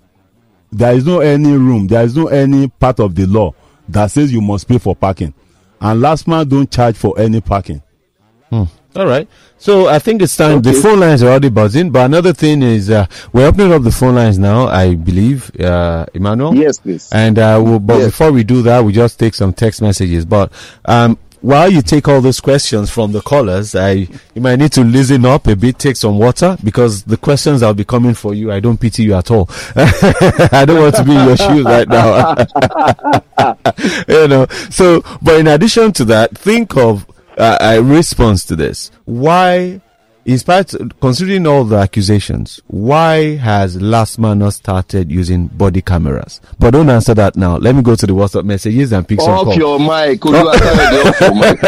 There 0.72 0.92
is 0.94 1.06
no 1.06 1.20
any 1.20 1.52
room. 1.52 1.86
There 1.86 2.02
is 2.02 2.16
no 2.16 2.26
any 2.26 2.66
part 2.68 2.98
of 2.98 3.14
the 3.14 3.26
law 3.26 3.54
that 3.88 4.10
says 4.10 4.32
you 4.32 4.40
must 4.40 4.66
pay 4.66 4.78
for 4.78 4.96
parking. 4.96 5.32
And 5.80 6.02
LASTMA 6.02 6.48
don't 6.48 6.68
charge 6.70 6.96
for 6.96 7.16
any 7.18 7.40
parking. 7.40 7.80
All 8.52 9.06
right. 9.06 9.28
So 9.58 9.88
I 9.88 9.98
think 9.98 10.22
it's 10.22 10.36
time. 10.36 10.62
The 10.62 10.72
phone 10.72 11.00
lines 11.00 11.22
are 11.22 11.28
already 11.28 11.50
buzzing. 11.50 11.90
But 11.90 12.06
another 12.06 12.32
thing 12.32 12.62
is, 12.62 12.88
uh, 12.90 13.06
we're 13.32 13.46
opening 13.46 13.72
up 13.72 13.82
the 13.82 13.90
phone 13.90 14.14
lines 14.14 14.38
now. 14.38 14.68
I 14.68 14.94
believe, 14.94 15.50
uh, 15.60 16.06
Emmanuel. 16.14 16.54
Yes, 16.54 16.78
please. 16.78 17.10
And 17.12 17.38
uh, 17.38 17.60
we'll, 17.62 17.78
but 17.78 17.98
Yes. 17.98 18.06
before 18.06 18.32
we 18.32 18.42
do 18.44 18.62
that, 18.62 18.84
we 18.84 18.92
just 18.92 19.18
take 19.18 19.34
some 19.34 19.52
text 19.52 19.82
messages. 19.82 20.24
But 20.24 20.50
um, 20.86 21.18
while 21.42 21.70
you 21.70 21.82
take 21.82 22.08
all 22.08 22.22
those 22.22 22.40
questions 22.40 22.90
from 22.90 23.12
the 23.12 23.20
callers, 23.20 23.74
I 23.74 23.90
you 24.34 24.40
might 24.40 24.56
need 24.56 24.72
to 24.72 24.82
listen 24.84 25.26
up 25.26 25.46
a 25.46 25.54
bit, 25.56 25.78
take 25.78 25.96
some 25.96 26.18
water 26.18 26.56
because 26.64 27.02
the 27.04 27.16
questions 27.18 27.60
that'll 27.60 27.74
be 27.74 27.84
coming 27.84 28.14
for 28.14 28.32
you, 28.34 28.50
I 28.52 28.60
don't 28.60 28.78
pity 28.80 29.02
you 29.04 29.14
at 29.14 29.30
all. 29.30 29.48
I 29.76 30.64
don't 30.66 30.80
want 30.80 30.94
to 30.96 31.04
be 31.04 31.12
in 31.14 31.26
your 31.26 31.36
shoes 31.36 31.64
right 31.64 31.86
now. 31.88 32.34
you 34.08 34.28
know. 34.28 34.46
So, 34.70 35.02
but 35.20 35.38
in 35.40 35.46
addition 35.48 35.92
to 35.94 36.04
that, 36.06 36.36
think 36.38 36.76
of 36.76 37.06
uh, 37.36 37.58
a 37.60 37.82
response 37.82 38.44
to 38.46 38.56
this. 38.56 38.90
Why? 39.04 39.80
In 40.24 40.38
spite, 40.38 40.74
considering 41.00 41.46
all 41.46 41.62
the 41.62 41.76
accusations, 41.76 42.60
why 42.66 43.36
has 43.36 43.76
Lastma 43.76 44.36
not 44.36 44.54
started 44.54 45.12
using 45.12 45.46
body 45.46 45.80
cameras? 45.80 46.40
But 46.58 46.70
don't 46.72 46.90
answer 46.90 47.14
that 47.14 47.36
now. 47.36 47.58
Let 47.58 47.76
me 47.76 47.82
go 47.82 47.94
to 47.94 48.06
the 48.06 48.12
WhatsApp 48.12 48.44
messages 48.44 48.90
and 48.90 49.06
pick 49.06 49.20
some 49.20 49.30
Off 49.30 49.44
calls. 49.44 49.56
your 49.56 49.78
mic. 49.78 50.20
Oluwakayode, 50.20 51.04
off 51.04 51.20
your 51.20 51.34
mic. 51.34 51.62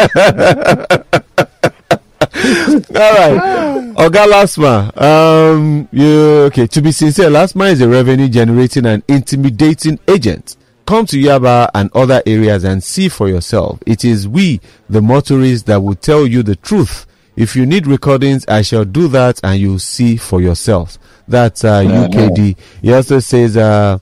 All 2.96 3.12
right. 3.12 3.94
Oga 3.94 4.26
LASTMA, 4.26 5.00
um, 5.00 5.88
you, 5.92 6.08
okay, 6.46 6.66
to 6.66 6.80
be 6.82 6.90
sincere, 6.92 7.28
LASTMA 7.30 7.72
is 7.72 7.80
a 7.80 7.88
revenue 7.88 8.28
generating 8.28 8.86
and 8.86 9.02
intimidating 9.08 9.98
agent. 10.08 10.56
Come 10.88 11.04
to 11.08 11.18
Yaba 11.18 11.68
and 11.74 11.90
other 11.94 12.22
areas 12.24 12.64
and 12.64 12.82
see 12.82 13.10
for 13.10 13.28
yourself. 13.28 13.78
It 13.84 14.06
is 14.06 14.26
we, 14.26 14.58
the 14.88 15.02
motorists, 15.02 15.64
that 15.64 15.82
will 15.82 15.96
tell 15.96 16.26
you 16.26 16.42
the 16.42 16.56
truth. 16.56 17.04
If 17.36 17.54
you 17.54 17.66
need 17.66 17.86
recordings, 17.86 18.46
I 18.48 18.62
shall 18.62 18.86
do 18.86 19.06
that 19.08 19.38
and 19.44 19.60
you'll 19.60 19.80
see 19.80 20.16
for 20.16 20.40
yourself. 20.40 20.96
That's 21.28 21.62
uh, 21.62 21.82
UKD. 21.82 22.56
He 22.80 22.90
also 22.94 23.18
says, 23.18 23.58
uh, 23.58 23.98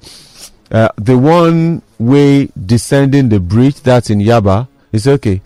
uh, 0.71 0.89
the 0.97 1.19
one 1.19 1.83
way 1.99 2.51
descending 2.65 3.31
the 3.31 3.41
bridge 3.41 3.81
that's 3.81 4.09
in 4.11 4.21
Yaba 4.21 4.69
is 4.93 5.09
okay 5.09 5.43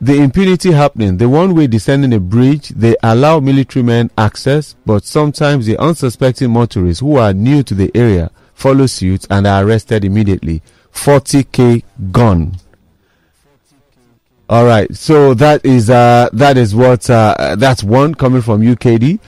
the 0.00 0.14
impunity 0.14 0.70
happening. 0.70 1.16
The 1.16 1.28
one 1.28 1.56
way 1.56 1.66
descending 1.66 2.12
a 2.12 2.20
bridge, 2.20 2.68
they 2.68 2.94
allow 3.02 3.40
military 3.40 3.82
men 3.82 4.10
access, 4.16 4.76
but 4.86 5.04
sometimes 5.04 5.66
the 5.66 5.76
unsuspecting 5.78 6.50
motorists 6.52 7.00
who 7.00 7.16
are 7.16 7.32
new 7.32 7.64
to 7.64 7.74
the 7.74 7.90
area 7.96 8.30
follow 8.58 8.86
suit 8.86 9.24
and 9.30 9.46
are 9.46 9.64
arrested 9.64 10.04
immediately. 10.04 10.60
40k 10.92 11.84
gone. 12.10 12.56
All 14.50 14.64
right, 14.64 14.92
so 14.96 15.34
that 15.34 15.64
is 15.64 15.90
uh 15.90 16.28
that 16.32 16.56
is 16.56 16.74
what 16.74 17.08
uh 17.08 17.54
that's 17.56 17.84
one 17.84 18.14
coming 18.14 18.42
from 18.42 18.62
UKD. 18.62 19.20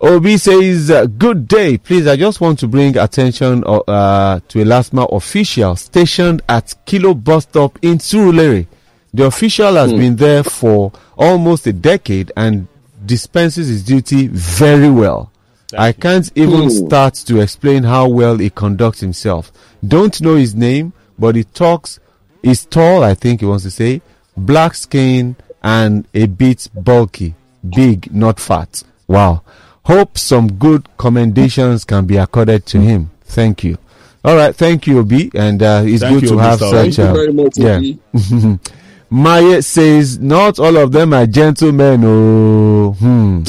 OB 0.00 0.26
says, 0.38 0.90
uh, 0.90 1.06
"Good 1.06 1.48
day, 1.48 1.78
please. 1.78 2.06
I 2.06 2.16
just 2.16 2.40
want 2.40 2.58
to 2.60 2.68
bring 2.68 2.96
attention 2.98 3.64
uh, 3.66 3.78
uh, 3.88 4.40
to 4.48 4.60
a 4.60 4.64
LASTMA 4.64 5.10
official 5.10 5.74
stationed 5.74 6.42
at 6.48 6.74
Kilo 6.84 7.14
bus 7.14 7.44
stop 7.44 7.78
in 7.80 7.96
Surulere. 7.98 8.66
The 9.14 9.24
official 9.24 9.74
has 9.76 9.92
been 9.94 10.16
there 10.16 10.44
for 10.44 10.92
almost 11.16 11.66
a 11.66 11.72
decade 11.72 12.30
and 12.36 12.68
dispenses 13.06 13.68
his 13.68 13.82
duty 13.82 14.26
very 14.28 14.90
well. 14.90 15.32
I 15.78 15.92
can't 15.92 16.30
even 16.34 16.64
Hmm. 16.64 16.68
start 16.86 17.14
to 17.26 17.40
explain 17.40 17.84
how 17.84 18.08
well 18.08 18.36
he 18.38 18.50
conducts 18.50 19.00
himself. 19.00 19.52
Don't 19.86 20.20
know 20.20 20.36
his 20.36 20.54
name, 20.54 20.92
but 21.18 21.36
he 21.36 21.44
talks. 21.44 21.98
He's 22.42 22.64
tall, 22.64 23.02
I 23.02 23.14
think 23.14 23.40
he 23.40 23.46
wants 23.46 23.64
to 23.64 23.70
say, 23.70 24.00
black 24.36 24.74
skin 24.74 25.36
and 25.62 26.06
a 26.14 26.26
bit 26.26 26.68
bulky, 26.74 27.34
big, 27.68 28.14
not 28.14 28.38
fat. 28.40 28.82
Wow. 29.08 29.42
Hope 29.84 30.18
some 30.18 30.52
good 30.52 30.88
commendations 30.98 31.84
can 31.84 32.06
be 32.06 32.16
accorded 32.16 32.66
to 32.66 32.80
him. 32.80 33.10
Thank 33.24 33.64
you. 33.64 33.78
All 34.24 34.36
right, 34.36 34.54
thank 34.54 34.86
you, 34.88 34.98
Obi, 34.98 35.30
and 35.34 35.62
uh, 35.62 35.82
it's 35.84 36.02
Thank 36.02 36.14
good 36.14 36.22
you, 36.24 36.28
to 36.30 36.38
have 36.38 36.58
Mr. 36.58 36.70
such. 36.70 36.96
Thank 36.96 36.98
you 36.98 37.14
very 37.14 37.32
much. 37.32 37.56
yeah. 37.56 38.56
Obi. 39.10 39.20
Maya 39.20 39.62
says 39.62 40.18
not 40.18 40.58
all 40.58 40.76
of 40.76 40.92
them 40.92 41.12
are 41.14 41.26
gentlemen. 41.26 42.02
Oh, 42.04 42.92
hmm. 42.92 43.42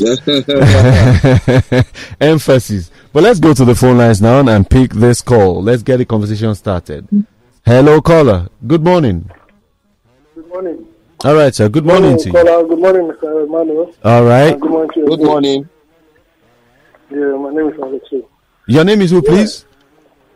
emphasis. 2.21 2.91
But 3.13 3.23
let's 3.23 3.39
go 3.39 3.53
to 3.53 3.65
the 3.65 3.75
phone 3.75 3.97
lines 3.97 4.21
now 4.21 4.47
and 4.47 4.69
pick 4.69 4.93
this 4.93 5.21
call. 5.21 5.63
Let's 5.63 5.83
get 5.83 5.97
the 5.97 6.05
conversation 6.05 6.53
started. 6.55 7.07
Hello, 7.65 8.01
caller. 8.01 8.49
Good 8.65 8.83
morning. 8.83 9.29
Good 10.35 10.47
morning. 10.47 10.87
All 11.25 11.33
right, 11.35 11.53
sir. 11.53 11.67
Good 11.67 11.85
morning 11.85 12.17
to 12.19 12.25
you. 12.25 12.31
caller. 12.31 12.67
Good 12.67 12.79
morning, 12.79 13.07
Mr. 13.07 13.45
Emmanuel. 13.45 13.93
All 14.03 14.23
right. 14.23 14.53
And 14.53 14.61
Good 14.61 14.69
morning 14.71 14.91
to 14.93 14.99
you. 14.99 15.07
Good 15.07 15.21
morning. 15.21 15.69
Yeah, 17.09 17.37
my 17.37 17.49
name 17.51 17.69
is 17.69 17.79
Alex 17.79 18.05
O. 18.13 18.29
Your 18.67 18.83
name 18.83 19.01
is 19.01 19.11
who, 19.11 19.21
please? 19.21 19.65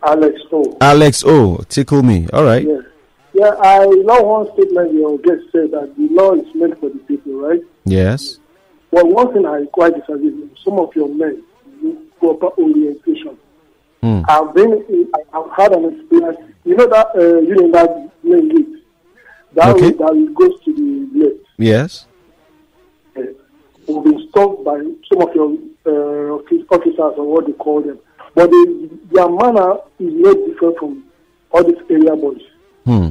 Alex 0.03 0.39
O. 0.51 0.78
Alex 0.82 1.24
O. 1.26 1.57
Tickle 1.69 2.01
me. 2.01 2.28
All 2.34 2.43
right. 2.43 2.65
Yes. 2.65 2.84
Yeah, 3.41 3.55
I 3.59 3.85
know 3.85 4.21
one 4.21 4.53
statement 4.53 4.93
your 4.93 5.17
guest 5.17 5.51
said 5.51 5.71
that 5.71 5.95
the 5.97 6.07
law 6.11 6.33
is 6.35 6.45
meant 6.53 6.79
for 6.79 6.89
the 6.89 6.99
people, 6.99 7.33
right? 7.41 7.59
Yes. 7.85 8.37
But 8.91 9.07
one 9.07 9.33
thing 9.33 9.47
I 9.47 9.65
quite 9.73 9.95
disagree 9.95 10.29
with, 10.29 10.55
some 10.63 10.77
of 10.77 10.95
your 10.95 11.09
men 11.09 11.43
proper 12.19 12.49
orientation. 12.61 13.35
Hmm. 14.03 14.21
I've 14.29 14.53
been, 14.53 15.09
I've 15.33 15.49
had 15.57 15.71
an 15.73 15.85
experience. 15.91 16.37
You 16.65 16.75
know 16.75 16.85
that, 16.87 17.07
uh, 17.15 17.39
you 17.39 17.55
know 17.55 17.71
that 17.71 18.11
main 18.23 18.47
gate, 18.49 18.83
that 19.55 19.69
Okay. 19.75 19.85
road 19.85 19.97
that 19.97 20.33
goes 20.35 20.63
to 20.65 20.73
the 20.75 21.19
left. 21.25 21.39
Yes. 21.57 22.05
uh, 23.17 23.21
will 23.87 24.01
been 24.01 24.29
stopped 24.29 24.63
by 24.63 24.77
some 25.11 25.21
of 25.27 25.33
your 25.33 25.57
uh, 25.87 26.35
officers 26.69 27.13
or 27.17 27.25
what 27.25 27.47
they 27.47 27.53
call 27.53 27.81
them. 27.81 27.97
But 28.35 28.51
they, 28.51 28.65
their 29.11 29.29
manner 29.29 29.77
is 29.97 30.13
not 30.13 30.35
different 30.45 30.77
from 30.77 31.03
all 31.49 31.63
these 31.63 31.81
area 31.89 32.15
boys. 32.15 32.41
Hmm. 32.85 33.09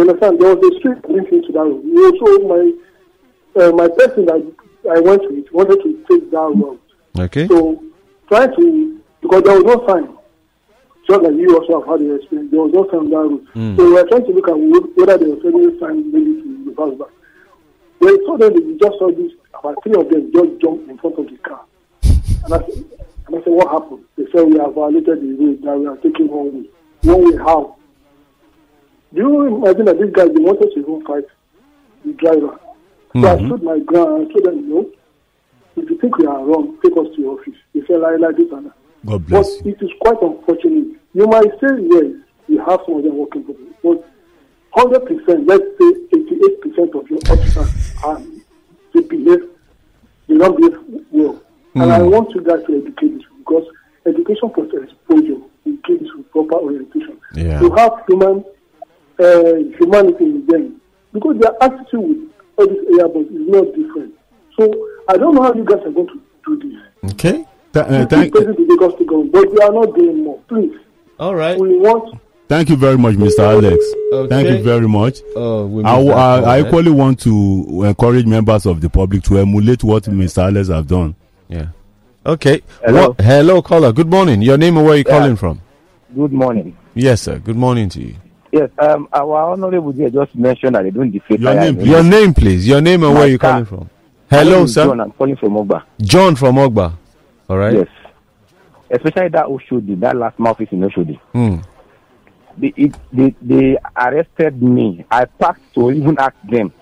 You 0.00 0.08
understand? 0.08 0.40
There 0.40 0.56
was 0.56 0.64
a 0.64 0.78
street 0.78 1.10
linking 1.10 1.42
to 1.44 1.52
that 1.52 1.60
road. 1.60 1.84
Also, 1.84 2.48
my 2.48 2.72
uh, 3.60 3.72
my 3.72 3.88
person 3.88 4.24
that 4.24 4.40
I 4.90 5.00
went 5.00 5.30
with 5.30 5.44
wanted 5.52 5.76
to 5.82 5.92
take 6.08 6.30
that 6.30 6.52
road. 6.56 6.78
Okay. 7.18 7.46
So, 7.48 7.84
trying 8.28 8.56
to, 8.56 9.00
because 9.20 9.42
there 9.42 9.60
was 9.60 9.64
no 9.64 9.86
sign. 9.86 10.16
Just 11.06 11.22
like 11.22 11.34
you 11.34 11.54
also 11.54 11.80
have 11.80 11.88
had 11.90 12.00
your 12.06 12.16
experience, 12.16 12.50
there 12.50 12.60
was 12.62 12.72
no 12.72 12.88
sign 12.88 13.00
on 13.00 13.10
that 13.10 13.16
road. 13.16 13.46
Mm. 13.54 13.76
So, 13.76 13.84
we 13.84 13.92
were 13.92 14.08
trying 14.08 14.24
to 14.24 14.32
look 14.32 14.48
at 14.48 14.54
wh- 14.56 14.96
whether 14.96 15.18
there 15.18 15.28
was 15.36 15.44
any 15.44 15.78
sign 15.78 16.12
maybe 16.12 16.40
to 16.40 16.48
reverse 16.70 16.98
back. 16.98 17.12
When 17.98 18.16
we 18.16 18.24
saw 18.24 18.36
them, 18.38 18.54
we 18.54 18.78
just 18.78 18.98
saw 18.98 19.10
this, 19.12 19.32
about 19.52 19.76
three 19.84 20.00
of 20.00 20.08
them 20.08 20.32
just 20.32 20.60
jumped 20.62 20.88
in 20.88 20.96
front 20.96 21.18
of 21.18 21.26
the 21.28 21.36
car. 21.44 21.60
And 22.44 22.54
I, 22.54 22.58
said, 22.64 22.84
and 23.28 23.36
I 23.36 23.38
said, 23.44 23.52
what 23.52 23.68
happened? 23.68 24.04
They 24.16 24.24
said, 24.32 24.48
we 24.48 24.56
have 24.64 24.72
violated 24.72 25.20
the 25.20 25.36
road, 25.36 25.60
that 25.60 25.76
we 25.76 25.86
are 25.92 25.96
taking 26.00 26.28
one 26.28 26.54
way. 26.56 26.68
One 27.02 27.20
way 27.20 27.36
how? 27.36 27.76
Do 29.12 29.20
you 29.20 29.56
imagine 29.56 29.86
that 29.86 30.00
these 30.00 30.12
guys, 30.12 30.28
they 30.28 30.40
wanted 30.40 30.70
to 30.74 30.80
even 30.80 31.04
fight 31.04 31.24
the 32.04 32.12
driver? 32.12 32.58
So 33.12 33.18
I 33.18 33.34
mm-hmm. 33.34 33.46
stood 33.46 33.62
my 33.62 33.78
ground 33.80 34.22
and 34.22 34.30
I 34.30 34.32
told 34.32 34.44
them, 34.44 34.70
no, 34.70 34.90
if 35.76 35.90
you 35.90 35.98
think 35.98 36.16
we 36.18 36.26
are 36.26 36.44
wrong, 36.44 36.78
take 36.82 36.96
us 36.96 37.08
to 37.16 37.20
your 37.20 37.40
office. 37.40 37.54
They 37.74 37.80
said, 37.86 38.00
like, 38.00 38.20
like 38.20 38.36
this 38.36 38.52
and 38.52 38.66
that. 38.66 38.76
God 39.04 39.26
But 39.26 39.26
bless 39.26 39.64
you. 39.64 39.72
it 39.72 39.82
is 39.82 39.90
quite 40.00 40.22
unfortunate. 40.22 40.98
You 41.14 41.26
might 41.26 41.50
say, 41.60 41.74
yes, 41.90 42.06
we 42.48 42.56
have 42.58 42.80
some 42.86 42.98
of 42.98 43.02
them 43.02 43.16
working 43.16 43.44
for 43.44 43.52
you. 43.52 43.74
But 43.82 44.06
100%, 44.76 45.48
let's 45.48 45.64
say 45.78 45.90
88% 46.14 47.00
of 47.00 47.10
your 47.10 47.18
officers 47.30 47.92
are, 48.04 48.22
they 48.94 49.00
behave, 49.00 49.48
they 50.28 50.38
don't 50.38 50.56
behave 50.56 51.04
well. 51.10 51.42
And 51.74 51.92
I 51.92 52.00
mm. 52.00 52.12
want 52.12 52.30
you 52.34 52.42
guys 52.42 52.64
to 52.66 52.76
educate 52.76 53.14
this 53.14 53.26
because 53.38 53.66
education 54.06 54.50
plus 54.50 54.68
exposure 54.72 55.40
give 55.90 56.00
this 56.00 56.08
with 56.14 56.30
proper 56.30 56.56
orientation. 56.56 57.18
Yeah. 57.34 57.60
To 57.60 57.70
have 57.76 58.04
human 58.06 58.44
uh, 59.20 59.54
humanity 59.78 60.24
in 60.24 60.46
them. 60.46 60.80
Because 61.12 61.38
their 61.40 61.52
attitude 61.62 61.92
with 61.92 62.30
all 62.56 62.66
this 62.66 62.78
area, 63.00 63.06
is 63.20 63.26
not 63.48 63.64
different. 63.74 64.14
So 64.58 64.86
I 65.08 65.16
don't 65.16 65.34
know 65.34 65.42
how 65.42 65.54
you 65.54 65.64
guys 65.64 65.80
are 65.84 65.90
going 65.90 66.06
to 66.08 66.20
do 66.56 66.70
this. 67.02 67.12
Okay. 67.14 67.44
Th- 67.72 67.86
uh, 67.86 67.98
You 68.00 68.06
thank, 68.06 68.32
keep 68.34 68.44
praising 68.44 68.66
the 68.66 68.74
Lagos 68.74 68.94
State 68.94 69.06
government, 69.08 69.32
but 69.32 69.52
we 69.52 69.58
are 69.60 69.72
not 69.72 69.94
doing 69.96 70.24
more. 70.24 70.38
Please, 70.48 70.76
All 71.18 71.34
right. 71.34 71.58
we 71.58 71.76
want 71.78 72.20
thank 72.48 72.68
you 72.68 72.76
very 72.76 72.98
much, 72.98 73.14
Mr. 73.14 73.40
Alex. 73.40 73.84
Thank 74.28 74.48
you 74.48 74.62
very 74.62 74.88
much. 74.88 75.18
Oh, 75.36 75.66
we 75.66 75.84
I, 75.84 76.00
I, 76.00 76.40
I 76.40 76.58
eh? 76.58 76.66
equally 76.66 76.90
want 76.90 77.20
to 77.20 77.84
encourage 77.84 78.26
members 78.26 78.66
of 78.66 78.80
the 78.80 78.90
public 78.90 79.22
to 79.24 79.38
emulate 79.38 79.84
what 79.84 80.04
Mr. 80.04 80.42
Alex 80.44 80.68
have 80.68 80.86
done. 80.88 81.14
Yeah. 81.48 81.66
Okay. 82.26 82.62
Hello. 82.84 83.08
What- 83.10 83.20
hello, 83.20 83.62
caller. 83.62 83.92
Good 83.92 84.08
morning. 84.10 84.42
Your 84.42 84.58
name 84.58 84.76
and 84.76 84.86
where 84.86 84.96
you 84.96 85.04
Yeah. 85.06 85.18
calling 85.18 85.36
from? 85.36 85.60
Good 86.14 86.32
morning. 86.32 86.76
Yes, 86.94 87.22
sir. 87.22 87.38
Good 87.38 87.56
morning 87.56 87.88
to 87.90 88.00
you. 88.02 88.14
Yes, 88.52 88.70
um, 88.78 89.08
our 89.12 89.52
honorable 89.52 89.92
dear 89.92 90.10
just 90.10 90.34
mentioned 90.34 90.74
that 90.74 90.82
they 90.82 90.90
don't 90.90 91.10
deflate 91.10 91.40
Your 91.40 91.54
name, 91.54 91.80
Your 91.80 92.02
name, 92.02 92.34
please. 92.34 92.66
Your 92.66 92.80
name 92.80 93.04
and 93.04 93.14
My 93.14 93.20
where 93.20 93.28
you 93.28 93.38
calling 93.38 93.64
from? 93.64 93.88
Hello, 94.28 94.66
sir. 94.66 94.84
John, 94.86 95.00
I'm 95.00 95.12
calling 95.12 95.36
from 95.36 95.52
Ogba. 95.54 95.84
John 96.00 96.34
from 96.36 96.56
Ogba. 96.56 96.96
All 97.48 97.58
right. 97.58 97.74
Yes. 97.74 97.88
Especially 98.90 99.28
that 99.28 99.46
Oshodi, 99.46 99.98
that 100.00 100.16
last 100.16 100.34
office 100.40 100.68
in 100.72 100.80
Oshodi. 100.80 101.18
Hmm. 101.32 101.58
They, 102.58 102.72
it, 102.76 102.96
they, 103.12 103.34
they 103.40 103.76
arrested 103.96 104.60
me. 104.62 105.04
I 105.10 105.24
packed 105.26 105.74
to 105.74 105.92
even 105.92 106.18
ask 106.18 106.34
them. 106.48 106.72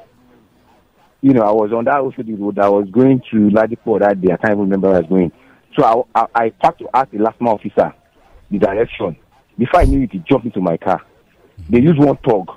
You 1.20 1.34
know, 1.34 1.42
I 1.42 1.52
was 1.52 1.72
on 1.72 1.84
that 1.84 1.96
Oshodi 1.96 2.38
road. 2.38 2.58
I 2.58 2.68
was 2.68 2.88
going 2.90 3.20
to 3.30 3.50
Ladipo 3.50 3.98
that 4.00 4.20
day. 4.20 4.32
I 4.32 4.36
can't 4.36 4.52
even 4.52 4.60
remember 4.60 4.88
where 4.88 4.96
I 4.96 5.00
was 5.00 5.08
going. 5.08 5.32
So 5.78 6.06
I, 6.14 6.20
I, 6.20 6.44
I 6.44 6.50
packed 6.50 6.78
to 6.78 6.88
ask 6.94 7.10
the 7.10 7.18
last 7.18 7.36
officer 7.42 7.94
the 8.50 8.58
direction. 8.58 9.16
Before 9.58 9.80
I 9.80 9.84
knew 9.84 10.02
it, 10.02 10.12
he 10.12 10.18
jumped 10.20 10.46
into 10.46 10.60
my 10.60 10.76
car. 10.76 11.02
They 11.70 11.80
used 11.80 11.98
one 11.98 12.16
tug. 12.18 12.50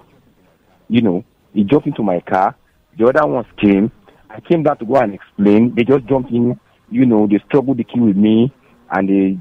You 0.90 1.02
know, 1.02 1.24
he 1.54 1.64
jumped 1.64 1.88
into 1.88 2.04
my 2.04 2.20
car. 2.22 2.56
The 2.98 3.08
other 3.08 3.26
ones 3.28 3.48
came. 3.58 3.92
I 4.30 4.40
came 4.40 4.64
down 4.64 4.78
to 4.78 4.86
go 4.86 4.96
and 4.96 5.14
explain. 5.14 5.74
They 5.76 5.84
just 5.84 6.06
jumped 6.06 6.32
in. 6.32 6.60
You 6.90 7.06
know, 7.06 7.28
they 7.28 7.40
struggled 7.48 7.78
the 7.78 7.84
key 7.84 8.00
with 8.00 8.18
me, 8.18 8.54
and 8.92 9.10
they, 9.10 9.38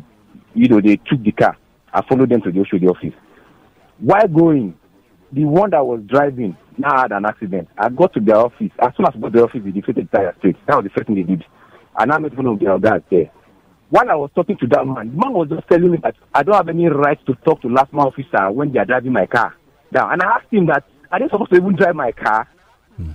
you 0.55 0.69
know, 0.69 0.81
they 0.81 0.97
took 0.97 1.23
the 1.23 1.33
car. 1.33 1.57
I 1.93 2.03
followed 2.09 2.31
them 2.31 2.43
to 2.43 2.53
the 2.53 2.61
Oshodi 2.61 2.89
office. 2.89 3.15
While 3.99 4.29
going, 4.29 4.79
the 5.33 5.45
one 5.45 5.71
that 5.71 5.85
was 5.85 6.01
driving 6.07 6.57
now 6.79 7.03
had 7.03 7.13
an 7.13 7.27
accident. 7.27 7.69
I 7.77 7.89
got 7.89 8.13
to 8.15 8.21
their 8.21 8.37
office. 8.37 8.71
As 8.79 8.93
soon 8.97 9.07
as 9.07 9.15
I 9.15 9.19
got 9.19 9.33
to 9.33 9.39
the 9.39 9.45
office, 9.45 9.61
they 9.65 9.71
deflated 9.71 10.09
the 10.11 10.17
tire 10.17 10.35
straight. 10.39 10.57
That 10.67 10.77
was 10.77 10.85
the 10.85 10.91
first 10.91 11.07
thing 11.07 11.17
they 11.17 11.23
did. 11.23 11.45
And 11.99 12.13
I 12.13 12.19
met 12.19 12.37
one 12.37 12.47
of 12.47 12.59
their 12.59 12.79
guys 12.79 13.03
there. 13.11 13.31
While 13.91 14.09
I 14.09 14.15
was 14.15 14.31
talking 14.37 14.57
to 14.59 14.67
that 14.69 14.87
man, 14.87 15.11
the 15.11 15.17
man 15.17 15.33
was 15.33 15.49
just 15.49 15.69
telling 15.69 15.91
me 15.91 15.99
that 16.05 16.15
I 16.33 16.45
don't 16.45 16.55
have 16.55 16.69
any 16.69 16.87
right 16.87 17.19
to 17.27 17.35
talk 17.45 17.61
to 17.63 17.69
LASTMA 17.69 18.07
officer 18.07 18.51
when 18.53 18.73
they 18.73 18.79
are 18.79 18.85
driving 18.85 19.13
my 19.13 19.27
car 19.27 19.57
down. 19.93 20.13
And 20.13 20.23
I 20.23 20.37
asked 20.37 20.53
him 20.53 20.67
that, 20.67 20.85
are 21.11 21.19
they 21.19 21.29
supposed 21.29 21.51
to 21.51 21.57
even 21.57 21.75
drive 21.75 21.97
my 21.97 22.13
car? 22.13 22.49
Hmm. 22.97 23.11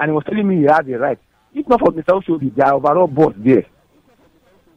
And 0.00 0.10
he 0.10 0.12
was 0.12 0.24
telling 0.24 0.48
me 0.48 0.56
he 0.56 0.62
has 0.64 0.84
a 0.88 0.98
right. 0.98 1.18
If 1.54 1.68
not 1.68 1.78
for 1.78 1.92
Mr. 1.92 2.20
Oshobi, 2.20 2.52
their 2.54 2.74
overall 2.74 3.06
boss 3.06 3.34
there, 3.36 3.66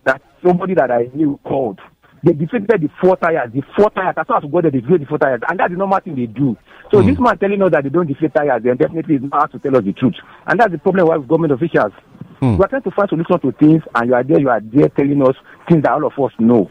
that 0.04 0.22
somebody 0.45 0.76
that 0.76 0.91
I 0.91 1.10
knew 1.16 1.39
called. 1.43 1.80
They 2.24 2.34
deflated 2.34 2.82
the 2.82 2.89
four 3.01 3.15
tires, 3.17 3.51
the 3.53 3.61
four 3.76 3.89
tires. 3.91 4.15
As 4.17 4.28
soon 4.28 4.38
as 4.38 4.43
we 4.43 4.49
got 4.49 4.63
there, 4.63 4.72
they 4.72 4.80
deflated 4.82 5.07
the 5.07 5.09
four 5.09 5.17
tires. 5.17 5.41
And 5.47 5.59
that's 5.59 5.72
the 5.72 5.78
normal 5.78 5.99
thing 5.99 6.15
they 6.15 6.26
do. 6.26 6.57
So 6.91 7.01
hmm. 7.01 7.07
this 7.07 7.20
man 7.20 7.38
telling 7.38 7.61
us 7.61 7.72
that 7.72 7.84
they 7.84 7.89
don't 7.89 8.07
deflate 8.07 8.34
tires, 8.34 8.61
then 8.63 8.78
definitely 8.78 9.15
is 9.15 9.22
not 9.24 9.51
to 9.51 9.59
tell 9.59 9.78
us 9.78 9.84
the 9.84 9.93
truth. 9.93 10.15
And 10.47 10.59
that's 10.59 10.72
the 10.72 10.78
problem 10.80 11.07
with 11.07 11.28
government 11.28 11.53
officials. 11.53 11.93
Hmm. 12.39 12.57
We 12.57 12.65
are 12.65 12.67
trying 12.67 12.84
to 12.84 12.91
find 12.91 13.09
solutions 13.09 13.41
to 13.41 13.51
things, 13.53 13.84
and 13.95 14.09
you 14.09 14.15
are 14.15 14.24
there, 14.24 14.39
you 14.39 14.49
are 14.49 14.61
there 14.61 14.89
telling 14.89 15.22
us 15.22 15.36
things 15.67 15.84
that 15.84 15.91
all 15.91 16.05
of 16.05 16.13
us 16.20 16.32
know. 16.39 16.70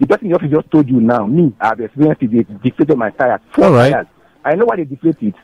The 0.00 0.06
person 0.06 0.26
in 0.26 0.32
the 0.32 0.36
office 0.36 0.50
just 0.50 0.70
told 0.70 0.88
you 0.88 1.00
now, 1.00 1.26
me, 1.26 1.54
I've 1.60 1.80
experienced 1.80 2.22
it, 2.22 2.30
they 2.32 2.70
deflated 2.70 2.98
my 2.98 3.10
tires. 3.10 3.40
Four 3.54 3.66
All 3.66 3.72
right. 3.72 3.92
tires. 3.92 4.06
I 4.44 4.54
know 4.54 4.66
why 4.66 4.76
they 4.76 4.84
deflated 4.84 5.28
it. 5.28 5.34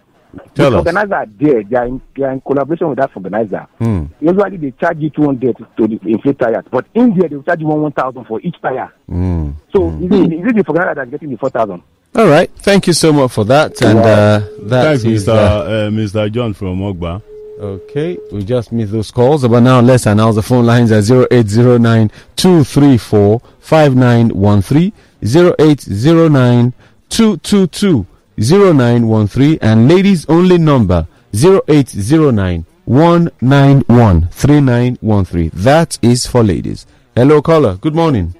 Tell 0.54 0.70
the 0.70 0.76
us. 0.78 0.86
organizer 0.86 1.14
are 1.14 1.26
there, 1.26 1.62
they 1.64 1.76
are, 1.76 1.86
in, 1.86 2.00
they 2.16 2.22
are 2.24 2.32
in 2.32 2.40
collaboration 2.40 2.88
with 2.88 2.98
that 2.98 3.10
organizer. 3.16 3.66
Hmm. 3.78 4.04
Usually 4.20 4.56
they 4.56 4.70
charge 4.72 4.98
you 4.98 5.10
200 5.10 5.56
to 5.76 5.86
the 5.88 5.98
inflate 6.06 6.38
tires, 6.38 6.64
but 6.70 6.86
in 6.94 7.16
there 7.18 7.28
they 7.28 7.36
will 7.36 7.42
charge 7.42 7.60
you 7.60 7.66
one 7.66 7.80
1,000 7.82 8.24
for 8.24 8.40
each 8.42 8.60
tire. 8.60 8.92
Hmm. 9.08 9.50
So 9.72 9.88
is, 9.88 10.10
it, 10.10 10.32
is 10.32 10.46
it 10.46 10.54
the 10.56 10.64
organizer 10.68 10.94
that's 10.94 11.10
getting 11.10 11.30
the 11.30 11.36
4,000? 11.38 11.82
All 12.16 12.26
right. 12.26 12.50
Thank 12.56 12.86
you 12.86 12.92
so 12.94 13.12
much 13.12 13.32
for 13.32 13.44
that. 13.44 13.80
And 13.82 13.98
uh, 13.98 14.40
that 14.62 14.82
Thanks, 14.84 15.04
is, 15.04 15.26
Mr. 15.26 15.28
uh, 15.28 15.36
Uh, 15.36 15.90
Mr. 15.90 16.30
John 16.32 16.52
from 16.54 16.80
Ogba. 16.80 17.22
Okay, 17.60 18.16
we 18.30 18.44
just 18.44 18.70
missed 18.70 18.92
those 18.92 19.10
calls, 19.10 19.44
but 19.46 19.58
now 19.58 19.80
let's 19.80 20.06
announce 20.06 20.36
the 20.36 20.42
phone 20.42 20.64
lines 20.64 20.92
at 20.92 21.10
0809 21.10 22.08
234 22.36 23.40
5913, 23.58 24.92
0809 25.24 26.72
222 27.08 28.06
0913, 28.38 29.58
and 29.60 29.88
ladies 29.88 30.24
only 30.28 30.58
number 30.58 31.06
0809 31.34 32.64
191 32.84 34.28
3913. 34.30 35.50
That 35.54 35.98
is 36.02 36.26
for 36.26 36.42
ladies. 36.42 36.86
Hello, 37.14 37.42
caller. 37.42 37.76
Good 37.76 37.94
morning. 37.94 38.34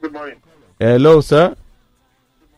Good 0.00 0.12
morning. 0.12 0.36
Hello, 0.80 1.20
sir. 1.20 1.54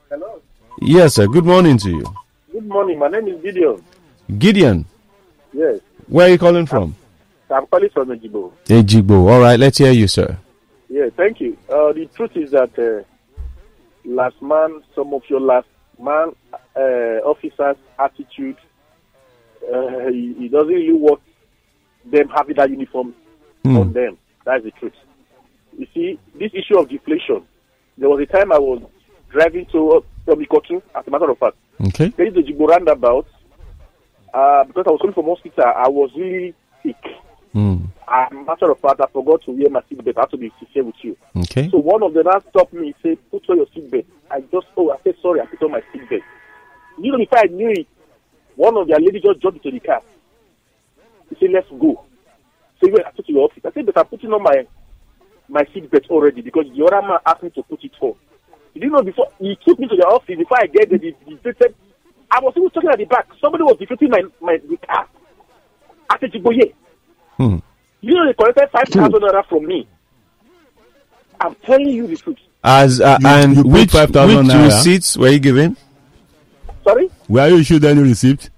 Hello. 0.08 0.40
Yes, 0.80 1.14
sir. 1.14 1.26
Good 1.26 1.44
morning 1.44 1.78
to 1.78 1.90
you. 1.90 2.04
Good 2.52 2.66
morning. 2.66 2.98
My 2.98 3.08
name 3.08 3.28
is 3.28 3.40
Gideon. 3.42 3.82
Gideon, 4.38 4.84
Yes. 5.52 5.80
where 6.08 6.26
are 6.26 6.30
you 6.30 6.38
calling 6.38 6.66
from? 6.66 6.94
I'm 7.50 7.66
calling 7.66 7.90
from 7.90 8.08
Ejibo. 8.10 8.52
Ejigbo. 8.66 9.28
All 9.30 9.40
right, 9.40 9.58
let's 9.58 9.78
hear 9.78 9.90
you, 9.90 10.06
sir. 10.06 10.38
Yeah, 10.88 11.08
thank 11.16 11.40
you. 11.40 11.56
Uh, 11.68 11.92
the 11.92 12.06
truth 12.14 12.36
is 12.36 12.52
that 12.52 12.78
uh, 12.78 13.02
last 14.04 14.40
month, 14.40 14.84
some 14.94 15.12
of 15.12 15.22
your 15.28 15.40
last 15.40 15.66
man 16.00 16.32
uh, 16.76 17.28
officers' 17.28 17.76
attitude, 17.98 18.56
uh, 19.72 20.08
he, 20.10 20.34
he 20.38 20.48
doesn't 20.48 20.68
really 20.68 20.92
work 20.92 21.20
them 22.04 22.28
having 22.34 22.56
that 22.56 22.70
uniform 22.70 23.14
Hmm. 23.62 23.76
on 23.76 23.92
them. 23.92 24.16
That's 24.46 24.64
the 24.64 24.70
truth. 24.70 24.94
You 25.76 25.86
see, 25.92 26.18
this 26.34 26.50
issue 26.54 26.78
of 26.78 26.88
deflation, 26.88 27.42
there 27.98 28.08
was 28.08 28.20
a 28.20 28.26
time 28.26 28.52
I 28.52 28.58
was 28.58 28.82
driving 29.28 29.66
to 29.72 29.90
uh, 29.92 30.00
from 30.24 30.40
Ikotun, 30.42 30.80
as 30.94 31.06
a 31.06 31.10
matter 31.10 31.30
of 31.30 31.38
fact. 31.38 31.56
Okay. 31.88 32.08
Getting 32.08 32.34
to 32.34 32.42
Jibo 32.42 32.66
roundabout, 32.68 33.26
uh, 34.32 34.64
because 34.64 34.84
I 34.86 34.90
was 34.92 35.00
coming 35.02 35.14
from 35.14 35.26
hospital, 35.26 35.64
I 35.64 35.88
was 35.88 36.10
really 36.16 36.54
sick. 36.82 36.96
Hmm. 37.52 37.86
As 38.06 38.30
a 38.30 38.34
matter 38.34 38.70
of 38.70 38.78
fact, 38.78 39.00
I 39.00 39.06
forgot 39.06 39.42
to 39.42 39.50
wear 39.50 39.70
my 39.70 39.80
seatbelt. 39.82 40.16
I 40.16 40.20
have 40.20 40.30
to 40.30 40.36
be 40.36 40.52
sincere 40.58 40.84
with 40.84 40.94
you. 41.02 41.16
Okay. 41.36 41.68
So 41.70 41.78
one 41.78 42.02
of 42.02 42.14
the 42.14 42.22
now 42.22 42.38
stopped 42.50 42.72
me 42.72 42.88
and 42.88 42.94
said, 43.02 43.18
put 43.30 43.48
on 43.50 43.56
your 43.56 43.66
seatbelt. 43.66 44.04
I 44.30 44.40
just, 44.40 44.66
oh, 44.76 44.90
I 44.92 44.96
said, 45.02 45.16
sorry, 45.20 45.40
I 45.40 45.46
put 45.46 45.62
on 45.62 45.72
my 45.72 45.82
seatbelt. 45.92 46.22
You 46.98 47.12
know, 47.12 47.18
before 47.18 47.38
I 47.38 47.44
knew 47.44 47.70
it, 47.70 47.86
one 48.56 48.76
of 48.76 48.86
their 48.88 49.00
ladies 49.00 49.22
just 49.22 49.40
jumped 49.40 49.64
into 49.64 49.78
the 49.78 49.84
car. 49.84 50.02
He 51.28 51.36
said, 51.40 51.50
let's 51.52 51.68
go. 51.70 52.04
So 52.80 52.86
he 52.86 52.92
went 52.92 53.06
I 53.06 53.10
took 53.10 53.26
to 53.26 53.32
your 53.32 53.44
office. 53.44 53.62
I 53.64 53.72
said, 53.72 53.86
but 53.86 53.98
I'm 53.98 54.06
putting 54.06 54.32
on 54.32 54.42
my 54.42 54.66
my 55.48 55.64
seatbelt 55.64 56.08
already 56.08 56.42
because 56.42 56.66
the 56.74 56.84
other 56.84 57.06
man 57.06 57.18
asked 57.26 57.42
me 57.42 57.50
to 57.50 57.62
put 57.64 57.82
it 57.82 57.92
on. 58.00 58.14
You 58.74 58.80
didn't 58.82 58.92
know 58.92 59.02
before, 59.02 59.32
he 59.40 59.58
took 59.66 59.78
me 59.80 59.88
to 59.88 59.96
the 59.96 60.06
office 60.06 60.38
before 60.38 60.58
I 60.60 60.66
get 60.66 60.88
there, 60.88 60.98
the 60.98 61.14
deflated. 61.28 61.74
I 62.30 62.38
was 62.38 62.54
even 62.56 62.70
talking 62.70 62.90
at 62.90 62.98
the 62.98 63.04
back. 63.06 63.26
Somebody 63.40 63.64
was 63.64 63.76
deflating 63.78 64.10
my, 64.10 64.22
my 64.40 64.58
the 64.58 64.76
car. 64.76 65.08
I 66.08 66.18
said, 66.20 66.32
Jiboye. 66.32 66.72
You 68.02 68.14
know, 68.14 68.26
they 68.26 68.32
collected 68.34 68.68
5,000 68.72 69.12
naira 69.12 69.44
from 69.46 69.66
me. 69.66 69.86
I'm 71.40 71.54
telling 71.56 71.88
you 71.88 72.06
the 72.06 72.16
truth. 72.16 72.38
As 72.62 73.00
uh, 73.00 73.18
You- 73.20 73.28
and 73.28 73.56
you 73.56 73.62
which 73.64 73.90
5,000 73.90 74.36
which 74.36 74.46
naira? 74.46 74.64
receipts 74.66 75.16
were 75.16 75.28
you 75.28 75.38
given? 75.38 75.76
Sorry? 76.84 77.10
Were 77.28 77.48
you 77.48 77.58
issued 77.58 77.84
any 77.84 78.02
receipt? 78.02 78.50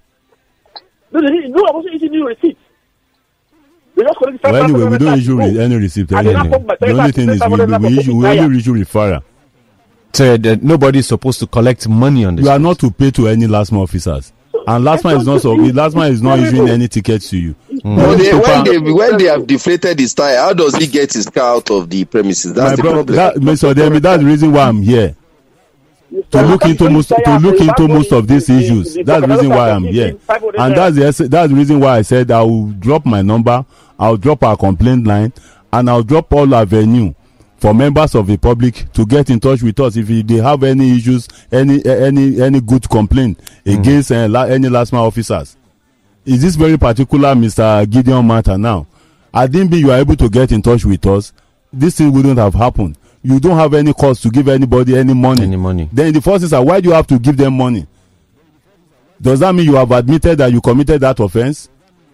No, 1.11 1.21
they 1.21 1.27
didn't, 1.27 1.51
no, 1.51 1.63
I 1.67 1.71
wasn't 1.75 1.95
issuing 1.95 2.13
you 2.13 2.27
receipt. 2.27 2.57
They 3.95 4.01
just 4.03 4.17
collected 4.17 4.41
Well, 4.43 4.53
5,000 4.53 4.75
anyway, 4.75 4.89
we 4.91 4.97
don't 4.97 5.19
issue 5.19 5.37
re- 5.37 5.59
any 5.63 5.75
receipt 5.75 6.11
And 6.11 6.27
then 6.27 6.35
anyway. 6.37 6.65
The 6.79 6.91
only 6.91 7.11
thing 7.11 7.29
is 7.29 7.35
we, 7.35 7.57
5,000 7.57 7.81
we, 7.81 7.99
issue, 7.99 8.15
we 8.15 8.23
naira. 8.23 8.39
only 8.43 8.57
issue 8.59 8.73
referral. 8.73 9.23
So 10.13 10.37
that 10.37 10.63
nobody 10.63 10.99
is 10.99 11.07
supposed 11.07 11.39
to 11.39 11.47
collect 11.47 11.87
money 11.87 12.25
on 12.25 12.35
this. 12.35 12.45
You 12.45 12.51
are 12.51 12.59
not 12.59 12.79
to 12.79 12.91
pay 12.91 13.11
to 13.11 13.27
any 13.27 13.45
LASTMA 13.47 13.81
officers. 13.83 14.31
And 14.67 14.85
LASTMA 14.85 15.19
is 15.19 15.25
not 15.27 15.41
so. 15.41 15.55
Good. 15.55 15.75
LASTMA 15.75 16.09
is 16.11 16.21
not 16.21 16.39
issuing 16.39 16.69
any 16.69 16.87
tickets 16.87 17.29
to 17.31 17.37
you. 17.37 17.55
No, 17.83 18.11
Only 18.11 18.25
they, 18.25 18.33
when 18.33 18.63
they 18.63 18.91
when 18.91 19.17
they 19.17 19.25
have 19.25 19.45
deflated 19.47 19.99
his 19.99 20.13
tire, 20.13 20.37
how 20.37 20.53
does 20.53 20.75
he 20.75 20.87
get 20.87 21.11
his 21.13 21.27
car 21.29 21.55
out 21.57 21.69
of 21.71 21.89
the 21.89 22.05
premises? 22.05 22.53
That's 22.53 22.71
my 22.71 22.75
the 22.77 22.81
bro- 22.81 22.91
problem. 22.93 23.15
that, 23.15 23.35
Mr. 23.35 23.73
Odeyemi, 23.73 24.01
that's 24.01 24.21
the 24.21 24.27
reason 24.27 24.51
why 24.53 24.67
I'm 24.67 24.81
here. 24.81 25.15
To 26.31 26.41
look 26.43 26.63
into 26.65 26.89
most 26.89 27.07
to 27.09 27.37
look 27.41 27.59
into 27.59 27.87
most 27.87 28.11
of 28.11 28.27
these 28.27 28.47
in- 28.47 28.57
in- 28.57 28.61
issues. 28.63 28.93
That's 29.03 29.21
the 29.25 29.27
reason 29.27 29.49
why 29.49 29.71
I'm 29.71 29.83
here, 29.83 30.15
and 30.29 30.75
that's 30.75 31.17
the 31.17 31.27
that's 31.27 31.49
the 31.49 31.55
reason 31.55 31.79
why 31.79 31.97
I 31.97 32.01
said 32.03 32.29
I 32.31 32.43
will 32.43 32.67
drop 32.67 33.05
my 33.05 33.21
number. 33.23 33.65
I'll 33.99 34.17
drop 34.17 34.43
our 34.43 34.55
complaint 34.55 35.07
line, 35.07 35.33
and 35.71 35.89
I'll 35.89 36.03
drop 36.03 36.31
all 36.31 36.53
avenue 36.53 37.13
for 37.63 37.73
members 37.73 38.13
of 38.13 38.27
the 38.27 38.35
public 38.35 38.91
to 38.91 39.05
get 39.05 39.29
in 39.29 39.39
touch 39.39 39.63
with 39.63 39.79
us 39.79 39.95
if 39.95 40.05
they 40.27 40.35
have 40.35 40.63
any 40.63 40.97
issues, 40.97 41.29
any 41.49 41.81
any 41.85 42.41
any 42.41 42.59
good 42.59 42.89
complaint 42.89 43.39
against 43.65 44.11
uh, 44.11 44.27
la- 44.27 44.43
any 44.43 44.67
LASTMA 44.67 44.97
officers. 44.97 45.55
Is 46.25 46.41
this 46.41 46.57
very 46.57 46.77
particular, 46.77 47.29
Mr. 47.33 47.89
Gideon 47.89 48.27
matter 48.27 48.57
now? 48.57 48.85
I 49.33 49.47
didn't 49.47 49.69
be 49.71 49.77
you 49.77 49.91
are 49.91 49.97
able 49.97 50.17
to 50.17 50.27
get 50.29 50.51
in 50.51 50.61
touch 50.61 50.83
with 50.83 51.05
us. 51.05 51.31
This 51.71 51.95
thing 51.99 52.11
wouldn't 52.11 52.37
have 52.37 52.53
happened. 52.53 52.97
You 53.21 53.39
don't 53.39 53.57
have 53.57 53.73
any 53.73 53.93
cause 53.93 54.19
to 54.23 54.29
give 54.29 54.49
anybody 54.49 54.97
any 54.97 55.13
money. 55.13 55.43
Any 55.43 55.55
money. 55.55 55.87
Then 55.89 56.11
the 56.11 56.19
first 56.21 56.43
is 56.43 56.51
why 56.51 56.81
do 56.81 56.89
you 56.89 56.95
have 56.95 57.07
to 57.07 57.17
give 57.17 57.37
them 57.37 57.55
money? 57.55 57.87
Does 59.21 59.39
that 59.39 59.55
mean 59.55 59.67
you 59.67 59.75
have 59.75 59.91
admitted 59.93 60.37
that 60.39 60.51
you 60.51 60.59
committed 60.59 60.99
that 60.99 61.17
offense? 61.17 61.69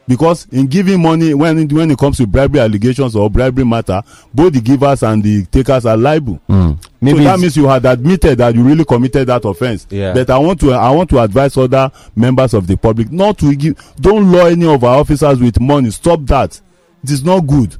Because 0.09 0.47
in 0.51 0.65
giving 0.65 0.99
money 0.99 1.35
when 1.35 1.59
it, 1.59 1.71
when 1.71 1.91
it 1.91 1.97
comes 1.99 2.17
to 2.17 2.25
bribery 2.25 2.59
allegations 2.59 3.15
or 3.15 3.29
bribery 3.29 3.63
matter 3.63 4.01
both 4.33 4.51
the 4.53 4.59
givers 4.59 5.03
and 5.03 5.21
the 5.23 5.45
takers 5.45 5.85
are 5.85 5.95
liable. 5.95 6.41
Hmm. 6.47 6.71
Maybe 6.99 7.19
so 7.19 7.23
that 7.25 7.39
means 7.39 7.55
you 7.55 7.67
had 7.67 7.85
admitted 7.85 8.39
that 8.39 8.55
you 8.55 8.63
really 8.63 8.83
committed 8.83 9.27
that 9.27 9.45
offense. 9.45 9.85
Yeah. 9.91 10.13
but 10.13 10.29
i 10.31 10.37
want 10.39 10.59
to 10.61 10.71
i 10.71 10.89
want 10.89 11.09
to 11.11 11.19
advise 11.19 11.55
other 11.55 11.91
members 12.15 12.55
of 12.55 12.65
the 12.65 12.75
public 12.75 13.11
not 13.11 13.37
to 13.37 13.55
give 13.55 13.77
don't 14.01 14.31
lure 14.31 14.47
any 14.49 14.65
of 14.67 14.83
our 14.83 14.99
officers 14.99 15.39
with 15.39 15.59
money. 15.61 15.91
Stop 15.91 16.21
that. 16.25 16.59
It 17.03 17.11
is 17.11 17.23
not 17.23 17.41
good. 17.41 17.77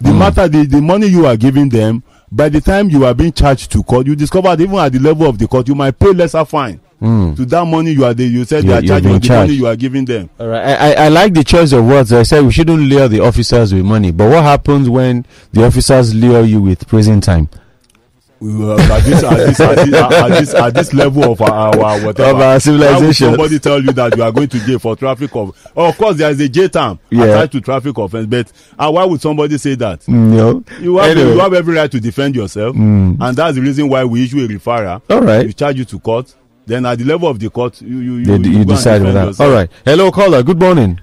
The 0.00 0.12
matter 0.12 0.48
the 0.48 0.66
the 0.66 0.80
money 0.82 1.06
you 1.06 1.26
are 1.26 1.36
giving 1.36 1.68
them 1.68 2.02
by 2.32 2.48
the 2.48 2.60
time 2.60 2.90
you 2.90 3.04
are 3.04 3.14
being 3.14 3.32
charged 3.32 3.70
to 3.72 3.82
court 3.84 4.06
you 4.08 4.16
discover 4.16 4.48
that 4.56 4.60
even 4.60 4.76
at 4.78 4.92
the 4.92 4.98
level 4.98 5.28
of 5.28 5.38
the 5.38 5.46
court 5.46 5.68
you 5.68 5.74
might 5.76 5.96
pay 5.96 6.12
lesser 6.12 6.44
fine 6.44 6.80
to 7.00 7.34
that 7.46 7.64
money 7.66 7.92
you 7.92 8.04
are 8.04 8.12
the, 8.12 8.24
you 8.24 8.44
said 8.44 8.62
You- 8.64 8.70
they 8.70 8.76
are 8.76 8.82
charging 8.82 9.18
the 9.18 9.28
money 9.28 9.52
you 9.54 9.66
are 9.66 9.76
giving 9.76 10.04
them 10.04 10.28
All 10.38 10.48
right. 10.48 10.62
I, 10.62 10.74
I, 10.92 11.04
I 11.04 11.08
like 11.08 11.32
the 11.32 11.42
choice 11.44 11.72
of 11.72 11.84
words. 11.86 12.12
I 12.12 12.22
said 12.24 12.44
we 12.44 12.52
shouldn't 12.52 12.82
lure 12.82 13.08
the 13.08 13.20
officers 13.20 13.72
with 13.72 13.84
money. 13.84 14.12
But 14.12 14.28
what 14.30 14.42
happens 14.44 14.88
when 14.88 15.24
the 15.52 15.64
officers 15.64 16.14
lure 16.14 16.42
you 16.44 16.60
with 16.60 16.86
prison 16.86 17.20
time? 17.22 17.48
uh, 18.42 18.72
at 18.74 19.04
this 19.04 19.22
at 19.22 19.36
this 19.36 19.60
at 19.60 19.76
this, 19.76 19.94
at 19.94 20.28
this 20.28 20.54
at 20.54 20.74
this 20.74 20.94
level 20.94 21.32
of 21.32 21.42
our, 21.42 21.78
our 21.78 22.00
whatever 22.06 22.30
Of 22.36 22.40
our 22.40 22.58
civilization. 22.60 23.28
somebody 23.28 23.58
tell 23.58 23.82
you 23.82 23.92
that 23.92 24.16
you 24.16 24.22
are 24.22 24.32
going 24.32 24.48
to 24.48 24.58
jail 24.60 24.78
for 24.78 24.96
traffic 24.96 25.34
of 25.36 25.54
oh, 25.76 25.88
of 25.90 25.98
course 25.98 26.16
there 26.16 26.30
is 26.30 26.40
a 26.40 26.48
jail 26.48 26.70
term 26.70 26.98
Yeah. 27.10 27.24
attached 27.24 27.52
to 27.52 27.60
traffic 27.60 27.98
offence 27.98 28.26
but 28.26 28.50
uh, 28.78 28.90
why 28.90 29.04
would 29.04 29.20
somebody 29.20 29.58
say 29.58 29.74
that 29.74 30.00
Mm, 30.06 30.30
no. 30.36 30.64
you 30.80 30.96
have 30.96 31.10
Anyway. 31.10 31.32
you 31.34 31.38
have 31.38 31.52
every 31.52 31.74
right 31.74 31.90
to 31.92 32.00
defend 32.00 32.34
yourself 32.34 32.74
and 32.76 33.18
that's 33.36 33.56
the 33.56 33.60
reason 33.60 33.90
why 33.90 34.04
we 34.04 34.24
issue 34.24 34.38
a 34.42 34.48
referral 34.48 35.02
All 35.10 35.20
right. 35.20 35.44
we 35.46 35.52
charge 35.52 35.76
you 35.76 35.84
to 35.84 35.98
court 35.98 36.34
then 36.66 36.86
at 36.86 36.98
the 36.98 37.04
level 37.04 37.28
of 37.28 37.38
the 37.38 37.50
court 37.50 37.80
you 37.82 37.98
you 37.98 38.12
you, 38.16 38.24
They, 38.38 38.48
you, 38.48 38.64
decide 38.64 39.02
with 39.02 39.12
defend 39.12 39.16
that. 39.16 39.26
yourself. 39.26 39.40
All 39.48 39.54
right. 39.54 39.70
Hello, 39.84 40.10
caller. 40.10 40.42
Good 40.42 40.58
morning. 40.60 41.00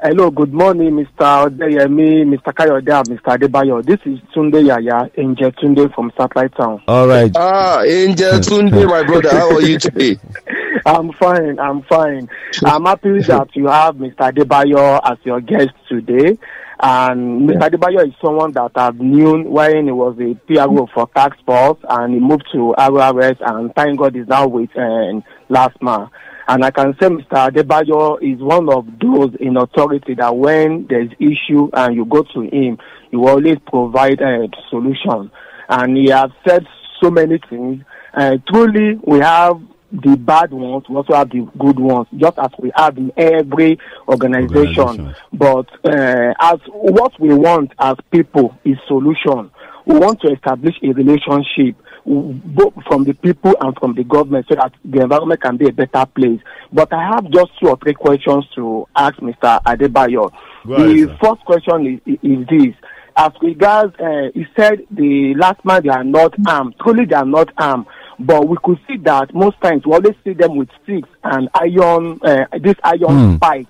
Hello, 0.00 0.30
good 0.30 0.52
morning, 0.54 0.90
Mr. 0.92 1.48
Odeyemi, 1.50 2.22
Mr. 2.24 2.52
Kayode, 2.54 2.88
and 3.00 3.18
Mr. 3.18 3.36
Adebayo. 3.36 3.84
This 3.84 3.98
is 4.04 4.20
Tunde 4.32 4.64
Yaya, 4.64 5.10
Angel 5.16 5.50
Tunde 5.50 5.92
from 5.92 6.12
Satellite 6.16 6.54
Town. 6.56 6.80
All 6.86 7.08
right. 7.08 7.32
Ah, 7.36 7.82
Angel 7.82 8.34
Tunde, 8.38 8.86
my 8.88 9.02
brother, 9.02 9.30
how 9.30 9.56
are 9.56 9.60
you 9.60 9.76
today? 9.76 10.16
I'm 10.86 11.10
fine, 11.14 11.58
I'm 11.58 11.82
fine. 11.82 12.28
I'm 12.64 12.84
happy 12.84 13.18
that 13.22 13.48
you 13.56 13.66
have 13.66 13.96
Mr. 13.96 14.32
Adebayo 14.32 15.00
as 15.04 15.18
your 15.24 15.40
guest 15.40 15.70
today. 15.88 16.38
And 16.80 17.48
Mr. 17.48 17.70
Adebayo 17.70 18.06
is 18.06 18.14
someone 18.22 18.52
that 18.52 18.70
I've 18.76 19.00
known 19.00 19.50
when 19.50 19.86
he 19.86 19.92
was 19.92 20.16
a 20.20 20.34
PRO 20.46 20.88
for 20.94 21.08
Task 21.08 21.36
Force 21.44 21.78
and 21.88 22.14
he 22.14 22.20
moved 22.20 22.44
to 22.52 22.74
RRS 22.78 23.38
and 23.40 23.74
thank 23.74 23.98
God 23.98 24.14
he's 24.14 24.28
now 24.28 24.46
with 24.46 24.70
uh, 24.76 25.20
LASMA. 25.50 26.08
And 26.46 26.64
I 26.64 26.70
can 26.70 26.94
say 27.00 27.08
Mr. 27.08 27.50
Adebayo 27.50 28.18
is 28.22 28.40
one 28.40 28.70
of 28.70 28.86
those 29.00 29.34
in 29.40 29.56
authority 29.56 30.14
that 30.14 30.36
when 30.36 30.86
there's 30.88 31.10
issue 31.18 31.68
and 31.72 31.96
you 31.96 32.04
go 32.04 32.22
to 32.22 32.42
him, 32.42 32.78
you 33.10 33.26
always 33.26 33.56
provide 33.66 34.20
a 34.20 34.46
solution. 34.70 35.30
And 35.68 35.96
he 35.96 36.10
has 36.10 36.30
said 36.46 36.64
so 37.02 37.10
many 37.10 37.38
things. 37.50 37.82
Uh, 38.14 38.36
truly, 38.48 38.98
we 39.02 39.18
have 39.18 39.60
the 39.92 40.16
bad 40.16 40.52
ones, 40.52 40.84
we 40.88 40.96
also 40.96 41.14
have 41.14 41.30
the 41.30 41.48
good 41.58 41.78
ones, 41.78 42.06
just 42.16 42.38
as 42.38 42.50
we 42.58 42.70
have 42.74 42.98
in 42.98 43.12
every 43.16 43.78
organization. 44.06 44.80
Organization. 44.80 45.14
But 45.32 45.68
uh, 45.84 46.34
as 46.40 46.58
what 46.68 47.18
we 47.20 47.34
want 47.34 47.72
as 47.78 47.96
people 48.10 48.56
is 48.64 48.76
solution. 48.86 49.50
We 49.86 49.98
want 49.98 50.20
to 50.20 50.32
establish 50.32 50.74
a 50.82 50.92
relationship 50.92 51.76
both 52.04 52.74
from 52.86 53.04
the 53.04 53.14
people 53.14 53.54
and 53.60 53.76
from 53.78 53.94
the 53.94 54.04
government 54.04 54.46
so 54.48 54.54
that 54.54 54.72
the 54.84 55.02
environment 55.02 55.42
can 55.42 55.56
be 55.56 55.68
a 55.68 55.72
better 55.72 56.04
place. 56.06 56.40
But 56.72 56.92
I 56.92 57.06
have 57.14 57.30
just 57.30 57.58
two 57.60 57.68
or 57.68 57.78
three 57.78 57.94
questions 57.94 58.46
to 58.54 58.86
ask 58.96 59.16
Mr. 59.16 59.62
Adebayo. 59.62 60.30
The 60.66 61.06
sir. 61.06 61.18
first 61.22 61.44
question 61.44 62.02
is, 62.06 62.18
is 62.22 62.46
this. 62.48 62.74
As 63.16 63.32
regards, 63.42 63.94
uh, 63.98 64.28
he 64.32 64.46
said 64.56 64.86
the 64.90 65.34
LASTMA 65.34 65.82
they 65.82 65.88
are 65.88 66.04
not 66.04 66.34
armed. 66.46 66.76
Truly, 66.80 67.04
they 67.04 67.16
are 67.16 67.26
not 67.26 67.52
armed. 67.58 67.86
But 68.18 68.48
we 68.48 68.56
could 68.64 68.78
see 68.88 68.96
that 69.04 69.32
most 69.34 69.60
times 69.60 69.86
we 69.86 69.92
always 69.92 70.16
see 70.24 70.32
them 70.32 70.56
with 70.56 70.68
sticks 70.82 71.08
and 71.22 71.48
iron, 71.54 72.18
uh, 72.22 72.46
this 72.60 72.74
iron 72.82 73.36
spike 73.36 73.68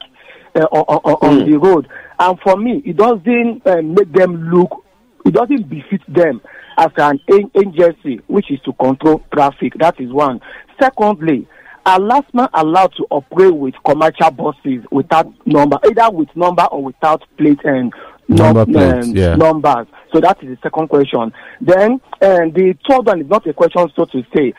uh, 0.54 0.60
on, 0.60 1.00
on, 1.04 1.28
on 1.40 1.50
the 1.50 1.58
road. 1.58 1.86
And 2.18 2.38
for 2.40 2.56
me, 2.56 2.82
it 2.84 2.96
doesn't 2.96 3.66
uh, 3.66 3.82
make 3.82 4.12
them 4.12 4.50
look, 4.50 4.84
it 5.26 5.34
doesn't 5.34 5.68
befit 5.68 6.00
them 6.08 6.40
as 6.78 6.90
an 6.96 7.20
agency 7.30 8.20
which 8.28 8.50
is 8.50 8.60
to 8.64 8.72
control 8.74 9.22
traffic. 9.34 9.74
That 9.78 10.00
is 10.00 10.12
one. 10.12 10.40
Secondly, 10.80 11.46
are 11.84 11.98
LASTMA 11.98 12.50
allowed 12.54 12.92
to 12.96 13.06
operate 13.10 13.54
with 13.54 13.74
commercial 13.84 14.30
buses 14.30 14.84
without 14.90 15.32
number, 15.46 15.78
either 15.86 16.10
with 16.10 16.28
number 16.36 16.64
or 16.64 16.82
without 16.84 17.22
plate 17.36 17.60
and 17.64 17.92
Number 18.28 18.66
num- 18.66 18.72
plates, 18.72 19.08
um, 19.08 19.16
yeah. 19.16 19.34
numbers? 19.36 19.86
So 20.12 20.20
that 20.20 20.42
is 20.42 20.50
the 20.50 20.58
second 20.62 20.88
question. 20.88 21.32
Then, 21.60 22.00
and 22.20 22.54
the 22.54 22.74
third 22.88 23.06
one 23.06 23.20
is 23.22 23.28
not 23.28 23.46
a 23.46 23.52
question, 23.52 23.88
so 23.96 24.04
to 24.06 24.22
say. 24.36 24.52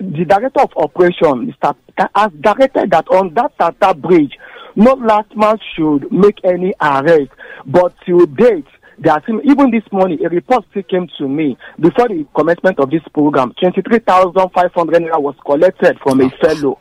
The 0.00 0.24
director 0.24 0.60
of 0.60 0.70
operation, 0.76 1.52
Mr. 1.52 1.74
Has 2.14 2.30
directed 2.40 2.90
that 2.92 3.08
on 3.08 3.34
that 3.34 3.52
Tata 3.58 3.92
bridge, 3.94 4.38
no 4.76 4.94
LASTMA 4.94 5.58
should 5.74 6.12
make 6.12 6.38
any 6.44 6.72
arrest. 6.80 7.30
But 7.66 7.92
to 8.06 8.26
date, 8.26 8.66
there 9.00 9.14
are 9.14 9.22
still- 9.22 9.40
even 9.44 9.72
this 9.72 9.82
morning, 9.90 10.24
a 10.24 10.28
report 10.28 10.64
still 10.70 10.84
came 10.84 11.08
to 11.18 11.28
me 11.28 11.56
before 11.80 12.06
the 12.06 12.24
commencement 12.36 12.78
of 12.78 12.90
this 12.90 13.02
program. 13.12 13.52
Twenty-three 13.60 13.98
thousand 14.00 14.48
five 14.54 14.72
hundred 14.72 15.02
naira 15.02 15.20
was 15.20 15.34
collected 15.44 15.98
from 16.04 16.20
a 16.20 16.30
fellow. 16.30 16.78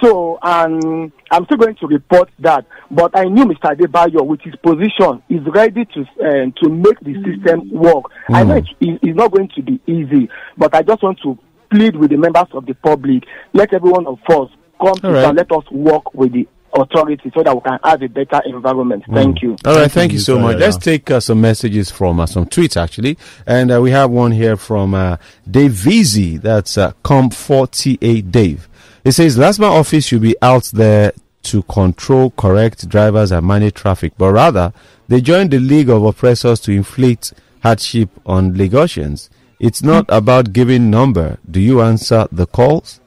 So, 0.00 0.38
um, 0.42 1.12
I'm 1.30 1.44
still 1.44 1.56
going 1.58 1.76
to 1.76 1.86
report 1.86 2.28
that. 2.40 2.66
But 2.90 3.16
I 3.16 3.24
knew 3.24 3.44
Mr. 3.44 3.74
Adebayo, 3.76 4.26
with 4.26 4.40
his 4.40 4.54
position, 4.56 5.22
is 5.28 5.40
ready 5.46 5.84
to 5.84 6.00
uh, 6.00 6.50
to 6.62 6.68
make 6.68 6.98
the 7.00 7.14
system 7.24 7.70
work. 7.70 8.04
I 8.28 8.42
know 8.44 8.56
it, 8.56 8.66
it- 8.80 8.98
it's 9.02 9.16
not 9.16 9.30
going 9.32 9.48
to 9.54 9.62
be 9.62 9.80
easy, 9.86 10.28
but 10.56 10.74
I 10.74 10.82
just 10.82 11.02
want 11.02 11.20
to 11.22 11.38
plead 11.70 11.96
with 11.96 12.10
the 12.10 12.16
members 12.16 12.46
of 12.52 12.66
the 12.66 12.74
public. 12.74 13.24
Let 13.52 13.72
everyone 13.72 14.06
of 14.06 14.18
us 14.28 14.50
come 14.80 14.94
to 14.96 15.10
right. 15.10 15.24
and 15.24 15.36
let 15.36 15.50
us 15.52 15.64
work 15.70 16.12
with 16.14 16.32
the 16.32 16.46
authority 16.74 17.30
so 17.34 17.42
that 17.42 17.54
we 17.54 17.60
can 17.62 17.78
have 17.82 18.02
a 18.02 18.08
better 18.08 18.40
environment. 18.44 19.04
Thank 19.12 19.40
you. 19.42 19.56
All 19.64 19.72
right, 19.74 19.80
Thank 19.82 19.92
thank 19.92 20.12
you, 20.12 20.18
you 20.18 20.24
so 20.24 20.38
much. 20.38 20.58
Let's 20.58 20.76
take 20.76 21.10
uh, 21.10 21.20
some 21.20 21.40
messages 21.40 21.90
from 21.90 22.20
uh, 22.20 22.26
some 22.26 22.44
tweets 22.46 22.76
actually, 22.76 23.16
and 23.46 23.72
uh, 23.72 23.80
we 23.80 23.90
have 23.92 24.10
one 24.10 24.32
here 24.32 24.56
from 24.56 24.94
uh, 24.94 25.16
Dave 25.50 25.72
Vizi. 25.72 26.40
That's 26.40 26.76
uh, 26.76 26.92
Com48 27.04 28.30
Dave. 28.30 28.68
It 29.06 29.12
says 29.12 29.38
LASTMA 29.38 29.70
office 29.70 30.06
should 30.06 30.22
be 30.22 30.34
out 30.42 30.64
there 30.72 31.12
to 31.44 31.62
control, 31.62 32.32
correct 32.32 32.88
drivers 32.88 33.30
and 33.30 33.46
manage 33.46 33.74
traffic, 33.74 34.14
but 34.18 34.32
rather 34.32 34.72
they 35.06 35.20
join 35.20 35.48
the 35.48 35.60
league 35.60 35.88
of 35.88 36.02
oppressors 36.02 36.58
to 36.62 36.72
inflict 36.72 37.32
hardship 37.62 38.10
on 38.26 38.54
Lagosians. 38.54 39.28
It's 39.60 39.80
not 39.80 40.06
hmm. 40.06 40.16
about 40.16 40.52
giving 40.52 40.90
number. 40.90 41.38
Do 41.48 41.60
you 41.60 41.82
answer 41.82 42.26
the 42.32 42.48
calls? 42.48 42.98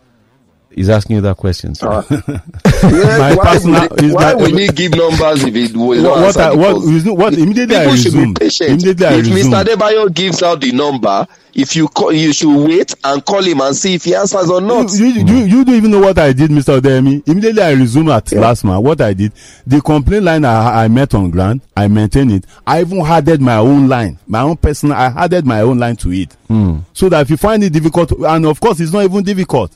He's 0.71 0.87
asking 0.89 1.17
you 1.17 1.21
that 1.23 1.35
question. 1.37 1.73
sir. 1.75 1.87
Uh, 1.89 2.03
yes, 2.09 3.19
My 3.19 3.35
why 3.35 3.43
personal- 3.45 3.87
we, 3.99 4.13
why 4.13 4.23
that- 4.33 4.37
we 4.37 4.51
need 4.51 4.75
give 4.75 4.91
numbers 4.95 5.43
if 5.43 5.55
it 5.55 5.75
was 5.75 6.01
what 6.01 6.21
what, 6.21 6.37
I, 6.37 6.53
what, 6.53 7.17
what 7.17 7.33
immediately 7.33 7.75
I 7.75 7.83
People 7.85 7.95
should 7.97 8.13
be 8.13 8.19
resume 8.19 8.33
patient. 8.35 8.69
immediately 8.83 9.05
if 9.19 9.25
resume 9.35 9.51
Mr. 9.51 9.63
Adebayo 9.65 10.13
gives 10.13 10.43
out 10.43 10.61
the 10.61 10.71
number, 10.71 11.27
if 11.55 11.75
you 11.75 11.87
call, 11.87 12.13
you 12.13 12.31
should 12.31 12.55
wait 12.67 12.93
and 13.03 13.25
call 13.25 13.43
him 13.43 13.59
and 13.61 13.75
see 13.75 13.95
if 13.95 14.03
he 14.05 14.13
answers 14.15 14.49
or 14.49 14.61
not. 14.61 14.91
You, 14.93 15.05
you, 15.07 15.25
you, 15.25 15.35
you 15.45 15.65
don't 15.65 15.75
even 15.75 15.91
know 15.91 15.99
what 15.99 16.17
I 16.19 16.31
did, 16.31 16.51
Mr. 16.51 16.79
Odeyemi. 16.79 17.27
Immediately 17.27 17.61
I 17.63 17.71
resume 17.71 18.09
at 18.09 18.25
LASTMA. 18.27 18.81
What 18.81 19.01
I 19.01 19.13
did, 19.13 19.33
the 19.65 19.81
complaint 19.81 20.23
line 20.23 20.45
I, 20.45 20.83
I 20.85 20.87
met 20.87 21.13
on 21.15 21.31
ground, 21.31 21.61
I 21.75 21.87
maintain 21.87 22.29
it. 22.31 22.45
I 22.65 22.81
even 22.81 23.01
added 23.01 23.41
my 23.41 23.57
own 23.57 23.87
line, 23.87 24.19
my 24.27 24.41
own 24.41 24.55
personal. 24.57 24.95
I 24.95 25.07
added 25.07 25.45
my 25.45 25.61
own 25.61 25.79
line 25.79 25.95
to 25.97 26.11
it, 26.11 26.31
hmm. 26.47 26.77
so 26.93 27.09
that 27.09 27.21
if 27.21 27.29
you 27.31 27.37
find 27.37 27.63
it 27.63 27.73
difficult, 27.73 28.11
and 28.11 28.45
of 28.45 28.59
course 28.61 28.79
it's 28.79 28.93
not 28.93 29.03
even 29.03 29.23
difficult. 29.23 29.75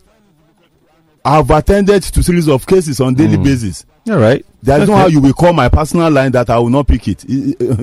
I've 1.25 1.49
attended 1.51 2.03
to 2.03 2.23
series 2.23 2.49
of 2.49 2.65
cases 2.67 2.99
on 2.99 3.13
daily 3.13 3.37
basis. 3.37 3.85
All 4.09 4.17
right. 4.17 4.45
There's 4.61 4.89
no 4.89 4.95
how 4.95 5.07
you 5.07 5.21
will 5.21 5.33
call 5.33 5.53
my 5.53 5.69
personal 5.69 6.11
line 6.11 6.31
that 6.33 6.49
I 6.49 6.59
will 6.59 6.69
not 6.69 6.87
pick 6.87 7.07
it. 7.07 7.25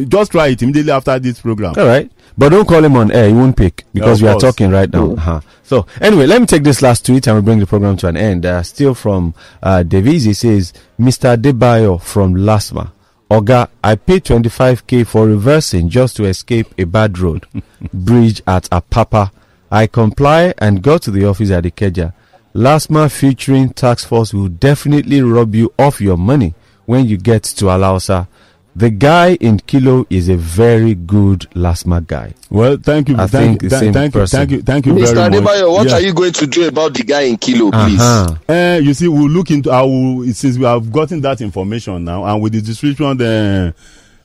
Just 0.09 0.33
try 0.33 0.49
it 0.49 0.63
immediately 0.63 0.93
after 0.93 1.19
this 1.19 1.41
program. 1.41 1.75
All 1.79 1.87
right. 1.87 2.11
But 2.37 2.51
don't 2.51 2.69
call 2.69 2.85
him 2.85 2.97
on 2.97 3.11
air. 3.11 3.29
He 3.29 3.35
won't 3.35 3.57
pick 3.57 3.85
because 3.93 4.21
of 4.21 4.23
we 4.23 4.29
are 4.29 4.39
talking 4.39 4.71
right 4.71 4.91
now. 4.93 5.13
Uh-huh. 5.13 5.41
So 5.63 5.87
anyway, 6.01 6.27
let 6.27 6.41
me 6.41 6.47
take 6.47 6.63
this 6.65 6.83
last 6.83 7.07
tweet 7.07 7.27
and 7.27 7.37
we 7.37 7.43
bring 7.43 7.59
the 7.59 7.67
program 7.67 7.97
to 7.99 8.09
an 8.09 8.17
end. 8.17 8.45
Uh, 8.45 8.63
still 8.63 8.95
from 8.95 9.35
uh, 9.63 9.83
Devizi 9.87 10.37
says, 10.37 10.73
Mr. 10.99 11.37
Debayo 11.37 12.01
from 12.01 12.35
LASTMA. 12.35 12.93
Oga, 13.31 13.69
I 13.85 13.95
paid 13.95 14.25
25k 14.25 15.07
for 15.07 15.27
reversing 15.27 15.89
just 15.89 16.17
to 16.17 16.25
escape 16.25 16.67
a 16.79 16.85
bad 16.85 17.19
road 17.19 17.47
bridge 17.95 18.43
at 18.47 18.65
Apapa. 18.71 19.31
I 19.71 19.87
comply 19.87 20.53
and 20.59 20.83
go 20.83 20.99
to 20.99 21.11
the 21.11 21.25
office 21.27 21.51
at 21.51 21.65
Ikeja. 21.65 22.13
LASTMA 22.55 23.11
featuring 23.11 23.71
Task 23.71 24.09
Force 24.09 24.35
will 24.35 24.49
definitely 24.49 25.23
rob 25.23 25.55
you 25.55 25.73
of 25.79 26.01
your 26.01 26.17
money 26.17 26.55
when 26.87 27.07
you 27.07 27.17
get 27.17 27.45
to 27.45 27.67
Alausa. 27.67 28.27
the 28.75 28.91
guy 28.91 29.35
in 29.41 29.59
Kilo 29.59 30.07
is 30.11 30.29
a 30.29 30.37
very 30.37 30.95
good 30.95 31.41
LASTMA 31.55 32.07
guy. 32.07 32.35
Well, 32.51 32.77
thank 32.77 33.09
you. 33.09 33.17
I 33.17 33.27
thank, 33.27 33.61
think 33.61 33.63
the 33.63 33.69
thank, 33.71 33.81
same 33.81 33.93
thank 33.93 34.15
you, 34.15 34.21
person. 34.21 34.39
thank 34.39 34.51
you, 34.51 34.63
thank 34.63 34.87
you 34.87 34.93
Mr. 34.95 35.15
very 35.15 35.41
much. 35.41 35.55
Adebayo, 35.59 35.73
what 35.73 35.87
Yeah. 35.89 35.95
are 35.95 36.01
you 36.01 36.13
going 36.15 36.33
to 36.33 36.47
do 36.47 36.67
about 36.69 36.95
the 36.95 37.03
guy 37.05 37.23
in 37.23 37.37
Kilo, 37.37 37.71
please? 37.71 38.01
Uh-huh. 38.01 38.35
Eh, 38.49 38.79
you 38.79 38.95
see, 38.95 39.09
we'll 39.09 39.29
look 39.29 39.51
into. 39.51 39.71
I 39.71 39.83
will 39.83 40.25
since 40.33 40.57
we 40.57 40.65
have 40.65 40.91
gotten 40.91 41.21
that 41.21 41.41
information 41.41 42.05
now, 42.05 42.25
and 42.25 42.41
with 42.43 42.53
the 42.53 42.61
description 42.63 43.17
the 43.17 43.75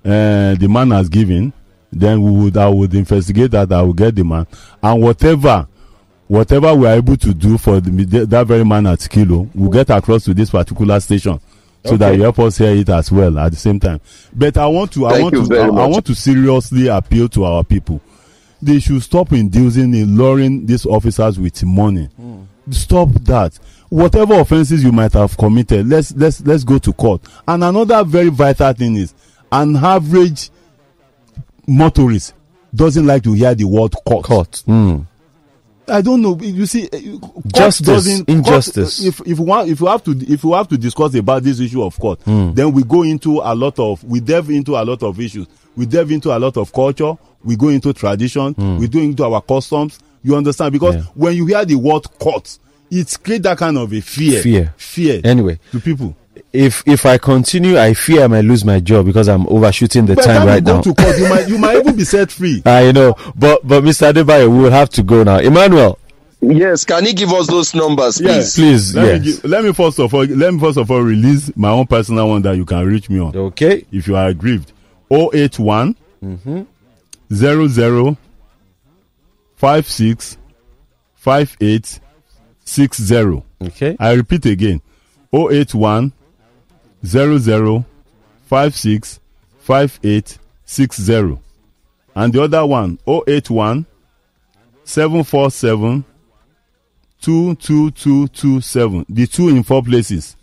uh, 0.04 0.56
the 0.56 0.68
man 0.70 0.92
has 0.92 1.10
given, 1.10 1.52
then 1.92 2.22
we 2.22 2.32
would 2.32 2.58
I 2.58 2.70
would 2.70 2.94
investigate 2.94 3.52
that. 3.52 3.72
I 3.72 3.82
will 3.82 3.94
get 3.94 4.16
the 4.16 4.24
man, 4.24 4.46
and 4.82 5.02
whatever 5.02 5.68
whatever 6.28 6.74
we 6.76 6.88
are 6.88 6.96
able 6.96 7.18
to 7.18 7.34
do 7.34 7.58
for 7.58 7.80
the, 7.80 8.26
that 8.26 8.48
very 8.48 8.66
man 8.66 8.88
at 8.88 9.08
Kilo, 9.10 9.50
we'll 9.54 9.70
get 9.70 9.90
across 9.90 10.26
to 10.26 10.34
this 10.34 10.50
particular 10.50 11.00
station. 11.00 11.40
So 11.86 11.98
that 11.98 12.16
you 12.16 12.24
help 12.24 12.40
us 12.40 12.58
hear 12.58 12.72
it 12.76 12.90
as 12.90 13.12
well 13.12 13.38
at 13.38 13.52
the 13.52 13.58
same 13.60 13.80
time. 13.80 14.02
But 14.34 14.58
I 14.58 14.66
want 14.66 14.92
to, 14.94 15.06
I 15.06 15.22
want 15.22 15.36
to, 15.36 15.56
I, 15.56 15.68
I 15.68 15.86
want 15.86 16.04
to 16.08 16.16
seriously 16.16 16.88
appeal 16.88 17.30
to 17.30 17.44
our 17.44 17.64
people. 17.64 18.02
They 18.60 18.80
should 18.80 19.04
stop 19.04 19.32
inducing 19.34 19.94
in 19.94 20.18
luring 20.18 20.66
these 20.66 20.88
officers 20.88 21.40
with 21.40 21.64
money. 21.64 22.10
Stop 22.72 23.10
that. 23.26 23.60
Whatever 23.90 24.40
offences 24.40 24.84
you 24.84 24.92
might 24.92 25.14
have 25.14 25.38
committed, 25.38 25.88
let's 25.88 26.12
let's 26.16 26.42
let's 26.42 26.64
go 26.64 26.80
to 26.80 26.92
court. 26.92 27.22
And 27.48 27.64
another 27.64 28.04
very 28.04 28.30
vital 28.30 28.74
thing 28.74 28.96
is 28.96 29.14
an 29.52 29.76
average 29.76 30.50
motorist 31.68 32.34
doesn't 32.74 33.06
like 33.06 33.22
to 33.24 33.34
hear 33.34 33.54
the 33.54 33.66
word 33.66 33.94
court. 34.08 34.26
Court. 34.26 34.52
Mm. 34.68 35.06
I 35.88 36.02
don't 36.02 36.22
know. 36.22 36.38
You 36.42 36.66
see, 36.66 36.88
uh, 36.92 37.28
Justice, 37.48 38.20
injustice. 38.28 39.00
Court, 39.00 39.08
if 39.08 39.22
if 39.28 39.40
you 39.40 39.44
want, 39.46 39.70
if 39.70 39.80
you 39.80 39.88
have 39.88 40.04
to, 40.06 40.12
if 40.12 40.44
you 40.44 40.54
have 40.54 40.68
to 40.70 40.78
discuss 40.78 41.14
about 41.16 41.44
this 41.44 41.60
issue 41.60 41.84
of 41.84 41.98
court, 42.00 42.20
Hmm. 42.24 42.54
then 42.54 42.72
we 42.72 42.84
go 42.84 43.04
into 43.04 43.40
a 43.44 43.54
lot 43.56 43.78
of, 43.80 44.04
we 44.04 44.20
delve 44.20 44.50
into 44.50 44.76
a 44.76 44.84
lot 44.84 45.04
of 45.04 45.20
issues. 45.20 45.48
We 45.76 45.86
delve 45.86 46.12
into 46.12 46.36
a 46.36 46.40
lot 46.40 46.58
of 46.58 46.72
culture. 46.74 47.14
We 47.44 47.56
go 47.56 47.68
into 47.70 47.94
tradition. 47.94 48.56
We 48.80 48.88
go 48.88 49.00
into 49.00 49.24
our 49.26 49.42
customs. 49.42 50.00
You 50.24 50.36
understand? 50.36 50.72
Because. 50.74 50.96
Yeah. 50.96 51.02
when 51.14 51.36
you 51.36 51.46
hear 51.46 51.64
the 51.66 51.76
word 51.76 52.04
court, 52.20 52.58
it 52.90 53.18
creates 53.24 53.44
that 53.44 53.58
kind 53.58 53.78
of 53.78 53.92
a 53.94 54.02
fear. 54.02 54.42
Fear. 54.42 54.74
Fear. 54.78 55.22
Anyway, 55.24 55.60
to 55.72 55.80
people. 55.80 56.16
If 56.56 56.84
if 56.88 57.06
I 57.06 57.18
continue, 57.18 57.78
I 57.78 57.94
fear 57.94 58.24
I 58.24 58.28
might 58.28 58.46
lose 58.46 58.64
my 58.66 58.80
job 58.80 59.06
because 59.06 59.28
I'm 59.28 59.46
overshooting 59.48 60.06
the 60.06 60.16
By 60.16 60.22
the 60.22 60.28
time 60.28 60.38
time 60.40 60.48
right 60.48 60.56
you 60.56 60.62
go 60.62 60.76
now. 60.76 60.82
to 60.82 60.94
court, 60.94 61.18
you 61.18 61.30
might 61.30 61.48
you 61.48 61.58
might 61.58 61.78
even 61.78 61.96
be 61.96 62.04
set 62.06 62.32
free. 62.32 62.62
I 62.66 62.92
know, 62.92 63.16
but 63.36 63.68
but 63.68 63.84
Mr. 63.84 64.12
Adebayo, 64.14 64.50
we 64.50 64.64
will 64.64 64.72
have 64.72 64.90
to 64.92 65.04
go 65.04 65.24
now. 65.24 65.38
Emmanuel, 65.40 66.00
Yes, 66.42 66.84
can 66.86 67.06
you 67.06 67.14
give 67.14 67.32
us 67.34 67.48
those 67.48 67.74
numbers, 67.74 68.20
please? 68.20 68.56
please, 68.56 68.94
Let 68.96 69.06
yes. 69.06 69.20
me 69.20 69.26
give, 69.26 69.44
let 69.46 69.64
me 69.64 69.74
first 69.74 70.00
of 70.00 70.14
all 70.14 70.26
let 70.26 70.54
me 70.54 70.60
first 70.60 70.78
of 70.78 70.92
all 70.92 71.02
release 71.02 71.52
my 71.56 71.70
own 71.70 71.88
personal 71.88 72.30
one 72.30 72.42
that 72.44 72.56
you 72.56 72.66
can 72.66 72.86
reach 72.86 73.10
me 73.10 73.20
on. 73.20 73.36
Okay. 73.36 73.86
if 73.92 74.08
you 74.08 74.16
are 74.16 74.28
aggrieved 74.28 74.72
081 75.12 75.96
Mm-hmm. 76.24 76.62
00 77.34 78.18
56 79.58 80.38
58 81.16 82.00
60 82.66 83.44
Okay. 83.64 83.96
I 84.00 84.12
repeat 84.14 84.46
again 84.46 84.82
081 85.34 86.12
00 86.12 86.25
56 88.48 89.20
58 89.60 90.38
60 90.66 91.38
and 92.16 92.34
the 92.34 92.42
other 92.44 92.66
one 92.66 92.98
081 93.08 93.86
747 94.84 96.04
22227 97.22 99.06
the 99.10 99.28
two 99.28 99.50
in 99.50 99.64
four 99.64 99.82
places 99.84 100.36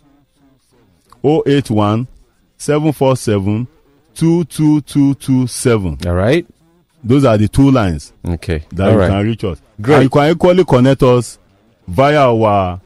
081 1.23 2.07
747 2.57 3.67
22227 4.15 5.97
All 6.07 6.13
right. 6.13 6.45
those 7.03 7.25
are 7.25 7.37
the 7.37 7.47
two 7.47 7.71
lines 7.71 8.13
Okay. 8.25 8.63
that 8.71 8.87
All 8.87 8.93
you 8.93 8.99
right. 8.99 9.09
can 9.09 9.25
reach 9.25 9.43
us 9.43 9.61
Great. 9.81 9.95
and 9.95 10.03
you 10.05 10.09
can 10.09 10.31
equally 10.31 10.63
connect 10.65 11.03
us 11.03 11.39
via 11.87 12.27
our 12.29 12.79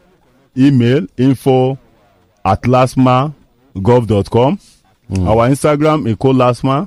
email 0.55 1.05
info 1.17 1.77
at 2.45 2.65
lasma.gov.com 3.81 4.59
Hmm. 5.09 5.25
our 5.25 5.47
instagram 5.49 6.05
eco 6.09 6.33
lasma 6.33 6.85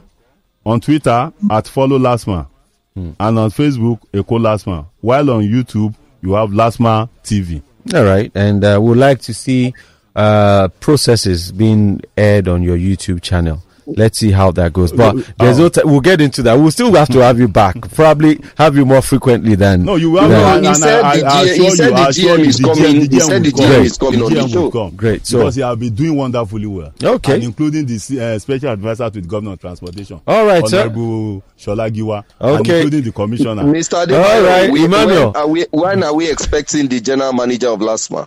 on 0.67 0.79
twitter 0.81 1.33
at 1.51 1.67
follow 1.67 1.99
lasma 1.99 2.47
Hmm. 2.95 3.11
and 3.19 3.39
on 3.39 3.51
facebook 3.51 3.99
eco 4.13 4.39
lasma 4.39 4.85
while 5.01 5.31
on 5.31 5.43
youtube 5.43 5.95
you 6.23 6.35
have 6.35 6.53
lasma 6.53 7.09
tv 7.25 7.63
All 7.95 8.05
right. 8.05 8.31
And 8.35 8.63
uh, 8.63 8.79
we'd 8.83 8.99
like 8.99 9.21
to 9.23 9.33
see 9.33 9.73
uh, 10.15 10.69
processes 10.81 11.51
being 11.51 12.03
aired 12.15 12.47
on 12.47 12.63
your 12.63 12.77
YouTube 12.77 13.23
channel. 13.23 13.63
Let's 13.97 14.19
see 14.19 14.31
how 14.31 14.51
that 14.53 14.73
goes. 14.73 14.93
But 14.93 15.17
there's 15.39 15.59
no 15.59 15.69
t- 15.69 15.81
we'll 15.85 16.01
get 16.01 16.21
into 16.21 16.43
that. 16.45 16.55
We'll 16.55 16.71
still 16.71 16.93
have 16.95 17.09
to 17.09 17.19
have 17.21 17.39
you 17.39 17.49
back. 17.49 17.81
Probably 17.93 18.41
have 18.57 18.77
you 18.77 18.85
more 18.87 19.03
frequently 19.03 19.55
than. 19.57 19.85
No, 19.85 19.97
you 19.97 20.11
will. 20.11 20.29
than- 20.29 20.33
and- 20.33 20.63
he 20.65 20.69
and 20.69 20.77
said 20.77 21.03
I- 21.05 21.17
the 21.21 21.27
I 21.27 21.45
G- 21.45 21.63
he 21.63 21.71
said 21.71 21.89
you, 21.91 21.95
the 21.95 22.13
GM 22.13 22.39
is 22.47 22.57
coming. 22.61 22.77
GM 22.77 23.13
He 23.13 23.21
said 23.21 23.43
the 23.45 23.51
will. 23.53 23.59
GM 23.69 23.85
is 23.85 23.99
coming 23.99 24.23
on 24.23 24.33
the 24.33 24.41
GM 24.41 24.43
will 24.43 24.49
show. 24.49 24.71
come. 24.71 24.91
Great, 24.97 25.27
so- 25.27 25.39
because 25.39 25.55
he 25.57 25.63
has 25.63 25.77
been 25.79 25.95
doing 25.95 26.17
wonderfully 26.17 26.67
well. 26.67 26.93
Okay. 27.03 27.35
and 27.35 27.45
including 27.45 27.87
the 27.87 28.21
uh, 28.21 28.39
special 28.39 28.71
advisor 28.71 29.11
to 29.11 29.21
the 29.21 29.27
governor 29.29 29.53
of 29.53 29.61
transportation. 29.61 30.21
All 30.27 30.47
right, 30.47 30.67
sir. 30.69 30.81
Honorable 30.83 31.43
Shola 31.59 31.91
Giwa, 31.91 32.25
and 32.41 32.61
Okay. 32.61 32.77
including 32.83 33.03
the 33.05 33.13
commissioner. 33.13 33.63
Mr. 33.65 34.07
Adebayo, 34.07 34.25
All 34.25 34.43
right, 34.43 34.71
we- 34.71 34.85
Emmanuel. 34.85 35.33
When 35.33 35.37
are, 35.37 35.47
we, 35.49 35.67
when 35.71 36.05
are 36.05 36.15
we 36.15 36.31
expecting 36.31 36.89
the 36.89 37.01
general 37.01 37.33
manager 37.33 37.69
of 37.69 37.81
LASTMA? 37.81 38.27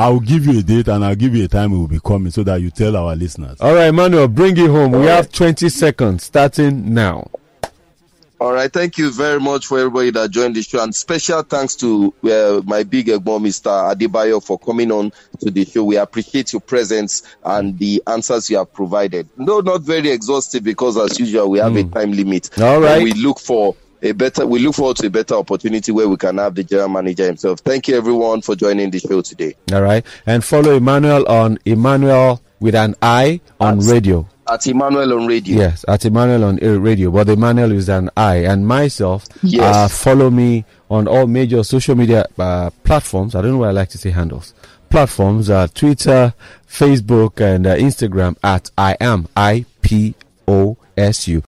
I 0.00 0.08
will 0.08 0.20
give 0.20 0.46
you 0.46 0.60
a 0.60 0.62
date 0.62 0.88
and 0.88 1.04
I'll 1.04 1.14
give 1.14 1.36
you 1.36 1.44
a 1.44 1.48
time 1.48 1.74
it 1.74 1.76
will 1.76 1.86
be 1.86 2.00
coming 2.00 2.32
so 2.32 2.42
that 2.44 2.62
you 2.62 2.70
tell 2.70 2.96
our 2.96 3.14
listeners. 3.14 3.60
All 3.60 3.74
right, 3.74 3.90
Manuel, 3.90 4.28
bring 4.28 4.56
it 4.56 4.70
home. 4.70 4.92
We 4.92 5.04
have 5.04 5.30
20 5.30 5.68
seconds 5.68 6.24
starting 6.24 6.94
now. 6.94 7.28
All 8.40 8.54
right, 8.54 8.72
thank 8.72 8.96
you 8.96 9.12
very 9.12 9.38
much 9.38 9.66
for 9.66 9.78
everybody 9.78 10.10
that 10.12 10.30
joined 10.30 10.56
the 10.56 10.62
show, 10.62 10.82
and 10.82 10.94
special 10.94 11.42
thanks 11.42 11.76
to 11.76 12.14
uh, 12.24 12.62
my 12.64 12.82
big 12.82 13.08
egbo, 13.08 13.38
Mr. 13.38 13.94
Adebayo, 13.94 14.42
for 14.42 14.58
coming 14.58 14.90
on 14.90 15.12
to 15.40 15.50
the 15.50 15.66
show. 15.66 15.84
We 15.84 15.98
appreciate 15.98 16.54
your 16.54 16.60
presence 16.60 17.22
and 17.44 17.78
the 17.78 18.02
answers 18.06 18.48
you 18.48 18.56
have 18.56 18.72
provided. 18.72 19.28
No, 19.36 19.60
not 19.60 19.82
very 19.82 20.08
exhaustive 20.08 20.64
because, 20.64 20.96
as 20.96 21.20
usual, 21.20 21.50
we 21.50 21.58
have 21.58 21.76
a 21.76 21.84
time 21.84 22.12
limit. 22.12 22.58
All 22.58 22.80
right. 22.80 22.96
But 22.96 23.02
we 23.04 23.12
look 23.12 23.38
for 23.38 23.76
a 24.02 24.12
better. 24.12 24.46
We 24.46 24.58
look 24.60 24.74
forward 24.76 24.96
to 24.98 25.06
a 25.06 25.10
better 25.10 25.34
opportunity 25.34 25.92
where 25.92 26.08
we 26.08 26.16
can 26.16 26.38
have 26.38 26.54
the 26.54 26.64
general 26.64 26.88
manager 26.88 27.26
himself. 27.26 27.60
Thank 27.60 27.88
you, 27.88 27.96
everyone, 27.96 28.42
for 28.42 28.54
joining 28.56 28.90
the 28.90 28.98
show 28.98 29.20
today. 29.22 29.54
All 29.72 29.82
right. 29.82 30.04
And 30.26 30.44
follow 30.44 30.72
Emmanuel 30.76 31.26
on 31.28 31.58
Emmanuel 31.64 32.40
with 32.60 32.74
an 32.74 32.94
I 33.02 33.40
on 33.60 33.78
That's- 33.78 33.92
radio. 33.92 34.26
At 34.48 34.66
Emmanuel 34.66 35.12
on 35.12 35.26
radio. 35.28 35.58
Yes, 35.58 35.84
at 35.86 36.04
Emmanuel 36.04 36.42
on 36.42 36.58
uh, 36.60 36.70
radio, 36.80 37.12
but 37.12 37.28
Emmanuel 37.28 37.70
is 37.70 37.88
an 37.88 38.10
I. 38.16 38.36
And 38.38 38.66
myself, 38.66 39.26
Yes. 39.44 39.62
uh, 39.76 39.86
follow 39.86 40.28
me 40.28 40.64
on 40.90 41.06
all 41.06 41.28
major 41.28 41.62
social 41.62 41.94
media 41.94 42.26
uh, 42.36 42.70
platforms. 42.82 43.36
I 43.36 43.42
don't 43.42 43.52
know 43.52 43.58
why 43.58 43.68
I 43.68 43.70
like 43.70 43.90
to 43.90 43.98
say 43.98 44.10
handles. 44.10 44.52
Platforms, 44.88 45.50
uh, 45.50 45.68
Twitter, 45.72 46.34
Facebook, 46.68 47.40
and 47.40 47.64
uh, 47.64 47.76
Instagram 47.76 48.36
at 48.42 48.72
I 48.76 48.96
am 49.00 49.28
I 49.36 49.66
P 49.82 50.16
O 50.48 50.76
S 50.96 51.28
U. 51.28 51.38